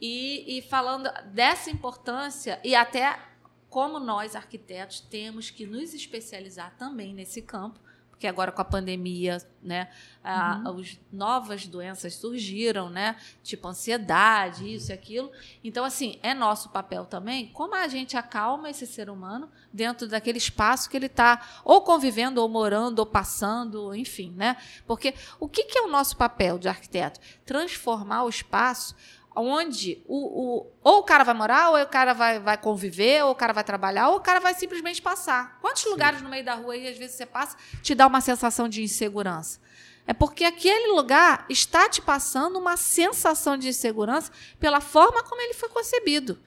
e, 0.00 0.58
e 0.58 0.62
falando 0.62 1.10
dessa 1.32 1.70
importância 1.70 2.60
e 2.62 2.72
até 2.76 3.18
como 3.68 3.98
nós, 3.98 4.36
arquitetos, 4.36 5.00
temos 5.00 5.50
que 5.50 5.66
nos 5.66 5.92
especializar 5.92 6.76
também 6.78 7.12
nesse 7.12 7.42
campo, 7.42 7.80
porque 8.22 8.28
agora 8.28 8.52
com 8.52 8.62
a 8.62 8.64
pandemia, 8.64 9.38
né, 9.60 9.88
a- 10.22 10.70
os 10.70 10.96
novas 11.10 11.66
doenças 11.66 12.14
surgiram, 12.14 12.88
né, 12.88 13.16
tipo 13.42 13.66
ansiedade, 13.66 14.72
isso 14.72 14.92
e 14.92 14.94
aquilo. 14.94 15.32
Então, 15.64 15.84
assim, 15.84 16.20
é 16.22 16.32
nosso 16.32 16.68
papel 16.68 17.04
também 17.04 17.48
como 17.48 17.74
a 17.74 17.88
gente 17.88 18.16
acalma 18.16 18.70
esse 18.70 18.86
ser 18.86 19.10
humano 19.10 19.50
dentro 19.72 20.06
daquele 20.06 20.38
espaço 20.38 20.88
que 20.88 20.96
ele 20.96 21.06
está 21.06 21.44
ou 21.64 21.80
convivendo, 21.82 22.40
ou 22.40 22.48
morando, 22.48 23.00
ou 23.00 23.06
passando, 23.06 23.92
enfim, 23.92 24.32
né? 24.36 24.56
Porque 24.86 25.14
o 25.40 25.48
que, 25.48 25.64
que 25.64 25.76
é 25.76 25.82
o 25.82 25.88
nosso 25.88 26.16
papel 26.16 26.60
de 26.60 26.68
arquiteto? 26.68 27.18
Transformar 27.44 28.22
o 28.22 28.28
espaço 28.28 28.94
onde 29.36 30.02
o, 30.06 30.16
o, 30.16 30.66
ou 30.82 30.98
o 30.98 31.02
cara 31.02 31.24
vai 31.24 31.34
morar, 31.34 31.70
ou 31.70 31.80
o 31.82 31.86
cara 31.86 32.12
vai, 32.12 32.38
vai 32.38 32.56
conviver, 32.58 33.24
ou 33.24 33.30
o 33.32 33.34
cara 33.34 33.52
vai 33.52 33.64
trabalhar, 33.64 34.08
ou 34.10 34.16
o 34.16 34.20
cara 34.20 34.40
vai 34.40 34.54
simplesmente 34.54 35.00
passar. 35.00 35.58
Quantos 35.60 35.84
lugares 35.86 36.20
no 36.22 36.28
meio 36.28 36.44
da 36.44 36.54
rua 36.54 36.74
aí, 36.74 36.86
às 36.88 36.96
vezes, 36.98 37.16
você 37.16 37.26
passa, 37.26 37.56
te 37.82 37.94
dá 37.94 38.06
uma 38.06 38.20
sensação 38.20 38.68
de 38.68 38.82
insegurança? 38.82 39.60
É 40.06 40.12
porque 40.12 40.44
aquele 40.44 40.88
lugar 40.92 41.46
está 41.48 41.88
te 41.88 42.02
passando 42.02 42.58
uma 42.58 42.76
sensação 42.76 43.56
de 43.56 43.68
insegurança 43.68 44.32
pela 44.58 44.80
forma 44.80 45.22
como 45.22 45.40
ele 45.40 45.54
foi 45.54 45.68
concebido. 45.68 46.38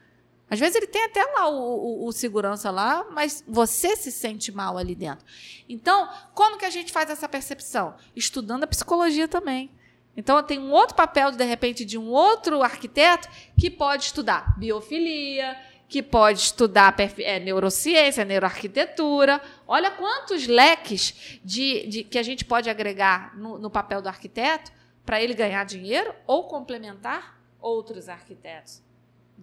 Às 0.49 0.59
vezes 0.59 0.75
ele 0.75 0.85
tem 0.87 1.03
até 1.05 1.23
lá 1.23 1.47
o, 1.49 1.55
o- 2.03 2.07
o 2.07 2.11
segurança 2.11 2.69
lá, 2.69 3.05
mas 3.11 3.43
você 3.47 3.95
se 3.95 4.11
sente 4.11 4.51
mal 4.51 4.77
ali 4.77 4.93
dentro. 4.93 5.25
Então, 5.67 6.07
como 6.35 6.57
que 6.57 6.65
a 6.65 6.69
gente 6.69 6.91
faz 6.91 7.09
essa 7.09 7.27
percepção? 7.27 7.95
Estudando 8.15 8.65
a 8.65 8.67
psicologia 8.67 9.27
também. 9.27 9.71
Então, 10.17 10.41
tem 10.43 10.57
um 10.59 10.71
outro 10.71 10.95
papel, 10.95 11.31
de 11.31 11.43
repente, 11.43 11.83
de 11.83 11.97
um 11.97 12.09
outro 12.09 12.61
arquiteto 12.63 13.27
que 13.59 13.69
pode 13.69 14.05
estudar 14.05 14.57
biofilia, 14.57 15.57
que 15.87 16.01
pode 16.01 16.39
estudar 16.39 16.95
é, 17.19 17.39
neurociência, 17.39 18.23
neuroarquitetura. 18.25 19.41
Olha 19.67 19.91
quantos 19.91 20.47
leques 20.47 21.39
de, 21.43 21.85
de- 21.87 22.03
que 22.03 22.17
a 22.17 22.23
gente 22.23 22.43
pode 22.45 22.69
agregar 22.69 23.37
no, 23.37 23.57
no 23.59 23.69
papel 23.69 24.01
do 24.01 24.07
arquiteto 24.07 24.71
para 25.05 25.21
ele 25.21 25.33
ganhar 25.33 25.63
dinheiro 25.65 26.13
ou 26.25 26.45
complementar 26.45 27.39
outros 27.61 28.09
arquitetos. 28.09 28.81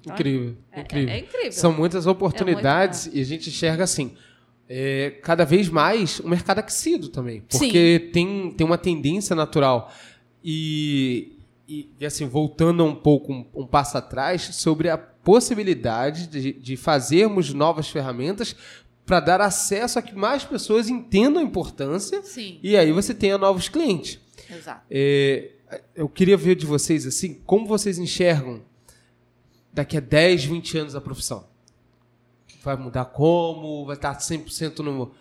Então, 0.01 0.14
Incrível, 0.14 0.57
é- 0.73 0.81
incrível. 0.81 1.09
É, 1.09 1.16
é 1.16 1.18
incrível. 1.20 1.53
São 1.53 1.73
muitas 1.73 2.07
oportunidades 2.07 3.09
e 3.12 3.20
a 3.20 3.25
gente 3.25 3.51
enxerga 3.51 3.85
assim. 3.85 4.16
é, 4.68 5.11
cada 5.23 5.45
vez 5.45 5.68
mais 5.68 6.18
o 6.20 6.29
mercado 6.29 6.61
aquecido 6.61 7.09
também. 7.09 7.43
Porque 7.43 8.11
tem, 8.12 8.51
tem 8.53 8.66
uma 8.66 8.79
tendência 8.79 9.37
natural. 9.37 9.93
E 10.45 11.38
e, 11.72 11.90
e, 11.99 12.05
assim, 12.05 12.26
voltando 12.26 12.84
um 12.84 12.95
pouco, 12.95 13.32
um, 13.32 13.47
um, 13.55 13.66
passo 13.66 13.97
atrás, 13.97 14.43
sobre 14.43 14.90
a 14.90 14.99
possibilidade 14.99 16.26
de, 16.26 16.53
de 16.53 16.76
fazermos 16.76 17.55
novas 17.55 17.88
ferramentas 17.88 18.55
para 19.07 19.20
dar 19.20 19.40
acesso 19.40 19.99
a 19.99 20.03
que 20.03 20.14
mais 20.14 20.45
pessoas 20.45 20.88
entendam 20.88 21.40
a 21.40 21.45
importância 21.45 22.22
Sim. 22.22 22.59
e 22.62 22.76
aí 22.76 22.93
você 22.93 23.14
tenha 23.14 23.38
novos 23.38 23.70
clientes. 23.70 24.20
Exato. 24.51 24.82
É, 24.90 25.53
eu 25.95 26.09
queria 26.11 26.36
ver 26.36 26.57
de 26.57 26.66
vocês 26.66 27.07
assim, 27.07 27.40
como 27.47 27.66
vocês 27.66 27.99
enxergam 27.99 28.61
daqui 29.72 29.97
a 29.97 30.01
10, 30.01 30.45
20 30.45 30.78
anos 30.78 30.95
a 30.95 31.01
profissão? 31.01 31.47
Vai 32.62 32.76
mudar 32.76 33.07
como? 33.07 33.86
Vai 33.86 33.97
estar 33.97 34.16
100% 34.16 34.80
no... 34.80 35.12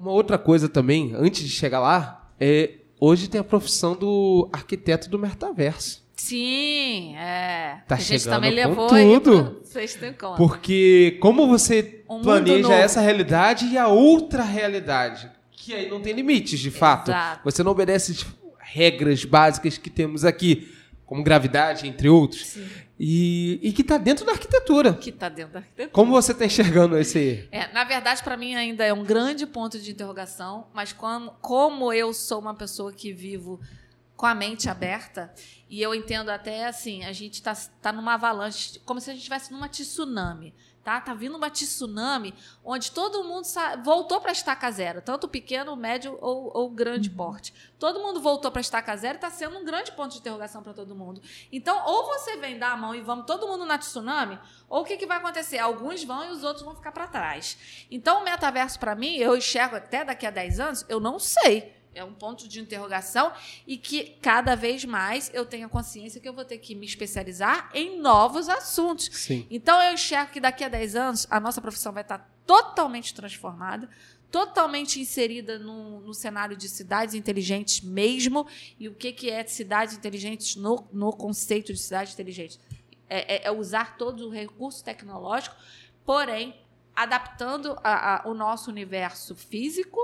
Uma 0.00 0.10
outra 0.10 0.38
coisa 0.38 0.68
também, 0.68 1.14
antes 1.14 1.42
de 1.42 1.50
chegar 1.50 1.80
lá, 1.80 2.32
é 2.40 2.78
hoje 3.00 3.28
tem 3.28 3.40
a 3.40 3.44
profissão 3.44 3.94
do 3.94 4.48
arquiteto 4.52 5.08
do 5.08 5.18
metaverso. 5.18 6.04
Sim, 6.16 7.14
é. 7.16 7.82
Tá 7.86 7.96
a 7.96 7.98
gente 7.98 8.20
chegando 8.20 8.34
também 8.34 8.50
levou 8.50 8.88
tudo. 8.88 9.62
Aí. 9.74 10.14
Porque 10.36 11.18
como 11.20 11.46
você 11.46 12.02
Um 12.08 12.22
planeja 12.22 12.72
essa 12.72 13.00
realidade 13.00 13.66
e 13.66 13.76
a 13.76 13.88
outra 13.88 14.42
realidade, 14.42 15.30
que 15.52 15.74
aí 15.74 15.90
não 15.90 16.00
tem 16.00 16.14
limites, 16.14 16.58
de 16.58 16.70
fato. 16.70 17.10
Exato. 17.10 17.40
Você 17.44 17.62
não 17.62 17.72
obedece 17.72 18.24
regras 18.58 19.24
básicas 19.24 19.76
que 19.76 19.90
temos 19.90 20.24
aqui, 20.24 20.72
como 21.06 21.22
gravidade, 21.22 21.86
entre 21.86 22.08
outros. 22.08 22.44
Sim. 22.44 22.68
E, 22.98 23.60
e 23.62 23.72
que 23.72 23.82
está 23.82 23.96
dentro 23.96 24.26
da 24.26 24.32
arquitetura. 24.32 24.92
Que 24.94 25.10
está 25.10 25.28
dentro 25.28 25.52
da 25.52 25.58
arquitetura. 25.60 25.90
Como 25.90 26.10
você 26.10 26.32
está 26.32 26.44
enxergando 26.44 26.98
esse... 26.98 27.48
É, 27.52 27.72
na 27.72 27.84
verdade, 27.84 28.22
para 28.22 28.36
mim 28.36 28.54
ainda 28.56 28.84
é 28.84 28.92
um 28.92 29.04
grande 29.04 29.46
ponto 29.46 29.78
de 29.78 29.92
interrogação, 29.92 30.66
mas 30.74 30.92
como, 30.92 31.30
como 31.40 31.92
eu 31.92 32.12
sou 32.12 32.40
uma 32.40 32.54
pessoa 32.54 32.92
que 32.92 33.12
vivo 33.12 33.60
com 34.16 34.26
a 34.26 34.34
mente 34.34 34.68
aberta, 34.68 35.32
e 35.68 35.80
eu 35.80 35.94
entendo 35.94 36.30
até 36.30 36.66
assim, 36.66 37.04
a 37.04 37.12
gente 37.12 37.34
está 37.34 37.54
tá 37.82 37.92
numa 37.92 38.14
avalanche, 38.14 38.80
como 38.84 38.98
se 38.98 39.10
a 39.10 39.12
gente 39.12 39.20
estivesse 39.20 39.52
numa 39.52 39.68
tsunami. 39.68 40.54
Tá? 40.86 41.00
tá 41.00 41.14
vindo 41.14 41.36
uma 41.36 41.50
tsunami 41.50 42.32
onde 42.64 42.92
todo 42.92 43.24
mundo 43.24 43.44
voltou 43.82 44.20
para 44.20 44.30
a 44.30 44.32
estaca 44.32 44.70
zero, 44.70 45.02
tanto 45.02 45.26
pequeno, 45.26 45.74
médio 45.74 46.16
ou, 46.20 46.56
ou 46.56 46.70
grande 46.70 47.10
porte. 47.10 47.52
Todo 47.76 47.98
mundo 47.98 48.20
voltou 48.20 48.52
para 48.52 48.60
a 48.60 48.62
estaca 48.62 48.96
zero 48.96 49.14
e 49.14 49.16
está 49.16 49.28
sendo 49.28 49.58
um 49.58 49.64
grande 49.64 49.90
ponto 49.90 50.12
de 50.12 50.20
interrogação 50.20 50.62
para 50.62 50.72
todo 50.72 50.94
mundo. 50.94 51.20
Então, 51.50 51.84
ou 51.86 52.06
você 52.06 52.36
vem 52.36 52.56
dar 52.56 52.70
a 52.70 52.76
mão 52.76 52.94
e 52.94 53.00
vamos 53.00 53.26
todo 53.26 53.48
mundo 53.48 53.66
na 53.66 53.76
tsunami, 53.76 54.38
ou 54.68 54.82
o 54.82 54.84
que, 54.84 54.96
que 54.96 55.06
vai 55.06 55.16
acontecer? 55.16 55.58
Alguns 55.58 56.04
vão 56.04 56.24
e 56.24 56.30
os 56.30 56.44
outros 56.44 56.64
vão 56.64 56.76
ficar 56.76 56.92
para 56.92 57.08
trás. 57.08 57.58
Então, 57.90 58.20
o 58.20 58.24
metaverso, 58.24 58.78
para 58.78 58.94
mim, 58.94 59.16
eu 59.16 59.36
enxergo 59.36 59.74
até 59.74 60.04
daqui 60.04 60.24
a 60.24 60.30
10 60.30 60.60
anos, 60.60 60.86
eu 60.88 61.00
não 61.00 61.18
sei 61.18 61.75
é 61.96 62.04
um 62.04 62.12
ponto 62.12 62.46
de 62.46 62.60
interrogação 62.60 63.32
e 63.66 63.76
que 63.76 64.16
cada 64.20 64.54
vez 64.54 64.84
mais 64.84 65.30
eu 65.32 65.46
tenho 65.46 65.66
a 65.66 65.68
consciência 65.68 66.20
que 66.20 66.28
eu 66.28 66.32
vou 66.32 66.44
ter 66.44 66.58
que 66.58 66.74
me 66.74 66.84
especializar 66.84 67.70
em 67.72 67.98
novos 67.98 68.48
assuntos. 68.48 69.08
Sim. 69.12 69.46
Então 69.50 69.82
eu 69.82 69.94
enxergo 69.94 70.30
que 70.30 70.40
daqui 70.40 70.62
a 70.62 70.68
10 70.68 70.94
anos 70.94 71.26
a 71.30 71.40
nossa 71.40 71.60
profissão 71.60 71.92
vai 71.92 72.02
estar 72.02 72.30
totalmente 72.46 73.14
transformada, 73.14 73.88
totalmente 74.30 75.00
inserida 75.00 75.58
no, 75.58 76.00
no 76.00 76.12
cenário 76.12 76.56
de 76.56 76.68
cidades 76.68 77.14
inteligentes 77.14 77.80
mesmo. 77.80 78.46
E 78.78 78.88
o 78.88 78.94
que, 78.94 79.12
que 79.12 79.30
é 79.30 79.44
cidades 79.46 79.96
inteligentes 79.96 80.54
no, 80.54 80.86
no 80.92 81.12
conceito 81.12 81.72
de 81.72 81.78
cidade 81.78 82.12
inteligente? 82.12 82.60
É, 83.08 83.36
é, 83.36 83.46
é 83.46 83.50
usar 83.50 83.96
todo 83.96 84.26
o 84.26 84.30
recurso 84.30 84.84
tecnológico, 84.84 85.56
porém 86.04 86.54
adaptando 86.96 87.76
a, 87.84 88.26
a, 88.26 88.28
o 88.28 88.32
nosso 88.32 88.70
universo 88.70 89.36
físico, 89.36 90.00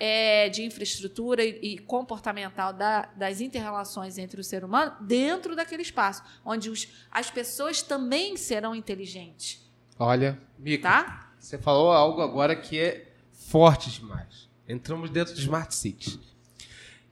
é, 0.00 0.48
de 0.48 0.64
infraestrutura 0.64 1.44
e, 1.44 1.58
e 1.62 1.78
comportamental 1.78 2.72
da, 2.72 3.08
das 3.16 3.40
interrelações 3.40 4.18
entre 4.18 4.40
o 4.40 4.44
ser 4.44 4.64
humano 4.64 4.96
dentro 5.00 5.54
daquele 5.54 5.82
espaço, 5.82 6.22
onde 6.44 6.68
os, 6.68 6.88
as 7.10 7.30
pessoas 7.30 7.80
também 7.82 8.36
serão 8.36 8.74
inteligentes. 8.74 9.64
Olha, 9.98 10.38
Mica, 10.58 10.88
Tá? 10.90 11.32
você 11.38 11.56
falou 11.56 11.92
algo 11.92 12.20
agora 12.20 12.56
que 12.56 12.78
é 12.78 13.12
forte 13.30 13.90
demais. 13.90 14.48
Entramos 14.68 15.10
dentro 15.10 15.34
do 15.34 15.40
Smart 15.40 15.72
City. 15.74 16.18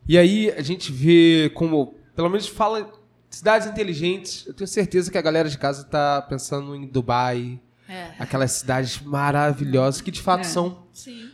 E 0.09 0.19
aí 0.19 0.51
a 0.51 0.63
gente 0.63 0.91
vê 0.91 1.51
como, 1.55 1.95
pelo 2.17 2.29
menos 2.29 2.49
fala 2.49 2.91
cidades 3.29 3.69
inteligentes. 3.69 4.45
Eu 4.47 4.55
tenho 4.55 4.67
certeza 4.67 5.11
que 5.11 5.19
a 5.19 5.23
galera 5.23 5.49
de 5.49 5.57
casa 5.59 5.83
está 5.83 6.21
pensando 6.23 6.75
em 6.75 6.87
Dubai, 6.87 7.61
É. 7.91 8.15
aquelas 8.19 8.53
cidades 8.53 9.01
maravilhosas 9.01 10.01
que 10.01 10.11
de 10.11 10.23
fato 10.23 10.43
É. 10.43 10.45
são. 10.45 10.87
Sim. 10.93 11.31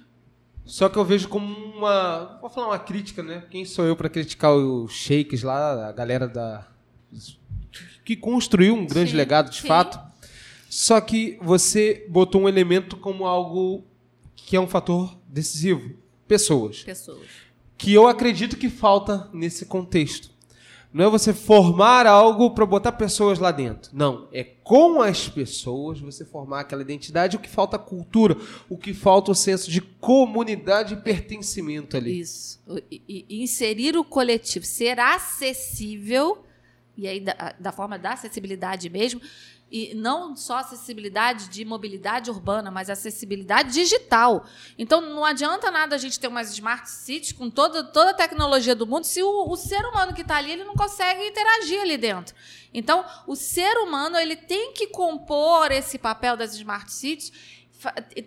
Só 0.65 0.89
que 0.89 0.97
eu 0.99 1.05
vejo 1.05 1.29
como 1.29 1.47
uma, 1.77 2.39
vou 2.41 2.49
falar 2.51 2.69
uma 2.69 2.79
crítica, 2.79 3.23
né? 3.23 3.45
Quem 3.51 3.65
sou 3.65 3.85
eu 3.85 3.95
para 3.95 4.09
criticar 4.09 4.53
os 4.53 4.91
shakes 4.93 5.43
lá, 5.43 5.89
a 5.89 5.93
galera 5.93 6.27
da 6.27 6.67
que 8.05 8.17
construiu 8.17 8.75
um 8.75 8.87
grande 8.87 9.11
Sim, 9.11 9.17
legado 9.17 9.51
de 9.51 9.61
sim. 9.61 9.67
fato. 9.69 9.99
Só 10.69 11.01
que 11.01 11.39
você 11.41 12.07
botou 12.09 12.43
um 12.43 12.49
elemento 12.49 12.97
como 12.97 13.27
algo 13.27 13.85
que 14.35 14.57
é 14.57 14.61
um 14.61 14.67
fator 14.67 15.17
decisivo, 15.29 15.95
pessoas 16.27 16.83
Pessoas. 16.83 17.27
que 17.79 17.93
eu 17.93 18.07
acredito 18.09 18.57
que 18.57 18.69
falta 18.69 19.29
nesse 19.33 19.67
contexto. 19.67 20.31
Não 20.97 21.05
é 21.05 21.11
você 21.11 21.35
formar 21.35 22.07
algo 22.07 22.53
para 22.53 22.65
botar 22.65 22.93
pessoas 22.93 23.39
lá 23.39 23.53
dentro. 23.53 23.91
Não, 23.95 24.31
é 24.33 24.43
com 24.43 25.03
as 25.03 25.29
pessoas 25.29 26.01
você 26.01 26.25
formar 26.25 26.61
aquela 26.61 26.81
identidade. 26.81 27.37
O 27.37 27.39
que 27.39 27.51
falta 27.51 27.79
cultura, 27.79 28.35
o 28.67 28.79
que 28.79 28.95
falta 28.95 29.31
o 29.31 29.35
senso 29.35 29.71
de 29.71 29.83
comunidade 29.83 30.95
e 30.95 30.97
pertencimento 30.97 31.99
ali. 31.99 32.19
Isso. 32.19 32.59
E 32.91 33.27
inserir 33.29 33.95
o 33.95 34.03
coletivo, 34.03 34.65
ser 34.65 34.99
acessível, 34.99 36.43
e 36.97 37.07
aí 37.07 37.21
da, 37.21 37.55
da 37.61 37.73
forma 37.73 37.99
da 37.99 38.15
acessibilidade 38.15 38.89
mesmo, 38.89 39.21
e 39.71 39.95
não 39.95 40.37
só 40.37 40.59
acessibilidade 40.59 41.49
de 41.49 41.65
mobilidade 41.65 42.31
urbana, 42.31 42.71
mas 42.71 42.89
acessibilidade 42.89 43.73
digital. 43.73 44.47
Então 44.79 45.01
não 45.01 45.25
adianta 45.25 45.71
nada 45.71 45.97
a 45.97 45.99
gente 45.99 46.21
ter 46.21 46.29
umas 46.29 46.53
smart 46.53 46.89
cities 46.89 47.33
com 47.33 47.51
toda, 47.51 47.83
toda 47.83 48.11
a 48.11 48.15
tecnologia 48.15 48.77
do 48.77 48.87
mundo 48.87 49.05
se 49.05 49.23
o, 49.23 49.51
o 49.51 49.57
ser 49.57 49.85
humano 49.85 50.15
que 50.15 50.23
está 50.23 50.37
ali 50.37 50.53
ele 50.53 50.65
não 50.65 50.75
consegue 50.75 51.27
interagir 51.27 51.81
ali 51.81 51.97
dentro. 51.97 52.35
Então 52.73 53.05
o 53.27 53.35
ser 53.35 53.77
humano 53.79 54.17
ele 54.17 54.37
tem 54.37 54.73
que 54.73 54.87
compor 54.87 55.73
esse 55.73 55.99
papel 55.99 56.37
das 56.37 56.55
smart 56.55 56.93
cities 56.93 57.33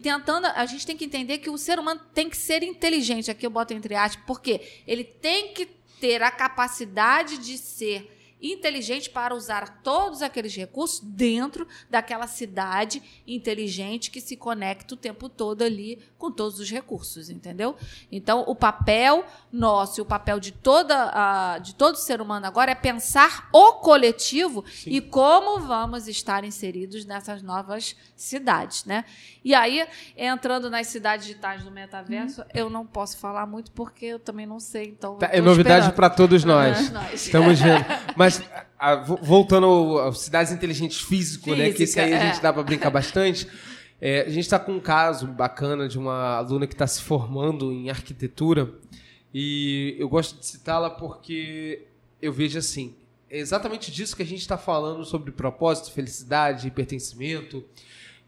tentando 0.04 0.46
a 0.46 0.66
gente 0.66 0.86
tem 0.86 0.96
que 0.96 1.06
entender 1.06 1.40
que 1.40 1.50
o 1.50 1.58
ser 1.58 1.80
humano 1.80 2.02
tem 2.14 2.30
que 2.30 2.38
ser 2.38 2.62
inteligente 2.62 3.32
aqui 3.32 3.48
eu 3.48 3.50
boto 3.50 3.74
entre 3.74 3.96
aspas 3.96 4.24
porque 4.28 4.84
ele 4.86 5.04
tem 5.04 5.54
que 5.54 5.66
ter 6.00 6.22
a 6.22 6.30
capacidade 6.30 7.40
de 7.40 7.58
ser 7.58 8.19
inteligente 8.42 9.10
para 9.10 9.36
usar 9.36 9.82
todos 9.84 10.22
aqueles 10.22 10.56
recursos 10.56 11.00
dentro 11.02 11.68
daquela 11.90 12.28
cidade 12.28 13.02
inteligente 13.28 14.10
que 14.10 14.22
se 14.22 14.36
conecta 14.36 14.94
o 14.94 14.98
tempo 14.98 15.28
todo 15.30 15.62
ali 15.62 16.00
com 16.18 16.32
todos 16.32 16.60
os 16.60 16.70
recursos, 16.70 17.30
entendeu? 17.30 17.76
Então, 18.12 18.44
o 18.48 18.56
papel 18.56 19.26
nosso, 19.52 20.00
e 20.00 20.02
o 20.02 20.06
papel 20.06 20.40
de 20.40 20.52
toda 20.52 21.12
a, 21.14 21.60
de 21.60 21.76
todo 21.76 21.96
ser 21.96 22.22
humano 22.22 22.46
agora 22.46 22.72
é 22.72 22.76
pensar 22.76 23.50
o 23.52 23.74
coletivo 23.74 24.64
e 24.86 25.02
como 25.02 25.60
vamos 25.60 26.08
estar 26.08 26.44
inseridos 26.44 27.06
nessas 27.06 27.42
novas 27.42 27.96
cidades, 28.16 28.86
né? 28.86 29.06
E 29.44 29.54
aí, 29.54 29.86
entrando 30.18 30.70
nas 30.70 30.88
cidades 30.88 31.26
digitais 31.26 31.64
do 31.64 31.72
metaverso, 31.72 32.44
eu 32.54 32.70
não 32.70 32.86
posso 32.86 33.18
falar 33.18 33.46
muito 33.46 33.72
porque 33.72 34.06
eu 34.06 34.20
também 34.20 34.46
não 34.46 34.60
sei, 34.60 34.86
então 34.86 35.18
Tá, 35.18 35.30
é 35.32 35.42
novidade 35.42 35.92
para 35.94 36.10
todos 36.10 36.44
nós. 36.44 36.78
Todos 36.78 36.92
nós. 36.92 37.14
Estamos 37.26 37.60
vendo. 37.60 37.86
Mas 38.16 38.29
a- 38.78 38.96
vo- 38.96 39.20
voltando 39.22 39.66
ao- 39.66 40.08
às 40.10 40.20
cidades 40.20 40.52
inteligentes 40.52 41.02
físico, 41.02 41.54
né? 41.56 41.72
Que 41.72 41.84
esse 41.84 42.00
aí 42.00 42.08
a 42.14 42.18
Física, 42.18 42.28
gente 42.28 42.40
é. 42.40 42.42
dá 42.42 42.54
para 42.54 42.64
brincar 42.64 42.90
bastante. 42.90 43.48
É, 44.02 44.22
a 44.22 44.30
gente 44.30 44.46
está 44.46 44.58
com 44.58 44.74
um 44.74 44.80
caso 44.80 45.28
bacana 45.28 45.88
de 45.88 45.98
uma 45.98 46.38
aluna 46.38 46.66
que 46.66 46.74
está 46.74 46.88
se 46.88 47.02
formando 47.02 47.72
em 47.72 47.90
arquitetura 47.90 48.72
e 49.34 49.96
eu 50.00 50.08
gosto 50.08 50.40
de 50.40 50.46
citá-la 50.46 50.90
porque 50.90 51.86
eu 52.22 52.32
vejo 52.32 52.58
assim, 52.58 52.96
é 53.30 53.38
exatamente 53.40 53.92
disso 53.92 54.16
que 54.16 54.24
a 54.24 54.26
gente 54.26 54.40
está 54.40 54.58
falando 54.58 55.04
sobre 55.06 55.32
propósito, 55.32 55.92
felicidade 55.92 56.72
pertencimento. 56.72 57.64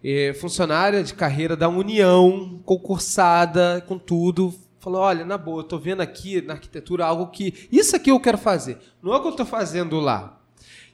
É, 0.03 0.33
funcionária 0.33 1.03
de 1.03 1.13
carreira 1.13 1.55
da 1.55 1.69
União, 1.69 2.59
concursada, 2.65 3.83
com 3.87 3.97
tudo, 3.99 4.53
falou: 4.81 5.01
olha, 5.01 5.23
na 5.23 5.37
boa, 5.37 5.61
eu 5.61 5.63
tô 5.63 5.77
vendo 5.77 6.01
aqui 6.01 6.41
na 6.41 6.53
arquitetura 6.53 7.05
algo 7.05 7.27
que. 7.27 7.67
Isso 7.71 7.95
aqui 7.95 8.11
eu 8.11 8.19
quero 8.19 8.37
fazer. 8.37 8.77
Não 9.01 9.13
é 9.13 9.17
o 9.17 9.21
que 9.21 9.27
eu 9.27 9.31
estou 9.31 9.45
fazendo 9.45 9.99
lá. 9.99 10.39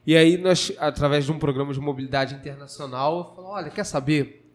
E 0.06 0.16
aí, 0.16 0.38
nós, 0.38 0.72
através 0.78 1.26
de 1.26 1.32
um 1.32 1.40
programa 1.40 1.74
de 1.74 1.80
mobilidade 1.80 2.36
internacional, 2.36 3.34
falou: 3.36 3.52
olha, 3.52 3.72
quer 3.72 3.86
saber? 3.86 4.46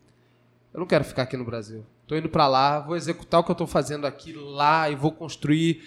Eu 0.73 0.81
não 0.81 0.87
quero 0.87 1.05
ficar 1.05 1.23
aqui 1.23 1.37
no 1.37 1.45
Brasil. 1.45 1.85
Estou 2.03 2.17
indo 2.17 2.29
para 2.29 2.47
lá, 2.47 2.81
vou 2.81 2.97
executar 2.97 3.41
o 3.41 3.45
que 3.45 3.51
eu 3.51 3.55
estou 3.55 3.67
fazendo 3.67 4.07
aqui 4.07 4.33
lá 4.33 4.89
e 4.89 4.95
vou 4.95 5.13
construir. 5.13 5.83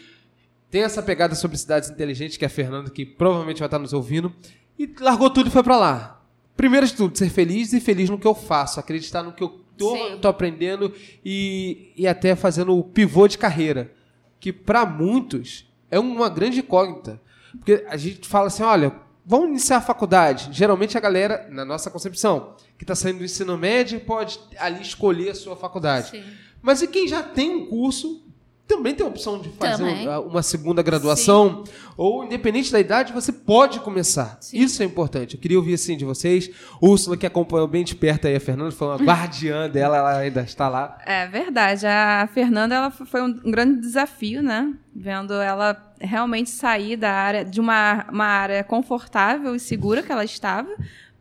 Tem 0.69 0.83
essa 0.83 1.01
pegada 1.01 1.35
sobre 1.35 1.57
cidades 1.57 1.89
inteligentes, 1.89 2.37
que 2.37 2.45
é 2.45 2.47
a 2.47 2.49
Fernanda, 2.49 2.89
que 2.89 3.05
provavelmente 3.05 3.59
vai 3.59 3.67
estar 3.67 3.79
nos 3.79 3.93
ouvindo. 3.93 4.33
E 4.77 4.93
largou 4.99 5.29
tudo 5.29 5.47
e 5.47 5.51
foi 5.51 5.63
para 5.63 5.77
lá. 5.77 6.21
Primeiro 6.55 6.85
de 6.85 6.93
tudo, 6.93 7.17
ser 7.17 7.29
feliz 7.29 7.73
e 7.73 7.79
feliz 7.79 8.09
no 8.09 8.19
que 8.19 8.27
eu 8.27 8.35
faço. 8.35 8.79
Acreditar 8.79 9.23
no 9.23 9.33
que 9.33 9.43
eu 9.43 9.64
tô, 9.77 10.27
aprendendo 10.27 10.93
e, 11.23 11.91
e 11.95 12.07
até 12.07 12.35
fazendo 12.35 12.77
o 12.77 12.83
pivô 12.83 13.27
de 13.27 13.37
carreira. 13.37 13.91
Que 14.39 14.51
para 14.51 14.85
muitos 14.85 15.67
é 15.89 15.99
uma 15.99 16.29
grande 16.29 16.59
incógnita. 16.59 17.21
Porque 17.57 17.85
a 17.87 17.97
gente 17.97 18.27
fala 18.27 18.47
assim, 18.47 18.63
olha, 18.63 18.93
vamos 19.25 19.49
iniciar 19.49 19.77
a 19.77 19.81
faculdade. 19.81 20.49
Geralmente 20.51 20.97
a 20.97 21.01
galera, 21.01 21.47
na 21.49 21.65
nossa 21.65 21.89
concepção, 21.89 22.55
que 22.77 22.83
está 22.83 22.95
saindo 22.95 23.19
do 23.19 23.25
ensino 23.25 23.57
médio, 23.57 23.99
pode 24.01 24.39
ali 24.57 24.81
escolher 24.81 25.31
a 25.31 25.35
sua 25.35 25.55
faculdade. 25.55 26.11
Sim. 26.11 26.23
Mas 26.61 26.81
e 26.81 26.87
quem 26.87 27.07
já 27.07 27.23
tem 27.23 27.55
um 27.55 27.67
curso, 27.67 28.24
também 28.67 28.95
tem 28.95 29.05
a 29.05 29.09
opção 29.09 29.39
de 29.39 29.49
fazer 29.49 29.77
Também. 29.77 30.07
uma 30.07 30.41
segunda 30.41 30.81
graduação. 30.81 31.63
Ou, 31.95 32.25
independente 32.25 32.71
da 32.71 32.79
idade, 32.79 33.13
você 33.13 33.31
pode 33.31 33.79
começar. 33.79 34.37
Sim. 34.41 34.57
Isso 34.57 34.81
é 34.81 34.85
importante. 34.85 35.35
Eu 35.35 35.39
queria 35.39 35.57
ouvir 35.57 35.75
assim 35.75 35.95
de 35.95 36.03
vocês. 36.03 36.49
Úrsula, 36.81 37.15
que 37.15 37.25
acompanhou 37.25 37.67
bem 37.67 37.83
de 37.83 37.95
perto 37.95 38.27
aí 38.27 38.35
a 38.35 38.39
Fernanda, 38.39 38.71
foi 38.71 38.87
uma 38.87 38.97
guardiã 38.97 39.69
dela, 39.69 39.97
ela 39.97 40.17
ainda 40.17 40.41
está 40.41 40.67
lá. 40.67 40.97
É 41.05 41.27
verdade. 41.27 41.85
A 41.85 42.27
Fernanda 42.33 42.75
ela 42.75 42.91
foi 42.91 43.21
um 43.21 43.51
grande 43.51 43.79
desafio, 43.79 44.41
né? 44.41 44.73
Vendo 44.93 45.33
ela 45.33 45.93
realmente 46.01 46.49
sair 46.49 46.97
da 46.97 47.11
área 47.11 47.45
de 47.45 47.61
uma, 47.61 48.05
uma 48.11 48.25
área 48.25 48.63
confortável 48.63 49.55
e 49.55 49.59
segura 49.59 50.01
que 50.01 50.11
ela 50.11 50.25
estava 50.25 50.69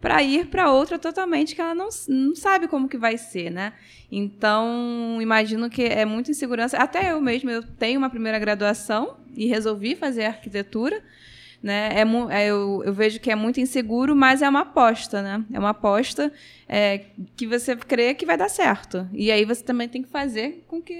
para 0.04 0.22
ir 0.22 0.48
para 0.48 0.70
outra 0.70 0.98
totalmente 0.98 1.54
que 1.54 1.62
ela 1.62 1.74
não, 1.74 1.88
não 2.08 2.36
sabe 2.36 2.68
como 2.68 2.90
que 2.90 2.98
vai 2.98 3.16
ser, 3.16 3.50
né? 3.50 3.72
Então, 4.12 5.16
imagino 5.18 5.70
que 5.70 5.82
é 5.82 6.04
muita 6.04 6.30
insegurança. 6.30 6.76
Até 6.76 7.10
eu 7.10 7.22
mesma, 7.22 7.50
eu 7.50 7.62
tenho 7.62 7.96
uma 8.00 8.10
primeira 8.10 8.38
graduação 8.38 9.16
e 9.34 9.46
resolvi 9.46 9.96
fazer 9.96 10.26
arquitetura. 10.26 11.02
Né? 11.62 11.88
É, 11.94 12.02
é, 12.34 12.46
eu, 12.48 12.82
eu 12.84 12.92
vejo 12.92 13.18
que 13.18 13.30
é 13.30 13.34
muito 13.34 13.60
inseguro, 13.60 14.14
mas 14.14 14.42
é 14.42 14.48
uma 14.50 14.60
aposta, 14.60 15.22
né? 15.22 15.42
É 15.50 15.58
uma 15.58 15.70
aposta 15.70 16.30
é, 16.68 17.06
que 17.34 17.46
você 17.46 17.74
crê 17.74 18.12
que 18.12 18.26
vai 18.26 18.36
dar 18.36 18.50
certo. 18.50 19.08
E 19.10 19.32
aí 19.32 19.46
você 19.46 19.64
também 19.64 19.88
tem 19.88 20.02
que 20.02 20.10
fazer 20.10 20.66
com 20.68 20.82
que, 20.82 20.94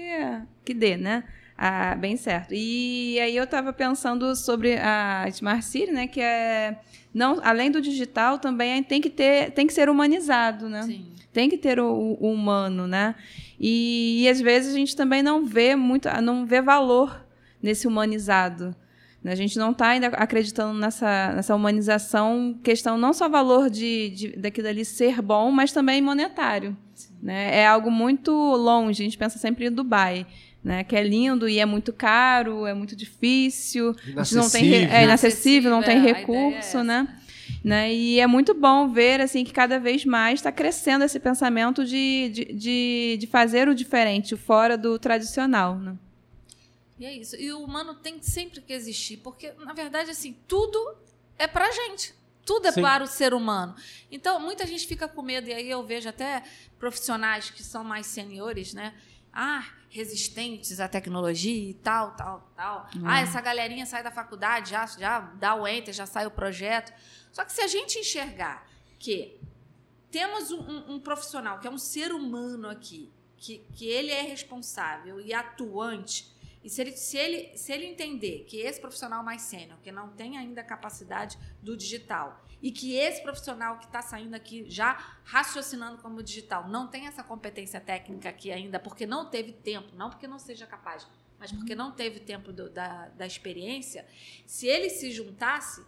que 0.65 0.73
dê, 0.73 0.97
né? 0.97 1.25
Ah, 1.55 1.93
bem 1.93 2.17
certo. 2.17 2.55
E 2.55 3.19
aí 3.19 3.37
eu 3.37 3.43
estava 3.43 3.71
pensando 3.71 4.35
sobre 4.35 4.79
a 4.79 5.25
Smart 5.29 5.63
City, 5.63 5.91
né? 5.91 6.07
Que 6.07 6.21
é 6.21 6.79
não, 7.15 7.39
além 7.41 7.71
do 7.71 7.81
digital, 7.81 8.37
também 8.39 8.83
tem 8.83 8.99
que 8.99 9.09
ter, 9.09 9.51
tem 9.51 9.65
que 9.65 9.71
ser 9.71 9.87
humanizado, 9.87 10.67
né? 10.67 10.81
Sim. 10.81 11.05
tem 11.31 11.49
que 11.49 11.57
ter 11.57 11.79
o, 11.79 12.17
o 12.19 12.29
humano, 12.29 12.87
né? 12.87 13.15
E, 13.57 14.23
e 14.23 14.27
às 14.27 14.41
vezes 14.41 14.73
a 14.73 14.77
gente 14.77 14.97
também 14.97 15.23
não 15.23 15.45
vê 15.45 15.77
muito, 15.77 16.09
não 16.21 16.45
vê 16.45 16.61
valor 16.61 17.25
nesse 17.63 17.87
humanizado. 17.87 18.75
né? 19.23 19.31
A 19.31 19.35
gente 19.35 19.57
não 19.57 19.71
está 19.71 19.87
ainda 19.87 20.07
acreditando 20.07 20.77
nessa, 20.77 21.31
nessa 21.33 21.55
humanização, 21.55 22.59
questão 22.61 22.97
não 22.97 23.13
só 23.13 23.29
valor 23.29 23.69
de, 23.69 24.09
de 24.09 24.35
daquilo 24.35 24.67
ali 24.67 24.83
ser 24.83 25.21
bom, 25.21 25.51
mas 25.51 25.71
também 25.71 26.01
monetário. 26.01 26.75
Né? 27.21 27.59
É 27.59 27.67
algo 27.67 27.89
muito 27.89 28.31
longe. 28.31 29.01
A 29.01 29.05
gente 29.05 29.17
pensa 29.17 29.37
sempre 29.37 29.67
em 29.67 29.71
Dubai. 29.71 30.25
Né, 30.63 30.83
que 30.83 30.95
é 30.95 31.03
lindo 31.03 31.47
e 31.47 31.59
é 31.59 31.65
muito 31.65 31.93
caro, 31.93 32.65
é 32.65 32.73
muito 32.73 32.95
difícil, 32.95 33.95
a 34.17 34.23
gente 34.23 34.33
não 34.35 34.49
tem 34.49 34.73
é 34.73 35.03
inacessível, 35.03 35.69
não 35.69 35.83
tem 35.83 35.97
É, 35.97 35.99
é 36.09 36.13
recurso, 36.13 36.57
essa. 36.57 36.83
né? 36.83 37.07
né? 37.63 37.93
E 37.93 38.19
é 38.19 38.25
muito 38.25 38.51
bom 38.55 38.87
ver 38.89 39.21
assim 39.21 39.43
que 39.43 39.53
cada 39.53 39.77
vez 39.79 40.03
mais 40.05 40.39
está 40.39 40.51
crescendo 40.51 41.05
esse 41.05 41.19
pensamento 41.19 41.85
de, 41.85 42.29
de, 42.29 42.45
de, 42.45 43.17
de 43.19 43.27
fazer 43.27 43.67
o 43.69 43.75
diferente, 43.75 44.33
o 44.33 44.37
fora 44.39 44.75
do 44.75 44.97
tradicional. 44.97 45.77
Né? 45.77 45.95
E 46.99 47.05
é 47.05 47.13
isso. 47.15 47.35
E 47.35 47.51
o 47.51 47.59
humano 47.59 47.93
tem 47.93 48.19
sempre 48.21 48.59
que 48.61 48.73
existir, 48.73 49.17
porque, 49.17 49.51
na 49.63 49.73
verdade, 49.73 50.09
assim, 50.09 50.35
tudo 50.47 50.95
é 51.37 51.45
pra 51.45 51.71
gente. 51.71 52.11
Tudo 52.45 52.67
é 52.67 52.71
Sim. 52.71 52.81
para 52.81 53.03
o 53.03 53.07
ser 53.07 53.33
humano. 53.33 53.75
Então, 54.11 54.39
muita 54.39 54.65
gente 54.67 54.85
fica 54.87 55.07
com 55.07 55.21
medo, 55.23 55.47
e 55.49 55.53
aí 55.53 55.69
eu 55.69 55.83
vejo 55.83 56.07
até 56.07 56.43
profissionais 56.79 57.49
que 57.49 57.63
são 57.63 57.83
mais 57.83 58.05
seniores, 58.05 58.73
né? 58.73 58.93
Ah, 59.33 59.65
resistentes 59.89 60.79
à 60.79 60.87
tecnologia 60.87 61.69
e 61.71 61.73
tal, 61.73 62.11
tal, 62.11 62.49
tal. 62.55 62.87
Ah, 63.03 63.19
essa 63.21 63.41
galerinha 63.41 63.85
sai 63.85 64.03
da 64.03 64.11
faculdade, 64.11 64.69
já, 64.69 64.85
já 64.85 65.19
dá 65.19 65.55
o 65.55 65.67
enter, 65.67 65.93
já 65.93 66.05
sai 66.05 66.25
o 66.25 66.31
projeto. 66.31 66.93
Só 67.31 67.43
que 67.43 67.51
se 67.51 67.61
a 67.61 67.67
gente 67.67 67.97
enxergar 67.99 68.65
que 68.99 69.37
temos 70.11 70.51
um, 70.51 70.59
um- 70.61 70.93
um 70.95 70.99
profissional 70.99 71.59
que 71.59 71.67
é 71.67 71.69
um 71.71 71.77
ser 71.77 72.13
humano 72.13 72.69
aqui, 72.69 73.11
que, 73.37 73.57
que 73.75 73.85
ele 73.87 74.11
é 74.11 74.21
responsável 74.21 75.19
e 75.19 75.33
atuante, 75.33 76.33
e 76.65 76.69
se 76.69 76.81
ele, 76.81 76.91
se, 76.97 77.15
ele, 77.17 77.55
se 77.57 77.71
ele 77.71 77.85
entender 77.85 78.43
que 78.47 78.57
esse 78.59 78.81
profissional 78.81 79.23
mais 79.23 79.43
sênior, 79.43 79.77
que 79.83 79.91
não 79.91 80.09
tem 80.09 80.37
ainda 80.37 80.61
a 80.61 80.63
capacidade 80.63 81.37
do 81.61 81.77
digital, 81.77 82.43
e 82.61 82.71
que 82.71 82.95
esse 82.95 83.21
profissional 83.21 83.77
que 83.77 83.85
está 83.85 84.01
saindo 84.01 84.33
aqui 84.33 84.65
já 84.69 84.93
raciocinando 85.23 86.01
como 86.01 86.23
digital 86.23 86.67
não 86.67 86.87
tem 86.87 87.05
essa 87.05 87.23
competência 87.23 87.79
técnica 87.79 88.29
aqui 88.29 88.51
ainda, 88.51 88.79
porque 88.79 89.05
não 89.05 89.29
teve 89.29 89.51
tempo, 89.51 89.95
não 89.95 90.09
porque 90.09 90.27
não 90.27 90.39
seja 90.39 90.65
capaz, 90.65 91.05
mas 91.37 91.51
porque 91.51 91.75
não 91.75 91.91
teve 91.91 92.19
tempo 92.19 92.51
do- 92.51 92.69
da, 92.69 93.09
da 93.09 93.27
experiência, 93.27 94.05
se 94.47 94.65
ele 94.67 94.89
se 94.89 95.11
juntasse, 95.11 95.83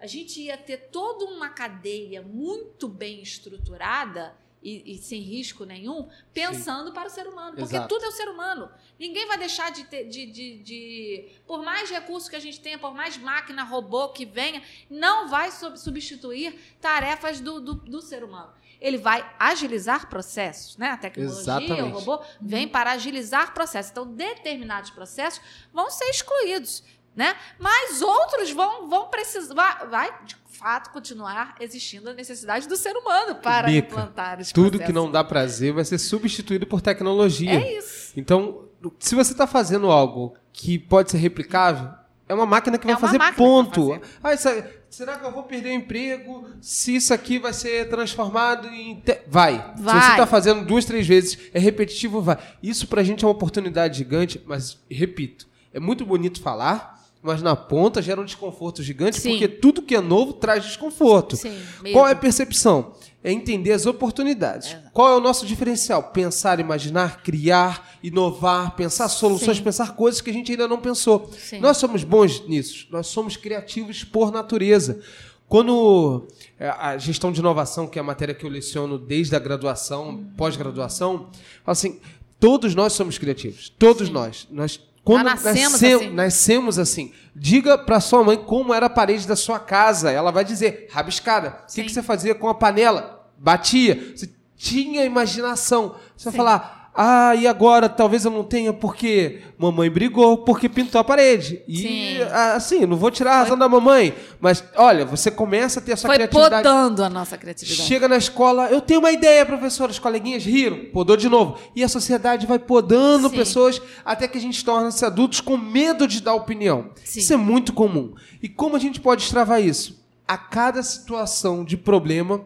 a 0.00 0.06
gente 0.06 0.40
ia 0.40 0.56
ter 0.56 0.88
toda 0.90 1.24
uma 1.26 1.50
cadeia 1.50 2.22
muito 2.22 2.88
bem 2.88 3.20
estruturada 3.22 4.34
e, 4.62 4.94
e 4.94 4.98
sem 4.98 5.20
risco 5.20 5.64
nenhum, 5.64 6.08
pensando 6.32 6.92
para 6.92 7.08
o 7.08 7.10
ser 7.10 7.26
humano. 7.26 7.56
Porque 7.56 7.74
Exato. 7.76 7.88
tudo 7.88 8.04
é 8.04 8.08
o 8.08 8.12
ser 8.12 8.28
humano. 8.28 8.70
Ninguém 8.98 9.26
vai 9.26 9.36
deixar 9.38 9.70
de 9.72 9.84
ter. 9.84 10.04
De, 10.04 10.26
de, 10.26 10.58
de- 10.62 11.28
por 11.46 11.62
mais 11.62 11.90
recursos 11.90 12.28
que 12.28 12.36
a 12.36 12.40
gente 12.40 12.60
tenha, 12.60 12.78
por 12.78 12.94
mais 12.94 13.16
máquina, 13.16 13.64
robô 13.64 14.08
que 14.10 14.24
venha, 14.24 14.62
não 14.88 15.28
vai 15.28 15.50
sub- 15.50 15.76
substituir 15.76 16.58
tarefas 16.80 17.40
do, 17.40 17.60
do, 17.60 17.74
do 17.74 18.00
ser 18.00 18.22
humano. 18.24 18.52
Ele 18.80 18.98
vai 18.98 19.24
agilizar 19.38 20.08
processos, 20.08 20.76
né? 20.76 20.90
A 20.90 20.96
tecnologia, 20.96 21.40
Exatamente. 21.40 21.82
o 21.82 21.98
robô, 21.98 22.20
vem 22.40 22.66
para 22.66 22.90
agilizar 22.92 23.54
processos. 23.54 23.92
Então, 23.92 24.06
determinados 24.06 24.90
processos 24.90 25.40
vão 25.72 25.88
ser 25.90 26.06
excluídos, 26.10 26.82
né? 27.16 27.34
Mas 27.58 28.00
outros 28.02 28.50
vão, 28.50 28.88
vão 28.88 29.08
precisar. 29.08 29.86
Vai, 29.90 30.12
de 30.24 30.36
fato, 30.58 30.90
continuar 30.90 31.54
existindo 31.60 32.10
a 32.10 32.12
necessidade 32.14 32.68
do 32.68 32.76
ser 32.76 32.96
humano 32.96 33.34
para 33.36 33.68
Mica, 33.68 33.88
implantar 33.88 34.40
os 34.40 34.52
Tudo 34.52 34.70
processos. 34.72 34.86
que 34.86 34.92
não 34.92 35.10
dá 35.10 35.22
prazer 35.24 35.72
vai 35.72 35.84
ser 35.84 35.98
substituído 35.98 36.66
por 36.66 36.80
tecnologia. 36.80 37.50
É 37.52 37.78
isso. 37.78 38.12
Então, 38.16 38.64
se 38.98 39.14
você 39.14 39.32
está 39.32 39.46
fazendo 39.46 39.90
algo 39.90 40.34
que 40.52 40.78
pode 40.78 41.10
ser 41.10 41.18
replicável, 41.18 41.90
é 42.28 42.34
uma 42.34 42.46
máquina 42.46 42.78
que 42.78 42.86
É 42.86 42.92
vai 42.92 43.00
fazer 43.00 43.18
que 43.18 43.24
vai 43.24 43.32
ponto. 43.34 43.88
fazer. 43.88 44.02
Ah, 44.22 44.34
isso 44.34 44.48
será 44.88 45.16
que 45.18 45.24
eu 45.24 45.32
vou 45.32 45.42
perder 45.42 45.70
o 45.70 45.72
emprego 45.72 46.46
se 46.60 46.94
isso 46.96 47.12
aqui 47.12 47.38
vai 47.38 47.52
ser 47.52 47.88
transformado 47.88 48.68
em. 48.68 48.96
te- 49.00 49.22
Vai. 49.26 49.54
Se 49.76 49.82
Vai. 49.82 50.00
você 50.00 50.10
está 50.12 50.26
fazendo 50.26 50.64
duas, 50.64 50.84
três 50.84 51.06
vezes, 51.06 51.38
é 51.52 51.58
repetitivo, 51.58 52.20
vai. 52.22 52.38
Isso 52.62 52.86
pra 52.86 53.02
gente 53.02 53.24
é 53.24 53.26
uma 53.26 53.32
oportunidade 53.34 53.98
gigante, 53.98 54.40
mas, 54.46 54.78
repito, 54.90 55.48
é 55.74 55.80
muito 55.80 56.04
bonito 56.06 56.40
falar. 56.40 57.01
Mas 57.22 57.40
na 57.40 57.54
ponta 57.54 58.02
gera 58.02 58.20
um 58.20 58.24
desconforto 58.24 58.82
gigante, 58.82 59.20
Sim. 59.20 59.30
porque 59.30 59.46
tudo 59.46 59.80
que 59.80 59.94
é 59.94 60.00
novo 60.00 60.32
traz 60.32 60.64
desconforto. 60.64 61.36
Sim, 61.36 61.56
Qual 61.92 62.08
é 62.08 62.12
a 62.12 62.16
percepção? 62.16 62.94
É 63.22 63.30
entender 63.30 63.70
as 63.70 63.86
oportunidades. 63.86 64.76
Qual 64.92 65.08
é 65.08 65.16
o 65.16 65.20
nosso 65.20 65.46
diferencial? 65.46 66.02
Pensar, 66.10 66.58
imaginar, 66.58 67.22
criar, 67.22 67.96
inovar, 68.02 68.74
pensar 68.74 69.08
soluções, 69.08 69.58
Sim. 69.58 69.62
pensar 69.62 69.94
coisas 69.94 70.20
que 70.20 70.30
a 70.30 70.32
gente 70.32 70.50
ainda 70.50 70.66
não 70.66 70.80
pensou. 70.80 71.30
Nós 71.60 71.76
somos 71.76 72.02
bons 72.02 72.44
nisso. 72.48 72.88
Nós 72.90 73.06
somos 73.06 73.36
criativos 73.36 74.02
por 74.02 74.32
natureza. 74.32 75.00
Quando 75.46 76.26
é, 76.58 76.68
a 76.70 76.96
gestão 76.96 77.30
de 77.30 77.38
inovação, 77.38 77.86
que 77.86 77.98
é 77.98 78.00
a 78.00 78.04
matéria 78.04 78.34
que 78.34 78.44
eu 78.44 78.50
leciono 78.50 78.98
desde 78.98 79.36
a 79.36 79.38
graduação, 79.38 80.24
pós-graduação, 80.36 81.28
assim, 81.64 82.00
todos 82.40 82.74
nós 82.74 82.94
somos 82.94 83.18
criativos. 83.18 83.68
Todos 83.78 84.08
nós. 84.08 84.48
Nós 84.50 84.80
quando 85.04 85.24
nascemos 85.24 85.72
nascem- 85.72 85.94
assim. 85.94 86.10
nascemos 86.10 86.78
assim. 86.78 87.12
Diga 87.34 87.76
para 87.78 87.98
sua 88.00 88.22
mãe 88.22 88.36
como 88.36 88.72
era 88.74 88.86
a 88.86 88.90
parede 88.90 89.26
da 89.26 89.34
sua 89.36 89.58
casa. 89.58 90.10
Ela 90.10 90.30
vai 90.30 90.44
dizer, 90.44 90.88
rabiscada. 90.90 91.48
O 91.62 91.66
que, 91.66 91.72
Sim. 91.72 91.84
que 91.84 91.92
você 91.92 92.02
fazia 92.02 92.34
com 92.34 92.48
a 92.48 92.54
panela? 92.54 93.26
Batia. 93.38 94.12
Você 94.14 94.30
tinha 94.56 95.04
imaginação. 95.04 95.96
Você 96.16 96.30
vai 96.30 96.36
falar, 96.36 96.81
ah, 96.94 97.34
e 97.34 97.46
agora 97.46 97.88
talvez 97.88 98.26
eu 98.26 98.30
não 98.30 98.44
tenha 98.44 98.70
porque 98.70 99.40
mamãe 99.56 99.88
brigou, 99.88 100.38
porque 100.38 100.68
pintou 100.68 101.00
a 101.00 101.04
parede. 101.04 101.62
E 101.66 101.76
Sim. 101.78 102.22
ah, 102.30 102.54
assim, 102.54 102.84
não 102.84 102.98
vou 102.98 103.10
tirar 103.10 103.32
a 103.32 103.38
razão 103.38 103.56
da 103.56 103.66
mamãe, 103.66 104.14
mas 104.38 104.62
olha, 104.76 105.06
você 105.06 105.30
começa 105.30 105.80
a 105.80 105.82
ter 105.82 105.92
essa 105.92 106.06
Foi 106.06 106.16
criatividade. 106.16 106.62
podando 106.62 107.02
a 107.02 107.08
nossa 107.08 107.38
criatividade. 107.38 107.88
Chega 107.88 108.06
na 108.06 108.18
escola, 108.18 108.68
eu 108.68 108.80
tenho 108.80 109.00
uma 109.00 109.10
ideia, 109.10 109.46
professor. 109.46 109.88
Os 109.88 109.98
coleguinhas 109.98 110.44
riram, 110.44 110.86
podou 110.92 111.16
de 111.16 111.30
novo. 111.30 111.58
E 111.74 111.82
a 111.82 111.88
sociedade 111.88 112.46
vai 112.46 112.58
podando 112.58 113.30
Sim. 113.30 113.36
pessoas 113.36 113.80
até 114.04 114.28
que 114.28 114.36
a 114.36 114.40
gente 114.40 114.62
torna-se 114.62 115.02
adultos 115.04 115.40
com 115.40 115.56
medo 115.56 116.06
de 116.06 116.20
dar 116.20 116.34
opinião. 116.34 116.90
Sim. 117.02 117.20
Isso 117.20 117.32
é 117.32 117.36
muito 117.38 117.72
comum. 117.72 118.12
E 118.42 118.48
como 118.50 118.76
a 118.76 118.78
gente 118.78 119.00
pode 119.00 119.22
destravar 119.22 119.62
isso? 119.62 120.04
A 120.28 120.36
cada 120.36 120.82
situação 120.82 121.64
de 121.64 121.76
problema, 121.78 122.44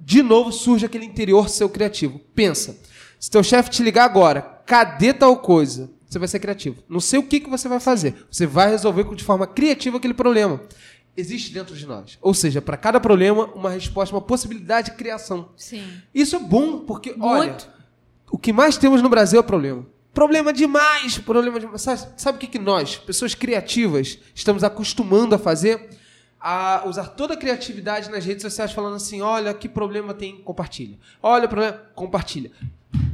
de 0.00 0.22
novo 0.22 0.52
surge 0.52 0.86
aquele 0.86 1.04
interior 1.04 1.48
seu 1.48 1.68
criativo. 1.68 2.20
Pensa, 2.34 2.76
se 3.18 3.30
teu 3.30 3.42
chefe 3.42 3.70
te 3.70 3.82
ligar 3.82 4.04
agora, 4.04 4.42
cadê 4.64 5.12
tal 5.12 5.36
coisa? 5.38 5.90
Você 6.08 6.18
vai 6.18 6.28
ser 6.28 6.38
criativo. 6.38 6.82
Não 6.88 7.00
sei 7.00 7.18
o 7.18 7.22
que, 7.22 7.40
que 7.40 7.50
você 7.50 7.68
vai 7.68 7.80
fazer. 7.80 8.26
Você 8.30 8.46
vai 8.46 8.70
resolver 8.70 9.04
de 9.14 9.22
forma 9.22 9.46
criativa 9.46 9.98
aquele 9.98 10.14
problema. 10.14 10.60
Existe 11.14 11.52
dentro 11.52 11.76
de 11.76 11.84
nós. 11.84 12.16
Ou 12.22 12.32
seja, 12.32 12.62
para 12.62 12.76
cada 12.76 13.00
problema, 13.00 13.46
uma 13.54 13.70
resposta, 13.70 14.14
uma 14.14 14.22
possibilidade 14.22 14.92
de 14.92 14.96
criação. 14.96 15.50
Sim. 15.56 15.84
Isso 16.14 16.36
é 16.36 16.38
bom, 16.38 16.78
porque, 16.80 17.14
olha, 17.20 17.50
Muito. 17.50 17.68
o 18.30 18.38
que 18.38 18.52
mais 18.52 18.76
temos 18.78 19.02
no 19.02 19.08
Brasil 19.08 19.40
é 19.40 19.42
problema. 19.42 19.84
Problema 20.14 20.52
demais, 20.52 21.18
problema 21.18 21.60
demais. 21.60 21.82
Sabe, 21.82 22.08
sabe 22.16 22.36
o 22.36 22.40
que, 22.40 22.46
que 22.46 22.58
nós, 22.58 22.96
pessoas 22.96 23.34
criativas, 23.34 24.18
estamos 24.34 24.64
acostumando 24.64 25.34
a 25.34 25.38
fazer? 25.38 25.90
A 26.40 26.84
usar 26.86 27.08
toda 27.08 27.34
a 27.34 27.36
criatividade 27.36 28.10
nas 28.10 28.24
redes 28.24 28.42
sociais 28.42 28.72
falando 28.72 28.94
assim, 28.94 29.20
olha, 29.20 29.52
que 29.52 29.68
problema 29.68 30.14
tem, 30.14 30.36
compartilha. 30.36 30.96
Olha 31.20 31.46
o 31.46 31.48
problema, 31.48 31.82
compartilha. 31.94 32.52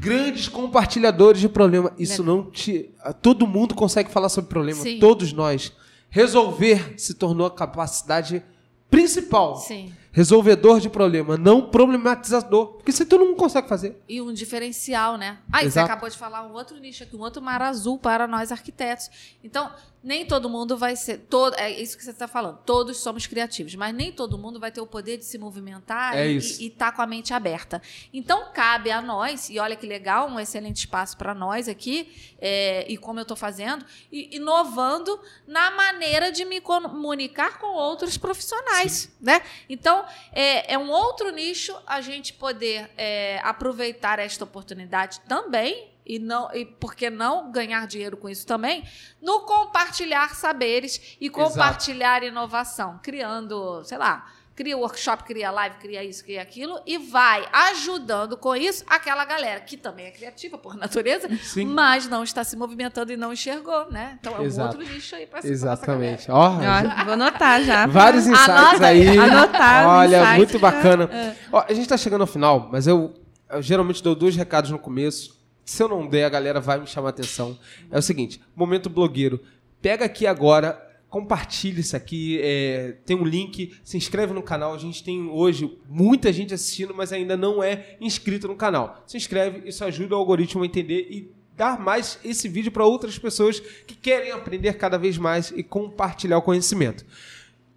Grandes 0.05 0.48
compartilhadores 0.48 1.40
de 1.40 1.48
problema. 1.48 1.92
Isso 1.98 2.22
não 2.22 2.50
te... 2.50 2.90
Todo 3.22 3.46
mundo 3.46 3.74
consegue 3.74 4.11
falar 4.11 4.28
sobre 4.28 4.50
problema, 4.50 4.82
Sim. 4.82 4.98
todos 4.98 5.32
nós. 5.32 5.72
Resolver 6.11 6.94
se 6.96 7.14
tornou 7.14 7.46
a 7.46 7.50
capacidade 7.50 8.42
principal. 8.90 9.57
Sim. 9.57 9.92
Resolvedor 10.15 10.79
de 10.79 10.89
problema, 10.89 11.37
não 11.37 11.61
problematizador. 11.61 12.75
Porque 12.75 12.91
isso 12.93 13.05
todo 13.05 13.25
mundo 13.25 13.37
consegue 13.37 13.69
fazer. 13.69 14.01
E 14.09 14.21
um 14.21 14.33
diferencial, 14.33 15.17
né? 15.17 15.39
Ah, 15.53 15.65
e 15.65 15.71
você 15.71 15.81
acabou 15.81 16.09
de 16.09 16.17
falar 16.17 16.47
um 16.47 16.53
outro 16.53 16.79
nicho 16.79 17.03
aqui, 17.03 17.17
um 17.17 17.21
outro 17.21 17.43
mar 17.43 17.61
azul 17.61 17.99
para 17.99 18.29
nós 18.29 18.53
arquitetos. 18.53 19.11
Então, 19.43 19.73
nem 20.05 20.27
todo 20.27 20.51
mundo 20.51 20.77
vai 20.77 20.95
ser. 20.95 21.19
Todo, 21.31 21.55
é 21.55 21.71
isso 21.71 21.97
que 21.97 22.05
você 22.05 22.11
está 22.11 22.29
falando. 22.29 22.59
Todos 22.59 22.99
somos 22.99 23.27
criativos, 23.27 23.75
mas 23.75 23.95
nem 23.95 24.12
todo 24.12 24.37
mundo 24.37 24.61
vai 24.61 24.71
ter 24.71 24.83
o 24.83 24.87
poder 24.87 25.17
de 25.17 25.25
se 25.25 25.39
movimentar 25.39 26.15
É 26.15 26.31
e 26.31 26.37
estar 26.37 26.93
com 26.93 27.01
a 27.01 27.07
mente 27.07 27.33
aberta. 27.33 27.81
Então, 28.12 28.53
cabe 28.53 28.91
a 28.91 29.01
nós, 29.01 29.49
e 29.49 29.59
olha 29.59 29.75
que 29.75 29.87
legal, 29.87 30.29
um 30.29 30.39
excelente 30.39 30.77
espaço 30.77 31.17
para 31.17 31.35
nós 31.35 31.69
aqui, 31.69 32.35
é, 32.39 32.85
e 32.87 32.99
como 32.99 33.19
eu 33.19 33.23
estou 33.23 33.37
fazendo, 33.37 33.85
e 34.12 34.37
inovando 34.37 35.19
na 35.47 35.71
maneira 35.71 36.31
de 36.31 36.45
me 36.45 36.61
comunicar 36.61 37.59
com 37.59 37.69
outros 37.69 38.19
profissionais. 38.19 39.11
Né? 39.19 39.41
Então, 39.71 40.03
é, 40.32 40.74
é 40.74 40.78
um 40.78 40.90
outro 40.90 41.30
nicho 41.30 41.76
a 41.86 42.00
gente 42.00 42.32
poder 42.32 42.90
é, 42.96 43.40
aproveitar 43.42 44.18
esta 44.18 44.44
oportunidade 44.44 45.20
também. 45.28 45.90
E, 46.07 46.18
não, 46.18 46.55
e 46.55 46.66
por 46.66 46.94
que 46.94 47.09
não 47.09 47.50
ganhar 47.50 47.86
dinheiro 47.86 48.16
com 48.16 48.28
isso 48.28 48.46
também? 48.46 48.84
No 49.22 49.40
compartilhar 49.40 50.34
saberes 50.34 51.16
e 51.18 51.30
compartilhar 51.30 52.22
inovação, 52.22 53.00
criando, 53.02 53.82
sei 53.84 53.96
lá, 53.96 54.30
cria 54.55 54.76
workshop, 54.76 55.24
cria 55.24 55.50
live, 55.50 55.76
cria 55.76 56.05
isso, 56.05 56.24
cria 56.24 56.40
aquilo, 56.40 56.80
e 56.86 56.96
vai 56.98 57.44
ajudando 57.52 58.36
com 58.36 58.55
isso 58.55 58.84
aquela 58.86 59.24
galera 59.24 59.61
que 59.61 59.76
também 59.76 60.07
é 60.07 60.11
criativa 60.11 60.57
por 60.57 60.76
natureza, 60.76 61.28
Sim. 61.42 61.66
mas 61.66 62.09
não 62.09 62.22
está 62.22 62.44
se 62.44 62.57
movimentando 62.57 63.12
e 63.12 63.16
não 63.16 63.32
enxergou, 63.32 63.90
né? 63.90 64.16
Então 64.20 64.36
é 64.36 64.40
um 64.40 64.44
Exato. 64.44 64.76
outro 64.78 64.94
nicho 64.94 65.16
aí 65.16 65.26
para 65.26 65.46
Exatamente. 65.46 66.30
Ó, 66.30 66.52
Ó, 66.52 67.05
vou 67.05 67.14
anotar 67.14 67.62
já. 67.62 67.86
vários 67.86 68.26
insights 68.26 68.48
Anota 68.48 68.86
aí. 68.86 69.18
Anotar 69.18 69.88
Olha, 69.88 70.18
insights. 70.18 70.36
muito 70.36 70.59
bacana. 70.59 71.11
Ó, 71.52 71.64
a 71.68 71.72
gente 71.72 71.88
tá 71.88 71.96
chegando 71.96 72.20
ao 72.20 72.26
final, 72.26 72.68
mas 72.70 72.86
eu, 72.86 73.14
eu 73.50 73.61
geralmente 73.61 74.02
dou 74.02 74.14
dois 74.14 74.36
recados 74.36 74.70
no 74.70 74.78
começo. 74.78 75.34
Se 75.64 75.82
eu 75.82 75.88
não 75.88 76.07
der, 76.07 76.24
a 76.24 76.28
galera 76.28 76.61
vai 76.61 76.78
me 76.78 76.86
chamar 76.86 77.09
a 77.09 77.11
atenção. 77.11 77.59
É 77.90 77.98
o 77.98 78.02
seguinte, 78.02 78.40
momento 78.55 78.90
blogueiro. 78.90 79.40
Pega 79.80 80.05
aqui 80.05 80.26
agora, 80.26 80.80
compartilha 81.15 81.79
isso 81.79 81.97
aqui, 81.97 82.41
é, 82.43 82.97
tem 83.07 83.17
um 83.17 83.25
link, 83.25 83.73
se 83.85 83.97
inscreve 83.97 84.33
no 84.33 84.43
canal. 84.43 84.75
A 84.75 84.79
gente 84.79 85.05
tem 85.05 85.29
hoje 85.31 85.79
muita 85.89 86.33
gente 86.33 86.53
assistindo, 86.53 86.93
mas 86.93 87.12
ainda 87.12 87.37
não 87.37 87.62
é 87.62 87.95
inscrito 88.01 88.49
no 88.49 88.57
canal. 88.57 89.01
Se 89.07 89.17
inscreve, 89.17 89.69
isso 89.69 89.85
ajuda 89.85 90.17
o 90.17 90.19
algoritmo 90.19 90.65
a 90.65 90.67
entender 90.67 91.07
e 91.09 91.31
dar 91.57 91.79
mais 91.79 92.19
esse 92.25 92.49
vídeo 92.49 92.73
para 92.73 92.85
outras 92.85 93.17
pessoas 93.17 93.61
que 93.61 93.95
querem 93.95 94.33
aprender 94.33 94.73
cada 94.73 94.99
vez 94.99 95.17
mais 95.17 95.53
e 95.55 95.62
compartilhar 95.62 96.39
o 96.39 96.43
conhecimento. 96.43 97.07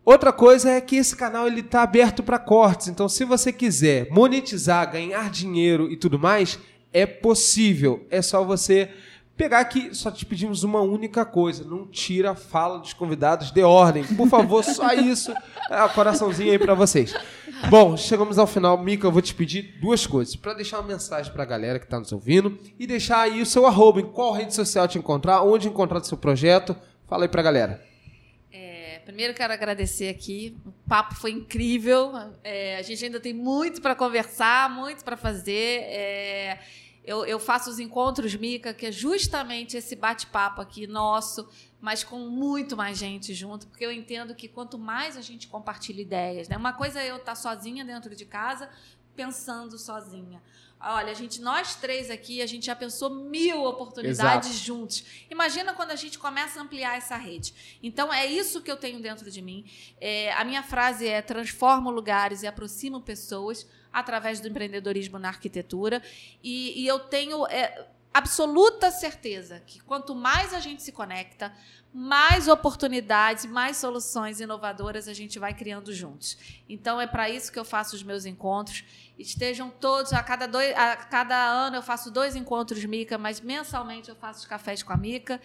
Outra 0.03 0.33
coisa 0.33 0.71
é 0.71 0.81
que 0.81 0.95
esse 0.95 1.15
canal 1.15 1.45
ele 1.45 1.59
está 1.59 1.83
aberto 1.83 2.23
para 2.23 2.39
cortes. 2.39 2.87
Então, 2.87 3.07
se 3.07 3.23
você 3.23 3.53
quiser 3.53 4.09
monetizar, 4.09 4.91
ganhar 4.91 5.29
dinheiro 5.29 5.91
e 5.91 5.95
tudo 5.95 6.17
mais, 6.17 6.57
é 6.91 7.05
possível. 7.05 8.03
É 8.09 8.19
só 8.19 8.43
você 8.43 8.89
pegar 9.37 9.59
aqui. 9.59 9.93
Só 9.95 10.09
te 10.09 10.25
pedimos 10.25 10.63
uma 10.63 10.81
única 10.81 11.23
coisa: 11.23 11.63
não 11.63 11.85
tira 11.85 12.31
a 12.31 12.35
fala 12.35 12.79
dos 12.79 12.93
convidados 12.93 13.51
de 13.51 13.61
ordem. 13.61 14.03
Por 14.03 14.27
favor, 14.27 14.63
só 14.63 14.91
isso. 14.93 15.31
É, 15.69 15.87
coraçãozinho 15.89 16.51
aí 16.51 16.59
para 16.59 16.73
vocês. 16.73 17.13
Bom, 17.69 17.95
chegamos 17.95 18.37
ao 18.37 18.47
final. 18.47 18.77
Mica, 18.77 19.07
eu 19.07 19.11
vou 19.11 19.21
te 19.21 19.33
pedir 19.33 19.77
duas 19.79 20.05
coisas. 20.07 20.35
Para 20.35 20.53
deixar 20.53 20.79
uma 20.79 20.87
mensagem 20.87 21.31
para 21.31 21.43
a 21.43 21.45
galera 21.45 21.79
que 21.79 21.85
está 21.85 21.99
nos 21.99 22.11
ouvindo 22.11 22.57
e 22.79 22.87
deixar 22.87 23.21
aí 23.21 23.41
o 23.41 23.45
seu 23.45 23.65
arroba, 23.65 23.99
em 23.99 24.05
qual 24.05 24.33
rede 24.33 24.53
social 24.53 24.87
te 24.87 24.97
encontrar, 24.97 25.43
onde 25.43 25.67
encontrar 25.67 25.99
o 25.99 26.05
seu 26.05 26.17
projeto. 26.17 26.75
Fala 27.07 27.25
aí 27.25 27.29
para 27.29 27.41
a 27.41 27.43
galera. 27.43 27.85
É, 28.51 28.99
primeiro 29.05 29.33
quero 29.33 29.53
agradecer 29.53 30.09
aqui. 30.09 30.57
O 30.65 30.71
papo 30.87 31.15
foi 31.15 31.31
incrível. 31.31 32.13
É, 32.43 32.77
a 32.77 32.81
gente 32.81 33.03
ainda 33.03 33.19
tem 33.19 33.33
muito 33.33 33.81
para 33.81 33.95
conversar, 33.95 34.69
muito 34.69 35.03
para 35.03 35.17
fazer. 35.17 35.81
É, 35.83 36.59
eu, 37.07 37.25
eu 37.25 37.39
faço 37.39 37.69
os 37.69 37.79
encontros 37.79 38.35
Mica, 38.35 38.73
que 38.73 38.85
é 38.85 38.91
justamente 38.91 39.77
esse 39.77 39.95
bate-papo 39.95 40.59
aqui 40.59 40.85
nosso, 40.85 41.47
mas 41.79 42.03
com 42.03 42.19
muito 42.19 42.75
mais 42.75 42.97
gente 42.97 43.33
junto, 43.33 43.65
porque 43.67 43.85
eu 43.85 43.93
entendo 43.93 44.35
que 44.35 44.49
quanto 44.49 44.77
mais 44.77 45.15
a 45.15 45.21
gente 45.21 45.47
compartilha 45.47 46.01
ideias, 46.01 46.49
né? 46.49 46.57
Uma 46.57 46.73
coisa 46.73 47.01
é 47.01 47.09
eu 47.09 47.15
estar 47.15 47.35
sozinha 47.35 47.85
dentro 47.85 48.13
de 48.13 48.25
casa, 48.25 48.69
pensando 49.15 49.77
sozinha. 49.77 50.43
Olha, 50.79 51.09
a 51.09 51.13
gente, 51.13 51.41
nós 51.41 51.75
três 51.75 52.11
aqui, 52.11 52.41
a 52.41 52.45
gente 52.45 52.65
já 52.65 52.75
pensou 52.75 53.09
mil 53.09 53.63
oportunidades 53.63 54.49
Exato. 54.49 54.65
juntos. 54.65 55.03
Imagina 55.31 55.73
quando 55.73 55.91
a 55.91 55.95
gente 55.95 56.19
começa 56.19 56.59
a 56.59 56.63
ampliar 56.63 56.97
essa 56.97 57.15
rede. 57.15 57.79
Então, 57.81 58.13
é 58.13 58.25
isso 58.27 58.61
que 58.61 58.69
eu 58.69 58.77
tenho 58.77 59.01
dentro 59.01 59.31
de 59.31 59.41
mim. 59.41 59.65
É, 59.99 60.31
a 60.33 60.43
minha 60.43 60.61
frase 60.61 61.07
é: 61.07 61.19
transformo 61.19 61.89
lugares 61.89 62.43
e 62.43 62.47
aproximo 62.47 63.01
pessoas 63.01 63.65
através 63.99 64.39
do 64.39 64.47
empreendedorismo 64.47 65.17
na 65.17 65.29
arquitetura. 65.29 66.01
E, 66.43 66.81
e 66.81 66.87
eu 66.87 66.99
tenho 66.99 67.45
é, 67.47 67.87
absoluta 68.13 68.89
certeza 68.89 69.61
que 69.65 69.79
quanto 69.81 70.15
mais 70.15 70.53
a 70.53 70.59
gente 70.59 70.81
se 70.81 70.91
conecta, 70.91 71.53
mais 71.93 72.47
oportunidades, 72.47 73.45
mais 73.45 73.77
soluções 73.77 74.39
inovadoras 74.39 75.07
a 75.07 75.13
gente 75.13 75.39
vai 75.39 75.53
criando 75.53 75.93
juntos. 75.93 76.37
Então, 76.67 76.99
é 77.01 77.07
para 77.07 77.29
isso 77.29 77.51
que 77.51 77.57
eu 77.57 77.65
faço 77.65 77.95
os 77.95 78.03
meus 78.03 78.25
encontros. 78.25 78.83
Estejam 79.17 79.69
todos, 79.69 80.13
a 80.13 80.21
cada, 80.21 80.47
dois, 80.47 80.75
a 80.75 80.95
cada 80.95 81.35
ano 81.35 81.77
eu 81.77 81.81
faço 81.81 82.11
dois 82.11 82.35
encontros 82.35 82.83
Mica, 82.85 83.17
mas 83.17 83.41
mensalmente 83.41 84.09
eu 84.09 84.15
faço 84.15 84.41
os 84.41 84.45
cafés 84.45 84.83
com 84.83 84.93
a 84.93 84.97
Mica. 84.97 85.41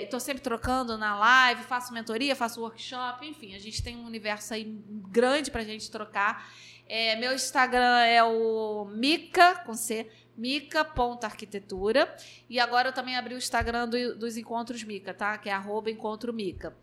Estou 0.00 0.20
sempre 0.20 0.42
trocando 0.42 0.96
na 0.96 1.18
live, 1.18 1.64
faço 1.64 1.92
mentoria, 1.92 2.34
faço 2.36 2.60
workshop, 2.60 3.26
enfim, 3.26 3.54
a 3.54 3.58
gente 3.58 3.82
tem 3.82 3.96
um 3.96 4.06
universo 4.06 4.54
aí 4.54 4.64
grande 5.10 5.50
para 5.50 5.62
a 5.62 5.64
gente 5.64 5.90
trocar. 5.90 6.48
É, 6.94 7.16
meu 7.16 7.32
Instagram 7.34 8.00
é 8.04 8.22
o 8.22 8.84
Mica, 8.84 9.54
com 9.64 9.72
C, 9.72 10.06
mica.arquitetura. 10.36 12.14
E 12.50 12.60
agora 12.60 12.88
eu 12.88 12.92
também 12.92 13.16
abri 13.16 13.34
o 13.34 13.38
Instagram 13.38 13.88
do- 13.88 14.14
dos 14.18 14.36
Encontros 14.36 14.84
Mica, 14.84 15.14
tá? 15.14 15.38
Que 15.38 15.48
é 15.48 15.52
arroba 15.52 15.90
Encontro 15.90 16.34
Mica. 16.34 16.76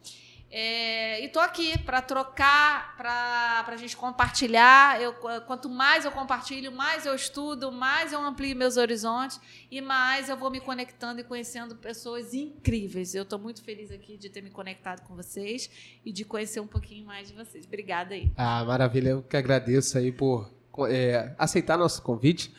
É, 0.51 1.23
e 1.23 1.29
tô 1.29 1.39
aqui 1.39 1.77
para 1.77 2.01
trocar, 2.01 2.95
para 2.97 3.63
a 3.67 3.77
gente 3.77 3.95
compartilhar. 3.95 4.99
Eu, 4.99 5.13
quanto 5.45 5.69
mais 5.69 6.05
eu 6.05 6.11
compartilho, 6.11 6.71
mais 6.71 7.05
eu 7.05 7.13
estudo, 7.13 7.71
mais 7.71 8.11
eu 8.11 8.19
amplio 8.21 8.55
meus 8.55 8.75
horizontes 8.75 9.39
e 9.69 9.79
mais 9.79 10.27
eu 10.27 10.35
vou 10.35 10.49
me 10.49 10.59
conectando 10.59 11.21
e 11.21 11.23
conhecendo 11.23 11.75
pessoas 11.75 12.33
incríveis. 12.33 13.13
Eu 13.13 13.23
estou 13.23 13.37
muito 13.37 13.63
feliz 13.63 13.91
aqui 13.91 14.17
de 14.17 14.29
ter 14.29 14.41
me 14.41 14.49
conectado 14.49 15.01
com 15.01 15.15
vocês 15.15 15.69
e 16.03 16.11
de 16.11 16.25
conhecer 16.25 16.59
um 16.59 16.67
pouquinho 16.67 17.05
mais 17.05 17.27
de 17.27 17.35
vocês. 17.35 17.65
Obrigada 17.65 18.15
aí. 18.15 18.31
Ah, 18.35 18.65
maravilha. 18.65 19.09
Eu 19.09 19.21
que 19.21 19.37
agradeço 19.37 19.97
aí 19.97 20.11
por 20.11 20.51
é, 20.87 21.33
aceitar 21.37 21.77
nosso 21.77 22.01
convite. 22.01 22.51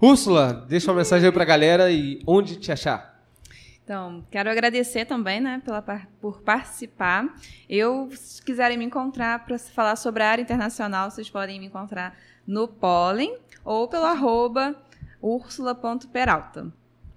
Úrsula, 0.00 0.52
deixa 0.68 0.90
uma 0.90 0.98
mensagem 0.98 1.26
aí 1.26 1.32
pra 1.32 1.44
galera 1.44 1.90
e 1.90 2.22
onde 2.26 2.56
te 2.56 2.70
achar. 2.70 3.17
Então, 3.88 4.22
quero 4.30 4.50
agradecer 4.50 5.06
também, 5.06 5.40
né, 5.40 5.62
pela, 5.64 5.80
por 6.20 6.42
participar. 6.42 7.24
Eu, 7.66 8.10
se 8.12 8.42
quiserem 8.42 8.76
me 8.76 8.84
encontrar 8.84 9.46
para 9.46 9.58
falar 9.58 9.96
sobre 9.96 10.22
a 10.22 10.28
área 10.28 10.42
internacional, 10.42 11.10
vocês 11.10 11.30
podem 11.30 11.58
me 11.58 11.64
encontrar 11.68 12.14
no 12.46 12.68
Pollen 12.68 13.34
ou 13.64 13.88
pelo 13.88 14.04
arroba 14.04 14.76
ursula.peralta. 15.22 16.70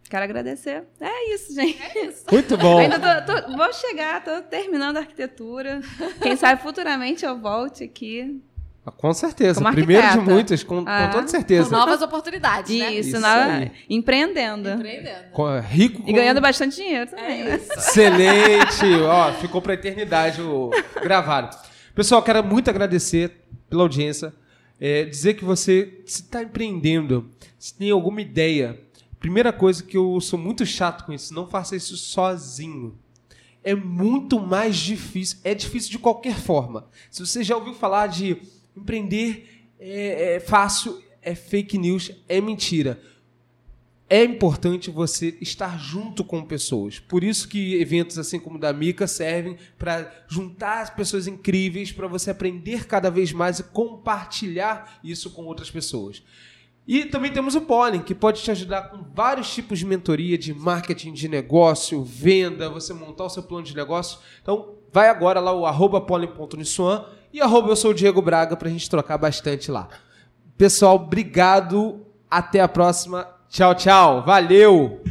Quero 0.10 0.24
agradecer. 0.24 0.86
É 1.02 1.34
isso, 1.36 1.54
gente. 1.54 1.78
Muito 2.32 2.54
Eu 2.54 2.58
bom. 2.58 2.80
ainda 2.80 3.22
tô- 3.22 3.34
tô- 3.42 3.58
vou 3.58 3.74
chegar, 3.74 4.24
tô 4.24 4.42
terminando 4.44 4.96
a 4.96 5.02
arquitetura. 5.02 5.82
Quem 6.22 6.38
sabe 6.38 6.62
futuramente 6.62 7.26
eu 7.26 7.38
volte 7.38 7.84
aqui. 7.84 8.42
Com 8.98 9.14
certeza. 9.14 9.62
Como 9.62 9.72
Primeiro 9.74 10.10
de 10.10 10.18
muitos, 10.20 10.64
com, 10.64 10.84
Ah. 10.88 11.06
com 11.06 11.12
toda 11.12 11.22
Com 11.24 11.28
certeza. 11.30 11.70
novas 11.70 12.02
oportunidades, 12.02 12.76
né? 12.80 12.94
Isso, 12.96 13.10
Isso 13.10 13.20
na- 13.20 13.70
empreendendo. 13.90 14.70
Empreendendo. 14.70 15.30
Com- 15.32 15.60
rico 15.60 16.02
E 16.02 16.06
com- 16.06 16.14
ganhando 16.14 16.42
bastante 16.42 16.78
dinheiro 16.78 17.10
também. 17.10 17.44
né? 17.44 17.56
Excelente! 17.56 18.86
Ó, 19.08 19.34
ficou 19.34 19.62
pra 19.62 19.74
eternidade 19.76 20.42
o 20.42 20.72
gravado. 21.02 21.56
Pessoal, 21.94 22.24
quero 22.24 22.44
muito 22.44 22.70
agradecer 22.70 23.44
pela 23.70 23.84
audiência. 23.84 24.34
É, 24.80 25.04
dizer 25.06 25.36
que 25.36 25.46
você, 25.46 26.02
se 26.08 26.24
está 26.24 26.42
empreendendo, 26.42 27.30
se 27.60 27.74
tem 27.76 27.92
alguma 27.92 28.20
ideia, 28.20 28.80
primeira 29.20 29.54
coisa 29.54 29.84
que 29.84 29.96
eu 29.96 30.20
sou 30.20 30.40
muito 30.40 30.66
chato 30.66 31.06
com 31.06 31.14
isso, 31.14 31.36
não 31.36 31.48
faça 31.48 31.76
isso 31.76 31.96
sozinho. 31.96 32.98
É 33.64 33.76
muito 33.76 34.40
mais 34.40 34.76
difícil. 34.78 35.38
É 35.44 35.54
difícil 35.54 35.92
de 35.92 36.00
qualquer 36.00 36.34
forma. 36.34 36.88
Se 37.12 37.24
você 37.24 37.44
já 37.44 37.56
ouviu 37.56 37.76
falar 37.76 38.08
de 38.08 38.38
empreender 38.76 39.68
é, 39.80 40.36
é 40.36 40.40
fácil, 40.40 41.02
é 41.22 41.36
fake 41.36 41.78
news, 41.78 42.12
é 42.28 42.40
mentira 42.40 43.00
é 44.12 44.26
importante 44.26 44.92
você 44.92 45.38
estar 45.40 45.80
junto 45.80 46.22
com 46.22 46.44
pessoas. 46.44 47.00
Por 47.00 47.24
isso 47.24 47.48
que 47.48 47.80
eventos 47.80 48.20
assim 48.20 48.42
como 48.42 48.58
o 48.58 48.60
da 48.60 48.74
Mica 48.74 49.08
servem 49.08 49.56
para 49.80 50.26
juntar 50.28 50.82
as 50.82 50.90
pessoas 50.90 51.28
incríveis, 51.28 51.94
para 51.94 52.08
você 52.08 52.30
aprender 52.30 52.86
cada 52.86 53.10
vez 53.10 53.32
mais 53.32 53.60
e 53.60 53.64
compartilhar 53.64 55.00
isso 55.02 55.30
com 55.30 55.46
outras 55.46 55.72
pessoas. 55.72 56.22
E 56.86 57.06
também 57.06 57.32
temos 57.32 57.56
o 57.56 57.62
Pollen, 57.62 58.02
que 58.02 58.14
pode 58.14 58.42
te 58.44 58.52
ajudar 58.52 58.90
com 58.90 59.02
vários 59.14 59.54
tipos 59.54 59.80
de 59.80 59.86
mentoria 59.86 60.38
de 60.38 60.54
marketing 60.54 61.14
de 61.14 61.30
negócio, 61.30 62.04
venda, 62.04 62.70
você 62.70 62.94
montar 62.94 63.24
o 63.24 63.30
seu 63.30 63.44
plano 63.44 63.64
de 63.64 63.74
negócio. 63.74 64.20
Então, 64.42 64.76
vai 64.92 65.08
agora 65.08 65.40
lá 65.40 65.54
o 65.54 65.66
arroba 65.66 66.02
pollen.nissuan 66.02 67.06
e 67.34 67.42
arroba 67.42 67.70
eu 67.70 67.76
sou 67.76 67.92
o 67.92 67.94
Diego 67.94 68.22
Braga 68.22 68.56
para 68.56 68.68
a 68.68 68.72
gente 68.72 68.90
trocar 68.90 69.18
bastante 69.18 69.72
lá. 69.72 69.88
Pessoal, 70.58 70.96
obrigado. 70.96 72.06
Até 72.30 72.62
a 72.62 72.68
próxima. 72.68 73.28
Tchau, 73.50 73.76
tchau. 73.76 74.24
Valeu! 74.24 75.02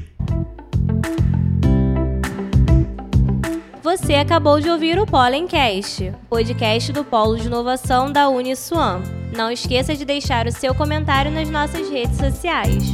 Você 3.82 4.14
acabou 4.14 4.60
de 4.60 4.70
ouvir 4.70 4.98
o 4.98 5.06
Pollencast, 5.06 6.12
podcast 6.28 6.92
do 6.92 7.04
Polo 7.04 7.36
de 7.36 7.46
Inovação 7.46 8.12
da 8.12 8.28
Uniswan. 8.28 9.02
Não 9.36 9.50
esqueça 9.50 9.94
de 9.96 10.04
deixar 10.04 10.46
o 10.46 10.52
seu 10.52 10.74
comentário 10.74 11.30
nas 11.30 11.48
nossas 11.50 11.88
redes 11.88 12.16
sociais. 12.16 12.92